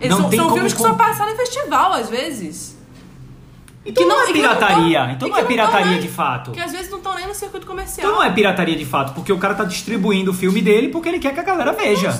Eles 0.00 0.10
Não 0.10 0.22
são, 0.22 0.30
tem 0.30 0.38
são 0.38 0.46
como 0.48 0.56
filmes 0.56 0.74
que 0.74 0.80
só 0.82 0.94
passaram 0.94 1.32
em 1.32 1.36
festival, 1.36 1.92
às 1.92 2.08
vezes. 2.08 2.76
Então 3.88 4.02
que 4.02 4.08
não, 4.08 4.16
não- 4.16 4.22
é 4.22 4.26
que 4.26 4.32
não 4.32 4.40
pirataria. 4.40 4.98
tão- 5.00 5.10
então 5.12 5.28
não 5.28 5.36
é 5.36 5.40
não 5.42 5.46
pirataria 5.48 5.86
nem- 5.92 6.00
de 6.00 6.08
fato. 6.08 6.50
Que 6.50 6.60
às 6.60 6.72
vezes 6.72 6.90
não 6.90 6.98
estão 6.98 7.14
nem 7.14 7.24
no 7.28 7.34
circuito 7.34 7.64
comercial. 7.66 8.04
Então 8.04 8.16
não 8.18 8.22
é 8.24 8.32
pirataria 8.32 8.74
de 8.74 8.84
fato, 8.84 9.14
porque 9.14 9.32
o 9.32 9.38
cara 9.38 9.54
tá 9.54 9.62
distribuindo 9.64 10.32
o 10.32 10.34
filme 10.34 10.60
dele 10.60 10.88
porque 10.88 11.08
ele 11.08 11.20
quer 11.20 11.32
que 11.32 11.38
a 11.38 11.42
galera 11.44 11.72
veja. 11.72 12.10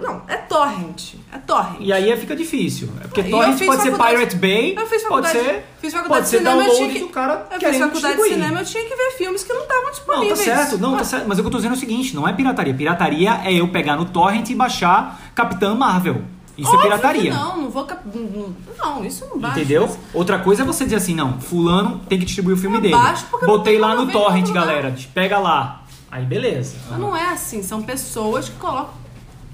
Não, 0.00 0.22
é 0.26 0.36
torrent. 0.36 1.14
É 1.30 1.36
torrent. 1.36 1.76
E 1.80 1.92
aí 1.92 2.16
fica 2.16 2.34
difícil. 2.34 2.88
É 3.04 3.08
porque 3.08 3.20
eu 3.20 3.30
torrent 3.30 3.62
pode 3.66 3.82
ser 3.82 3.90
Pirate 3.92 4.36
Bay, 4.36 4.74
Eu 4.74 4.86
fiz 4.86 5.02
pode 5.02 5.26
faculdade, 5.28 5.38
ser, 5.38 5.64
fiz 5.82 5.92
faculdade 5.92 6.08
pode 6.08 6.22
de 6.24 6.28
ser 6.30 6.38
cinema, 6.38 6.50
eu 6.54 6.58
download 6.66 6.78
tinha 6.78 6.92
que, 6.94 6.98
do 7.00 7.08
cara 7.08 7.32
Eu 7.32 7.38
fiz 7.60 7.60
faculdade 7.60 7.82
de 7.82 7.90
distribuir. 7.90 8.32
cinema, 8.32 8.60
eu 8.60 8.64
tinha 8.64 8.84
que 8.84 8.96
ver 8.96 9.10
filmes 9.18 9.44
que 9.44 9.52
não 9.52 9.62
estavam 9.62 9.84
Não, 9.84 9.90
disponíveis. 9.90 10.38
tá 10.38 10.44
certo, 10.44 10.78
não, 10.78 10.94
tá 10.94 11.00
Ah, 11.02 11.04
certo. 11.04 11.28
Mas 11.28 11.38
o 11.38 11.42
que 11.42 11.46
eu 11.46 11.50
tô 11.52 11.58
dizendo 11.58 11.74
é 11.74 11.76
o 11.76 11.80
seguinte, 11.80 12.16
não 12.16 12.26
é 12.26 12.32
pirataria. 12.32 12.72
Pirataria 12.72 13.40
é 13.44 13.52
eu 13.52 13.68
pegar 13.68 13.96
no 13.96 14.06
torrent 14.06 14.48
e 14.48 14.54
baixar 14.54 15.20
Capitã 15.34 15.74
Marvel. 15.74 16.22
Isso 16.56 16.68
óbvio 16.70 16.80
é 16.80 16.82
pirataria. 16.98 17.34
Não, 17.34 17.62
não 17.62 17.70
vou. 17.70 17.84
cap- 17.84 18.02
Não, 18.14 18.54
não, 18.78 19.04
isso 19.04 19.26
não 19.30 19.38
baixa. 19.38 19.60
Entendeu? 19.60 19.96
Outra 20.12 20.38
coisa 20.38 20.62
é 20.62 20.64
você 20.66 20.84
dizer 20.84 20.96
assim, 20.96 21.14
não, 21.14 21.40
fulano 21.40 22.00
tem 22.08 22.18
que 22.18 22.24
distribuir 22.26 22.56
o 22.56 22.60
filme 22.60 22.76
Eu 22.76 22.82
dele. 22.82 22.94
baixo 22.94 23.26
porque 23.30 23.44
eu 23.44 23.48
não 23.48 23.56
Botei 23.58 23.78
lá 23.78 23.94
no 23.94 24.10
torrent, 24.10 24.50
galera. 24.50 24.94
Pega 25.14 25.38
lá. 25.38 25.82
Aí 26.10 26.24
beleza. 26.24 26.76
Mas 26.90 26.98
não 26.98 27.16
é 27.16 27.30
assim, 27.30 27.62
são 27.62 27.82
pessoas 27.82 28.48
que 28.50 28.56
colocam. 28.56 29.00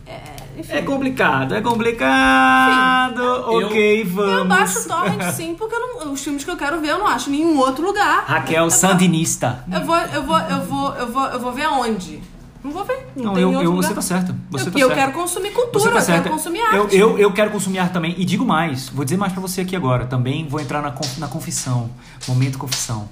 É. 0.07 0.49
É 0.71 0.83
complicado, 0.83 1.55
é 1.55 1.61
complicado. 1.61 3.21
Eu- 3.21 3.67
ok, 3.67 4.05
vamos. 4.05 4.33
Eu 4.39 4.45
baixo 4.47 4.79
o 4.81 4.89
torrent 4.89 5.23
sim, 5.35 5.55
porque 5.55 5.75
eu 5.75 5.81
não- 6.05 6.13
os 6.13 6.21
filmes 6.23 6.43
que 6.43 6.51
eu 6.51 6.57
quero 6.57 6.81
ver 6.81 6.89
eu 6.91 6.99
não 6.99 7.07
acho 7.07 7.29
em 7.29 7.33
nenhum 7.35 7.59
outro 7.59 7.85
lugar. 7.87 8.25
Raquel 8.27 8.65
Eu 8.65 8.71
Sandinista. 8.71 9.65
Eu 9.73 9.85
vou, 9.85 9.97
eu 9.97 10.23
vou, 10.25 10.39
eu 10.39 10.61
vou, 10.65 10.95
eu 10.97 11.13
vou, 11.13 11.27
eu 11.27 11.39
vou 11.41 11.53
ver 11.53 11.65
aonde? 11.65 12.21
Não 12.63 12.71
vou 12.73 12.85
ver. 12.85 13.07
Não, 13.17 13.25
Não, 13.27 13.35
tem 13.35 13.43
eu, 13.43 13.53
eu- 13.53 13.71
lugar. 13.73 13.87
você 13.89 13.95
tá 13.95 14.03
certo. 14.03 14.35
Você 14.51 14.65
Porque 14.65 14.79
tá 14.79 14.85
eu 14.85 14.89
certo. 14.89 14.99
quero 15.01 15.13
consumir 15.13 15.51
cultura, 15.51 15.79
Você 16.01 16.07
tá 16.13 16.17
eu 16.17 16.23
quero 16.23 16.35
consumir 16.35 16.59
Eu, 16.59 16.83
arte. 16.83 16.97
eu, 16.97 17.19
eu 17.19 17.33
quero 17.33 17.51
consumir 17.51 17.79
arte 17.79 17.93
também. 17.93 18.15
E 18.19 18.25
digo 18.25 18.45
mais, 18.45 18.89
vou 18.89 19.05
dizer 19.05 19.17
mais 19.17 19.33
pra 19.33 19.41
você 19.41 19.61
aqui 19.61 19.77
agora. 19.77 20.07
Também 20.07 20.47
vou 20.49 20.61
entrar 20.61 20.83
na, 20.83 20.93
na 21.19 21.29
confissão. 21.29 21.91
Momento 22.27 22.59
confissão. 22.59 23.09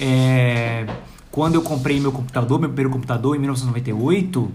É, 0.00 0.86
quando 1.30 1.54
eu 1.56 1.62
comprei 1.62 1.98
meu 2.00 2.12
computador, 2.12 2.58
meu 2.60 2.68
primeiro 2.68 2.90
computador, 2.90 3.34
em 3.36 3.38
1998, 3.40 4.52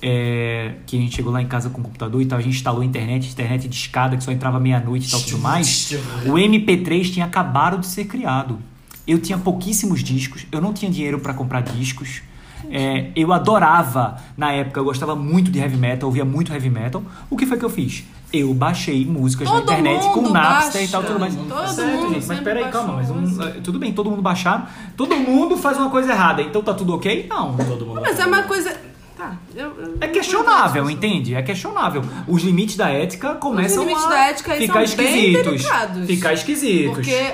é, 0.00 0.74
que 0.86 0.96
a 0.96 1.00
gente 1.00 1.14
chegou 1.14 1.32
lá 1.32 1.40
em 1.42 1.46
casa 1.46 1.70
com 1.70 1.80
o 1.80 1.84
computador 1.84 2.20
e 2.20 2.26
tal, 2.26 2.38
a 2.38 2.42
gente 2.42 2.54
instalou 2.56 2.82
a 2.82 2.84
internet, 2.84 3.28
internet 3.30 3.68
de 3.68 3.74
escada 3.76 4.16
que 4.16 4.24
só 4.24 4.32
entrava 4.32 4.58
meia-noite 4.58 5.06
e 5.06 5.10
tal, 5.10 5.20
tudo 5.20 5.38
mais. 5.38 5.92
O 6.26 6.32
MP3 6.34 7.12
tinha 7.12 7.26
acabado 7.26 7.78
de 7.78 7.86
ser 7.86 8.04
criado. 8.06 8.58
Eu 9.06 9.18
tinha 9.20 9.36
pouquíssimos 9.38 10.02
discos, 10.02 10.46
eu 10.52 10.60
não 10.60 10.72
tinha 10.72 10.90
dinheiro 10.90 11.18
pra 11.20 11.34
comprar 11.34 11.60
discos. 11.60 12.22
É, 12.70 13.10
eu 13.16 13.32
adorava, 13.32 14.16
na 14.36 14.52
época, 14.52 14.80
eu 14.80 14.84
gostava 14.84 15.14
muito 15.16 15.50
de 15.50 15.58
heavy 15.58 15.76
metal, 15.76 16.08
ouvia 16.08 16.24
muito 16.24 16.52
heavy 16.52 16.70
metal. 16.70 17.02
O 17.28 17.36
que 17.36 17.44
foi 17.46 17.58
que 17.58 17.64
eu 17.64 17.70
fiz? 17.70 18.04
Eu 18.32 18.54
baixei 18.54 19.04
músicas 19.04 19.46
na 19.46 19.54
Todo 19.60 19.64
internet 19.64 20.08
com 20.10 20.22
Napster 20.30 20.82
e 20.84 20.88
tal, 20.88 21.02
baixa. 21.02 21.12
tudo 21.12 21.20
mais. 21.20 21.34
Todo 21.36 21.68
Certo, 21.74 21.96
mundo 22.00 22.14
gente, 22.14 22.26
mas 22.26 22.40
peraí, 22.40 22.62
baixou 22.64 22.80
calma, 22.80 22.94
mas 22.96 23.10
um- 23.10 23.42
eh, 23.42 23.60
tudo 23.62 23.78
bem, 23.78 23.92
todo 23.92 24.08
mundo 24.10 24.22
baixaram. 24.22 24.64
Todo 24.96 25.14
mundo 25.16 25.56
faz 25.58 25.76
uma 25.76 25.90
coisa 25.90 26.12
errada, 26.12 26.40
então 26.40 26.62
tá 26.62 26.72
tudo 26.72 26.94
ok? 26.94 27.26
Não. 27.28 27.54
Todo 27.56 27.84
mundo 27.84 28.00
Mas 28.00 28.18
é 28.18 28.24
uma 28.26 28.42
coisa. 28.44 28.74
Tá, 29.18 29.36
eu, 29.54 29.66
eu- 29.78 29.96
É 30.00 30.08
questionável, 30.08 30.88
entende? 30.88 31.34
É 31.34 31.42
questionável. 31.42 32.02
Os 32.26 32.42
limites 32.42 32.76
da 32.76 32.88
ética 32.88 33.34
começam 33.34 33.82
limites 33.82 34.04
a 34.06 34.08
da 34.08 34.18
ética 34.30 34.54
ficar 34.54 34.86
são 34.86 34.96
bem 34.96 35.14
esquisitos. 35.28 35.44
delicados. 35.44 36.06
Ficar 36.06 36.32
esquisitos. 36.32 36.94
Porque 36.94 37.32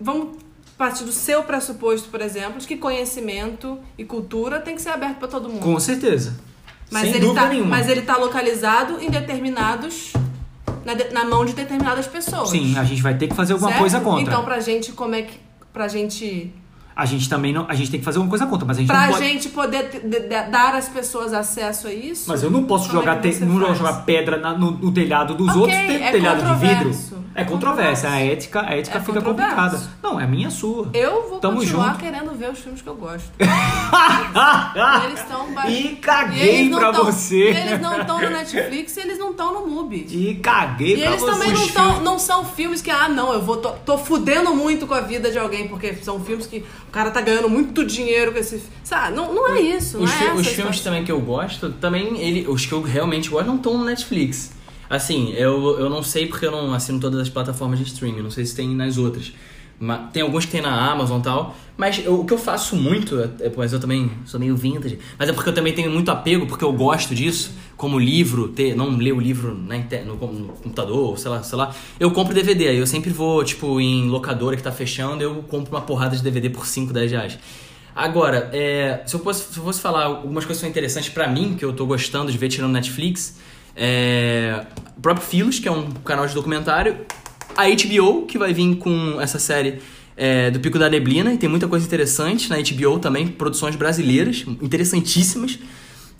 vamos 0.00 0.28
partir 0.86 1.04
do 1.04 1.12
seu 1.12 1.44
pressuposto, 1.44 2.08
por 2.08 2.20
exemplo, 2.20 2.58
de 2.58 2.66
que 2.66 2.76
conhecimento 2.76 3.78
e 3.96 4.04
cultura 4.04 4.58
tem 4.60 4.74
que 4.74 4.82
ser 4.82 4.88
aberto 4.90 5.18
para 5.18 5.28
todo 5.28 5.48
mundo. 5.48 5.60
Com 5.60 5.78
certeza. 5.78 6.34
mas, 6.90 7.02
Sem 7.02 7.10
ele 7.10 7.20
dúvida 7.20 7.40
tá, 7.42 7.48
nenhuma. 7.48 7.70
mas 7.70 7.88
ele 7.88 8.02
tá 8.02 8.16
localizado 8.16 9.00
em 9.00 9.08
determinados. 9.10 10.12
Na, 10.84 10.94
de- 10.94 11.10
na 11.12 11.24
mão 11.24 11.44
de 11.44 11.52
determinadas 11.52 12.08
pessoas. 12.08 12.48
Sim, 12.50 12.76
a 12.76 12.82
gente 12.82 13.00
vai 13.00 13.16
ter 13.16 13.28
que 13.28 13.34
fazer 13.36 13.52
alguma 13.52 13.70
certo? 13.70 13.80
coisa 13.80 14.00
contra. 14.00 14.22
Então, 14.22 14.44
pra 14.44 14.58
gente, 14.58 14.90
como 14.92 15.14
é 15.14 15.22
que. 15.22 15.38
Pra 15.72 15.86
gente 15.86 16.52
A 16.94 17.06
gente 17.06 17.28
também 17.28 17.52
não. 17.52 17.64
A 17.68 17.74
gente 17.74 17.90
tem 17.90 17.98
que 18.00 18.04
fazer 18.04 18.18
uma 18.18 18.28
coisa 18.28 18.46
contra, 18.46 18.66
mas 18.66 18.76
a 18.76 18.80
gente 18.80 18.88
Pra 18.88 19.06
não 19.06 19.12
pode. 19.14 19.24
gente 19.24 19.48
poder 19.48 19.90
dar 20.50 20.74
às 20.74 20.88
pessoas 20.88 21.32
acesso 21.32 21.86
a 21.88 21.92
isso. 21.92 22.24
Mas 22.28 22.42
eu 22.42 22.50
não 22.50 22.64
posso 22.64 22.88
é 22.88 22.92
jogar, 22.92 23.20
te- 23.20 23.32
você 23.32 23.44
não 23.44 23.74
jogar 23.74 24.04
pedra 24.04 24.36
na- 24.36 24.52
no, 24.52 24.72
no 24.72 24.92
telhado 24.92 25.34
dos 25.34 25.48
Ok, 25.48 25.60
outros, 25.62 25.78
tem 25.78 26.02
é 26.04 26.10
telhado 26.10 26.42
de 26.42 26.54
vidro. 26.60 26.74
controverso. 26.84 27.22
É 27.34 27.44
controvérsia. 27.44 28.10
A 28.10 28.20
ética, 28.20 28.60
a 28.60 28.74
ética 28.76 28.98
É 28.98 29.00
fica 29.00 29.22
complicada. 29.22 29.80
Não, 30.02 30.20
é 30.20 30.26
minha 30.26 30.50
sua. 30.50 30.90
Eu 30.92 31.30
vou 31.30 31.38
Tamo 31.38 31.60
continuar 31.60 31.86
junto. 31.92 31.98
querendo 32.00 32.30
ver 32.36 32.50
os 32.50 32.58
filmes 32.58 32.82
que 32.82 32.88
eu 32.88 32.94
gosto. 32.94 33.30
E 33.40 33.42
eles 35.06 35.20
estão 35.20 35.46
E 35.68 35.86
e 35.92 35.96
caguei 35.96 36.48
eles 36.56 36.70
não 36.70 36.78
pra 36.78 36.92
tão- 36.92 37.04
você. 37.06 37.52
E 37.52 37.56
eles 37.56 37.80
não 37.80 37.98
estão 38.00 38.20
no 38.20 38.28
Netflix 38.30 38.96
e 38.96 39.00
eles 39.00 39.18
não 39.18 39.30
estão 39.30 39.54
no 39.54 39.66
Mubi. 39.66 40.06
E 40.10 40.34
caguei 40.42 40.94
E 40.94 40.98
pra 40.98 41.06
eles 41.10 41.20
você. 41.20 41.32
também 41.32 41.52
não, 41.52 41.68
tão, 41.68 42.00
não 42.02 42.18
são 42.18 42.44
filmes 42.44 42.82
que, 42.82 42.90
ah, 42.90 43.08
não, 43.08 43.32
eu 43.32 43.40
vou 43.42 43.56
tô, 43.56 43.70
tô 43.70 43.96
fudendo 43.96 44.54
muito 44.54 44.86
com 44.86 44.94
a 44.94 45.00
vida 45.00 45.30
de 45.30 45.38
alguém, 45.38 45.68
porque 45.68 45.94
são 45.94 46.20
filmes 46.20 46.46
que 46.46 46.62
o 46.92 46.94
cara 46.94 47.10
tá 47.10 47.22
ganhando 47.22 47.48
muito 47.48 47.86
dinheiro 47.86 48.32
com 48.32 48.38
esse. 48.38 48.62
Sabe? 48.84 49.16
Não, 49.16 49.32
não 49.34 49.48
é 49.48 49.62
isso. 49.62 49.96
Não 49.96 50.04
Os, 50.04 50.10
é 50.12 50.14
fi- 50.14 50.24
essa 50.26 50.34
os 50.36 50.46
filmes 50.48 50.80
também 50.80 51.02
que 51.06 51.10
eu 51.10 51.18
gosto, 51.22 51.70
também 51.80 52.18
ele, 52.20 52.46
os 52.46 52.66
que 52.66 52.72
eu 52.72 52.82
realmente 52.82 53.30
gosto 53.30 53.46
não 53.46 53.56
estão 53.56 53.78
no 53.78 53.84
Netflix. 53.86 54.52
Assim, 54.90 55.32
eu, 55.32 55.78
eu 55.78 55.88
não 55.88 56.02
sei 56.02 56.26
porque 56.26 56.44
eu 56.44 56.50
não 56.50 56.74
assino 56.74 57.00
todas 57.00 57.18
as 57.18 57.30
plataformas 57.30 57.78
de 57.78 57.86
streaming, 57.86 58.20
não 58.20 58.30
sei 58.30 58.44
se 58.44 58.54
tem 58.54 58.68
nas 58.74 58.98
outras. 58.98 59.32
Mas 59.80 60.10
tem 60.12 60.22
alguns 60.22 60.44
que 60.44 60.52
tem 60.52 60.60
na 60.60 60.92
Amazon 60.92 61.18
e 61.20 61.22
tal. 61.22 61.56
Mas 61.78 62.04
eu- 62.04 62.20
o 62.20 62.24
que 62.26 62.34
eu 62.34 62.38
faço 62.38 62.76
muito, 62.76 63.18
é, 63.18 63.50
mas 63.56 63.72
eu 63.72 63.80
também 63.80 64.10
sou 64.26 64.38
meio 64.38 64.54
vintage, 64.54 64.98
mas 65.18 65.30
é 65.30 65.32
porque 65.32 65.48
eu 65.48 65.54
também 65.54 65.72
tenho 65.72 65.90
muito 65.90 66.10
apego, 66.10 66.46
porque 66.46 66.62
eu 66.62 66.72
gosto 66.74 67.14
disso, 67.14 67.52
como 67.82 67.98
livro, 67.98 68.46
ter, 68.46 68.76
não 68.76 68.96
ler 68.96 69.10
o 69.10 69.18
livro 69.18 69.58
na 69.66 69.76
no, 70.04 70.14
no 70.14 70.48
computador, 70.52 71.18
sei 71.18 71.28
lá, 71.28 71.42
sei 71.42 71.58
lá. 71.58 71.74
Eu 71.98 72.12
compro 72.12 72.32
DVD, 72.32 72.68
aí 72.68 72.78
eu 72.78 72.86
sempre 72.86 73.10
vou, 73.10 73.42
tipo, 73.42 73.80
em 73.80 74.08
locadora 74.08 74.56
que 74.56 74.62
tá 74.62 74.70
fechando, 74.70 75.20
eu 75.20 75.42
compro 75.48 75.74
uma 75.74 75.80
porrada 75.80 76.14
de 76.16 76.22
DVD 76.22 76.48
por 76.48 76.64
5, 76.64 76.92
10 76.92 77.10
reais. 77.10 77.38
Agora, 77.92 78.48
é, 78.52 79.02
se, 79.04 79.16
eu 79.16 79.20
fosse, 79.20 79.52
se 79.52 79.58
eu 79.58 79.64
fosse 79.64 79.80
falar 79.80 80.04
algumas 80.04 80.44
coisas 80.44 80.58
que 80.58 80.60
são 80.60 80.70
interessantes 80.70 81.10
pra 81.10 81.26
mim, 81.26 81.56
que 81.58 81.64
eu 81.64 81.72
tô 81.72 81.84
gostando 81.84 82.30
de 82.30 82.38
ver 82.38 82.50
tirando 82.50 82.70
Netflix, 82.70 83.40
é, 83.74 84.64
o 84.96 85.00
próprio 85.00 85.26
Filos, 85.26 85.58
que 85.58 85.66
é 85.66 85.72
um 85.72 85.90
canal 85.90 86.24
de 86.24 86.34
documentário, 86.34 86.98
a 87.56 87.64
HBO, 87.64 88.26
que 88.26 88.38
vai 88.38 88.54
vir 88.54 88.76
com 88.76 89.20
essa 89.20 89.40
série 89.40 89.80
é, 90.16 90.52
do 90.52 90.60
Pico 90.60 90.78
da 90.78 90.88
Neblina, 90.88 91.34
e 91.34 91.36
tem 91.36 91.48
muita 91.48 91.66
coisa 91.66 91.84
interessante 91.84 92.48
na 92.48 92.58
HBO 92.58 93.00
também, 93.00 93.26
produções 93.26 93.74
brasileiras, 93.74 94.44
interessantíssimas, 94.60 95.58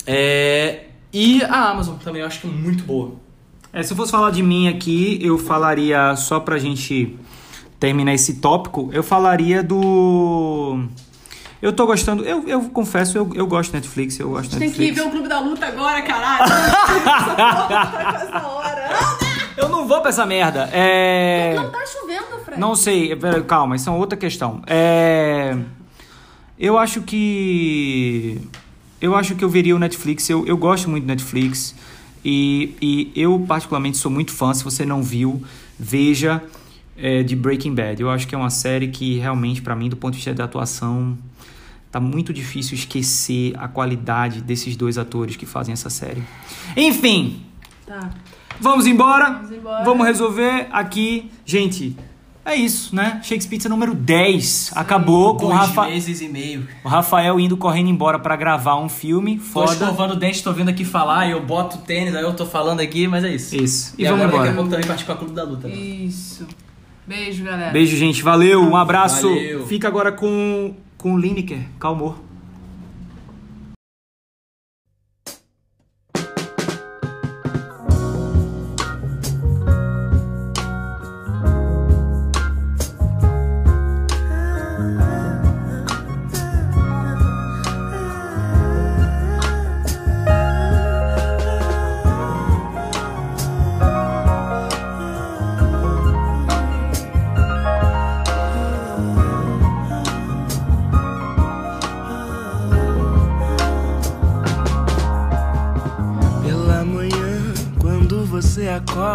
é, 0.05 0.87
e 1.13 1.43
a 1.45 1.71
Amazon 1.71 1.97
também, 1.97 2.23
eu 2.23 2.27
acho 2.27 2.41
que 2.41 2.47
é 2.47 2.51
muito 2.51 2.85
boa. 2.85 3.13
É, 3.73 3.83
se 3.83 3.93
eu 3.93 3.97
fosse 3.97 4.13
falar 4.13 4.31
de 4.31 4.43
mim 4.43 4.69
aqui, 4.69 5.19
eu 5.23 5.39
falaria, 5.39 6.15
só 6.17 6.39
pra 6.41 6.59
gente 6.59 7.19
terminar 7.81 8.13
esse 8.15 8.35
tópico, 8.35 8.91
eu 8.93 9.03
falaria 9.03 9.63
do. 9.63 10.85
Eu 11.61 11.73
tô 11.73 11.87
gostando, 11.87 12.25
eu, 12.25 12.47
eu 12.49 12.63
confesso, 12.71 13.17
eu, 13.17 13.31
eu 13.35 13.47
gosto 13.47 13.71
de 13.71 13.77
Netflix, 13.77 14.19
eu 14.19 14.31
gosto 14.31 14.51
de 14.51 14.59
Tem 14.59 14.71
que 14.71 14.83
ir 14.83 14.87
Netflix. 14.91 14.97
ver 14.97 15.09
o 15.09 15.11
Clube 15.11 15.29
da 15.29 15.39
Luta 15.41 15.67
agora, 15.67 16.03
caralho. 16.03 16.53
Essa 18.17 18.27
tá 18.27 18.49
hora. 18.49 18.91
Eu 19.57 19.69
não 19.69 19.87
vou 19.87 20.01
pra 20.01 20.09
essa 20.11 20.27
merda. 20.27 20.69
É. 20.73 21.55
Não 21.55 21.71
tá 21.71 21.85
chovendo, 21.87 22.45
Fred. 22.45 22.61
Não 22.61 22.75
sei, 22.75 23.15
pera, 23.17 23.41
calma, 23.43 23.77
isso 23.77 23.89
é 23.89 23.93
outra 23.93 24.19
questão. 24.19 24.63
É. 24.67 25.57
Eu 26.59 26.79
acho 26.79 27.03
que. 27.03 28.41
Eu 29.03 29.15
acho 29.15 29.35
que 29.35 29.45
eu 29.45 29.49
veria 29.49 29.77
o 29.77 29.79
Netflix, 29.79 30.31
eu, 30.31 30.47
eu 30.47 30.57
gosto 30.57 30.89
muito 30.89 31.05
do 31.05 31.09
Netflix. 31.09 31.75
E, 32.25 32.75
e 32.81 33.13
eu, 33.17 33.45
particularmente, 33.47 33.99
sou 33.99 34.11
muito 34.11 34.33
fã. 34.33 34.55
Se 34.55 34.63
você 34.63 34.87
não 34.87 35.03
viu, 35.03 35.43
veja 35.79 36.43
é, 36.97 37.23
de 37.23 37.35
Breaking 37.35 37.75
Bad. 37.75 38.01
Eu 38.01 38.09
acho 38.09 38.29
que 38.29 38.35
é 38.35 38.39
uma 38.39 38.49
série 38.49 38.89
que 38.89 39.19
realmente, 39.19 39.61
pra 39.61 39.75
mim, 39.75 39.89
do 39.89 39.97
ponto 39.97 40.13
de 40.13 40.19
vista 40.19 40.33
da 40.33 40.45
atuação, 40.45 41.19
tá 41.91 41.99
muito 41.99 42.33
difícil 42.33 42.77
esquecer 42.77 43.53
a 43.59 43.67
qualidade 43.67 44.41
desses 44.41 44.77
dois 44.77 44.97
atores 44.97 45.35
que 45.37 45.45
fazem 45.45 45.73
essa 45.73 45.91
série. 45.91 46.23
Enfim, 46.77 47.43
Tá. 47.93 48.11
Vamos 48.61 48.87
embora. 48.87 49.33
Vamos 49.33 49.53
embora. 49.53 49.85
Vamos 49.85 50.07
resolver 50.07 50.69
aqui. 50.73 51.31
Gente, 51.45 51.97
é 52.45 52.55
isso, 52.57 52.95
né? 52.95 53.21
Shakespeare 53.23 53.69
número 53.69 53.95
10. 53.95 54.73
Acabou 54.75 55.37
com 55.37 55.47
o, 55.47 55.49
Dois 55.49 55.61
Rafa... 55.61 55.85
meses 55.87 56.21
e 56.21 56.29
meio. 56.29 56.67
o 56.85 56.89
Rafael 56.89 57.39
indo 57.39 57.57
correndo 57.57 57.89
embora 57.89 58.19
pra 58.19 58.35
gravar 58.37 58.77
um 58.77 58.89
filme. 58.89 59.37
Tô 59.39 59.45
Foda. 59.45 59.73
escovando 59.73 60.13
o 60.13 60.17
dente, 60.17 60.43
tô 60.43 60.53
vindo 60.53 60.69
aqui 60.69 60.85
falar, 60.85 61.27
e 61.29 61.33
eu 61.33 61.43
boto 61.45 61.79
o 61.79 61.81
tênis, 61.83 62.15
aí 62.15 62.23
eu 62.23 62.35
tô 62.35 62.45
falando 62.45 62.81
aqui, 62.81 63.07
mas 63.07 63.25
é 63.25 63.35
isso. 63.35 63.55
Isso. 63.57 63.95
E, 63.99 64.03
E, 64.03 64.07
vamos 64.07 64.21
agora 64.25 64.31
daqui 64.39 64.49
a 64.49 64.53
embora. 64.53 64.55
pouco 64.57 64.71
também 64.71 64.87
partir 64.87 65.05
pra 65.05 65.15
Clube 65.15 65.35
da 65.35 65.45
Luta. 65.45 65.69
né? 65.69 65.75
Isso. 65.75 66.47
Beijo, 67.07 67.45
galera. 67.45 67.73
Beijo, 67.73 67.97
gente. 67.97 68.23
Valeu. 68.23 68.63
Um 68.63 68.77
abraço. 68.77 69.29
Valeu. 69.29 69.67
Fica 69.67 69.89
agora 69.89 70.13
com, 70.13 70.75
com 70.97 71.15
o 71.15 71.19
Lineker. 71.19 71.61
Calmou. 71.79 72.17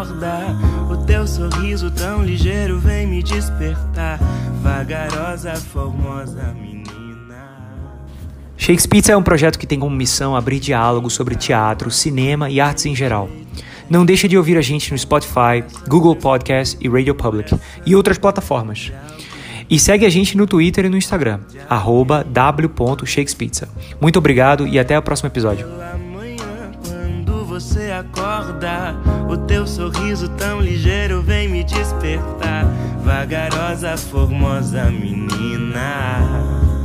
Acorda, 0.07 0.55
o 0.89 0.97
teu 1.05 1.27
sorriso 1.27 1.91
tão 1.91 2.23
ligeiro 2.23 2.79
vem 2.79 3.05
me 3.05 3.21
despertar. 3.21 4.19
Vagarosa, 4.61 5.55
formosa 5.55 6.53
menina. 6.53 6.87
Shakespeare 8.55 9.11
é 9.11 9.17
um 9.17 9.23
projeto 9.23 9.59
que 9.59 9.67
tem 9.67 9.79
como 9.79 9.95
missão 9.95 10.35
abrir 10.35 10.59
diálogo 10.59 11.09
sobre 11.09 11.35
teatro, 11.35 11.91
cinema 11.91 12.49
e 12.49 12.59
artes 12.59 12.85
em 12.85 12.95
geral. 12.95 13.29
Não 13.89 14.05
deixe 14.05 14.27
de 14.27 14.37
ouvir 14.37 14.57
a 14.57 14.61
gente 14.61 14.91
no 14.91 14.97
Spotify, 14.97 15.63
Google 15.87 16.15
Podcast 16.15 16.77
e 16.81 16.89
Radio 16.89 17.15
Public 17.15 17.57
e 17.85 17.95
outras 17.95 18.17
plataformas. 18.17 18.91
E 19.69 19.77
segue 19.79 20.05
a 20.05 20.09
gente 20.09 20.35
no 20.37 20.47
Twitter 20.47 20.85
e 20.85 20.89
no 20.89 20.97
Instagram, 20.97 21.39
arroba 21.69 22.23
w.shakespizza. 22.23 23.67
Muito 23.99 24.17
obrigado 24.17 24.67
e 24.67 24.79
até 24.79 24.97
o 24.97 25.01
próximo 25.01 25.27
episódio. 25.27 25.67
Pela 25.67 25.97
manhã, 25.97 26.71
quando 26.85 27.45
você 27.45 27.91
teu 29.45 29.67
sorriso 29.67 30.29
tão 30.29 30.61
ligeiro 30.61 31.21
vem 31.21 31.47
me 31.47 31.63
despertar. 31.63 32.65
Vagarosa, 33.03 33.95
formosa 33.97 34.85
menina. 34.85 36.76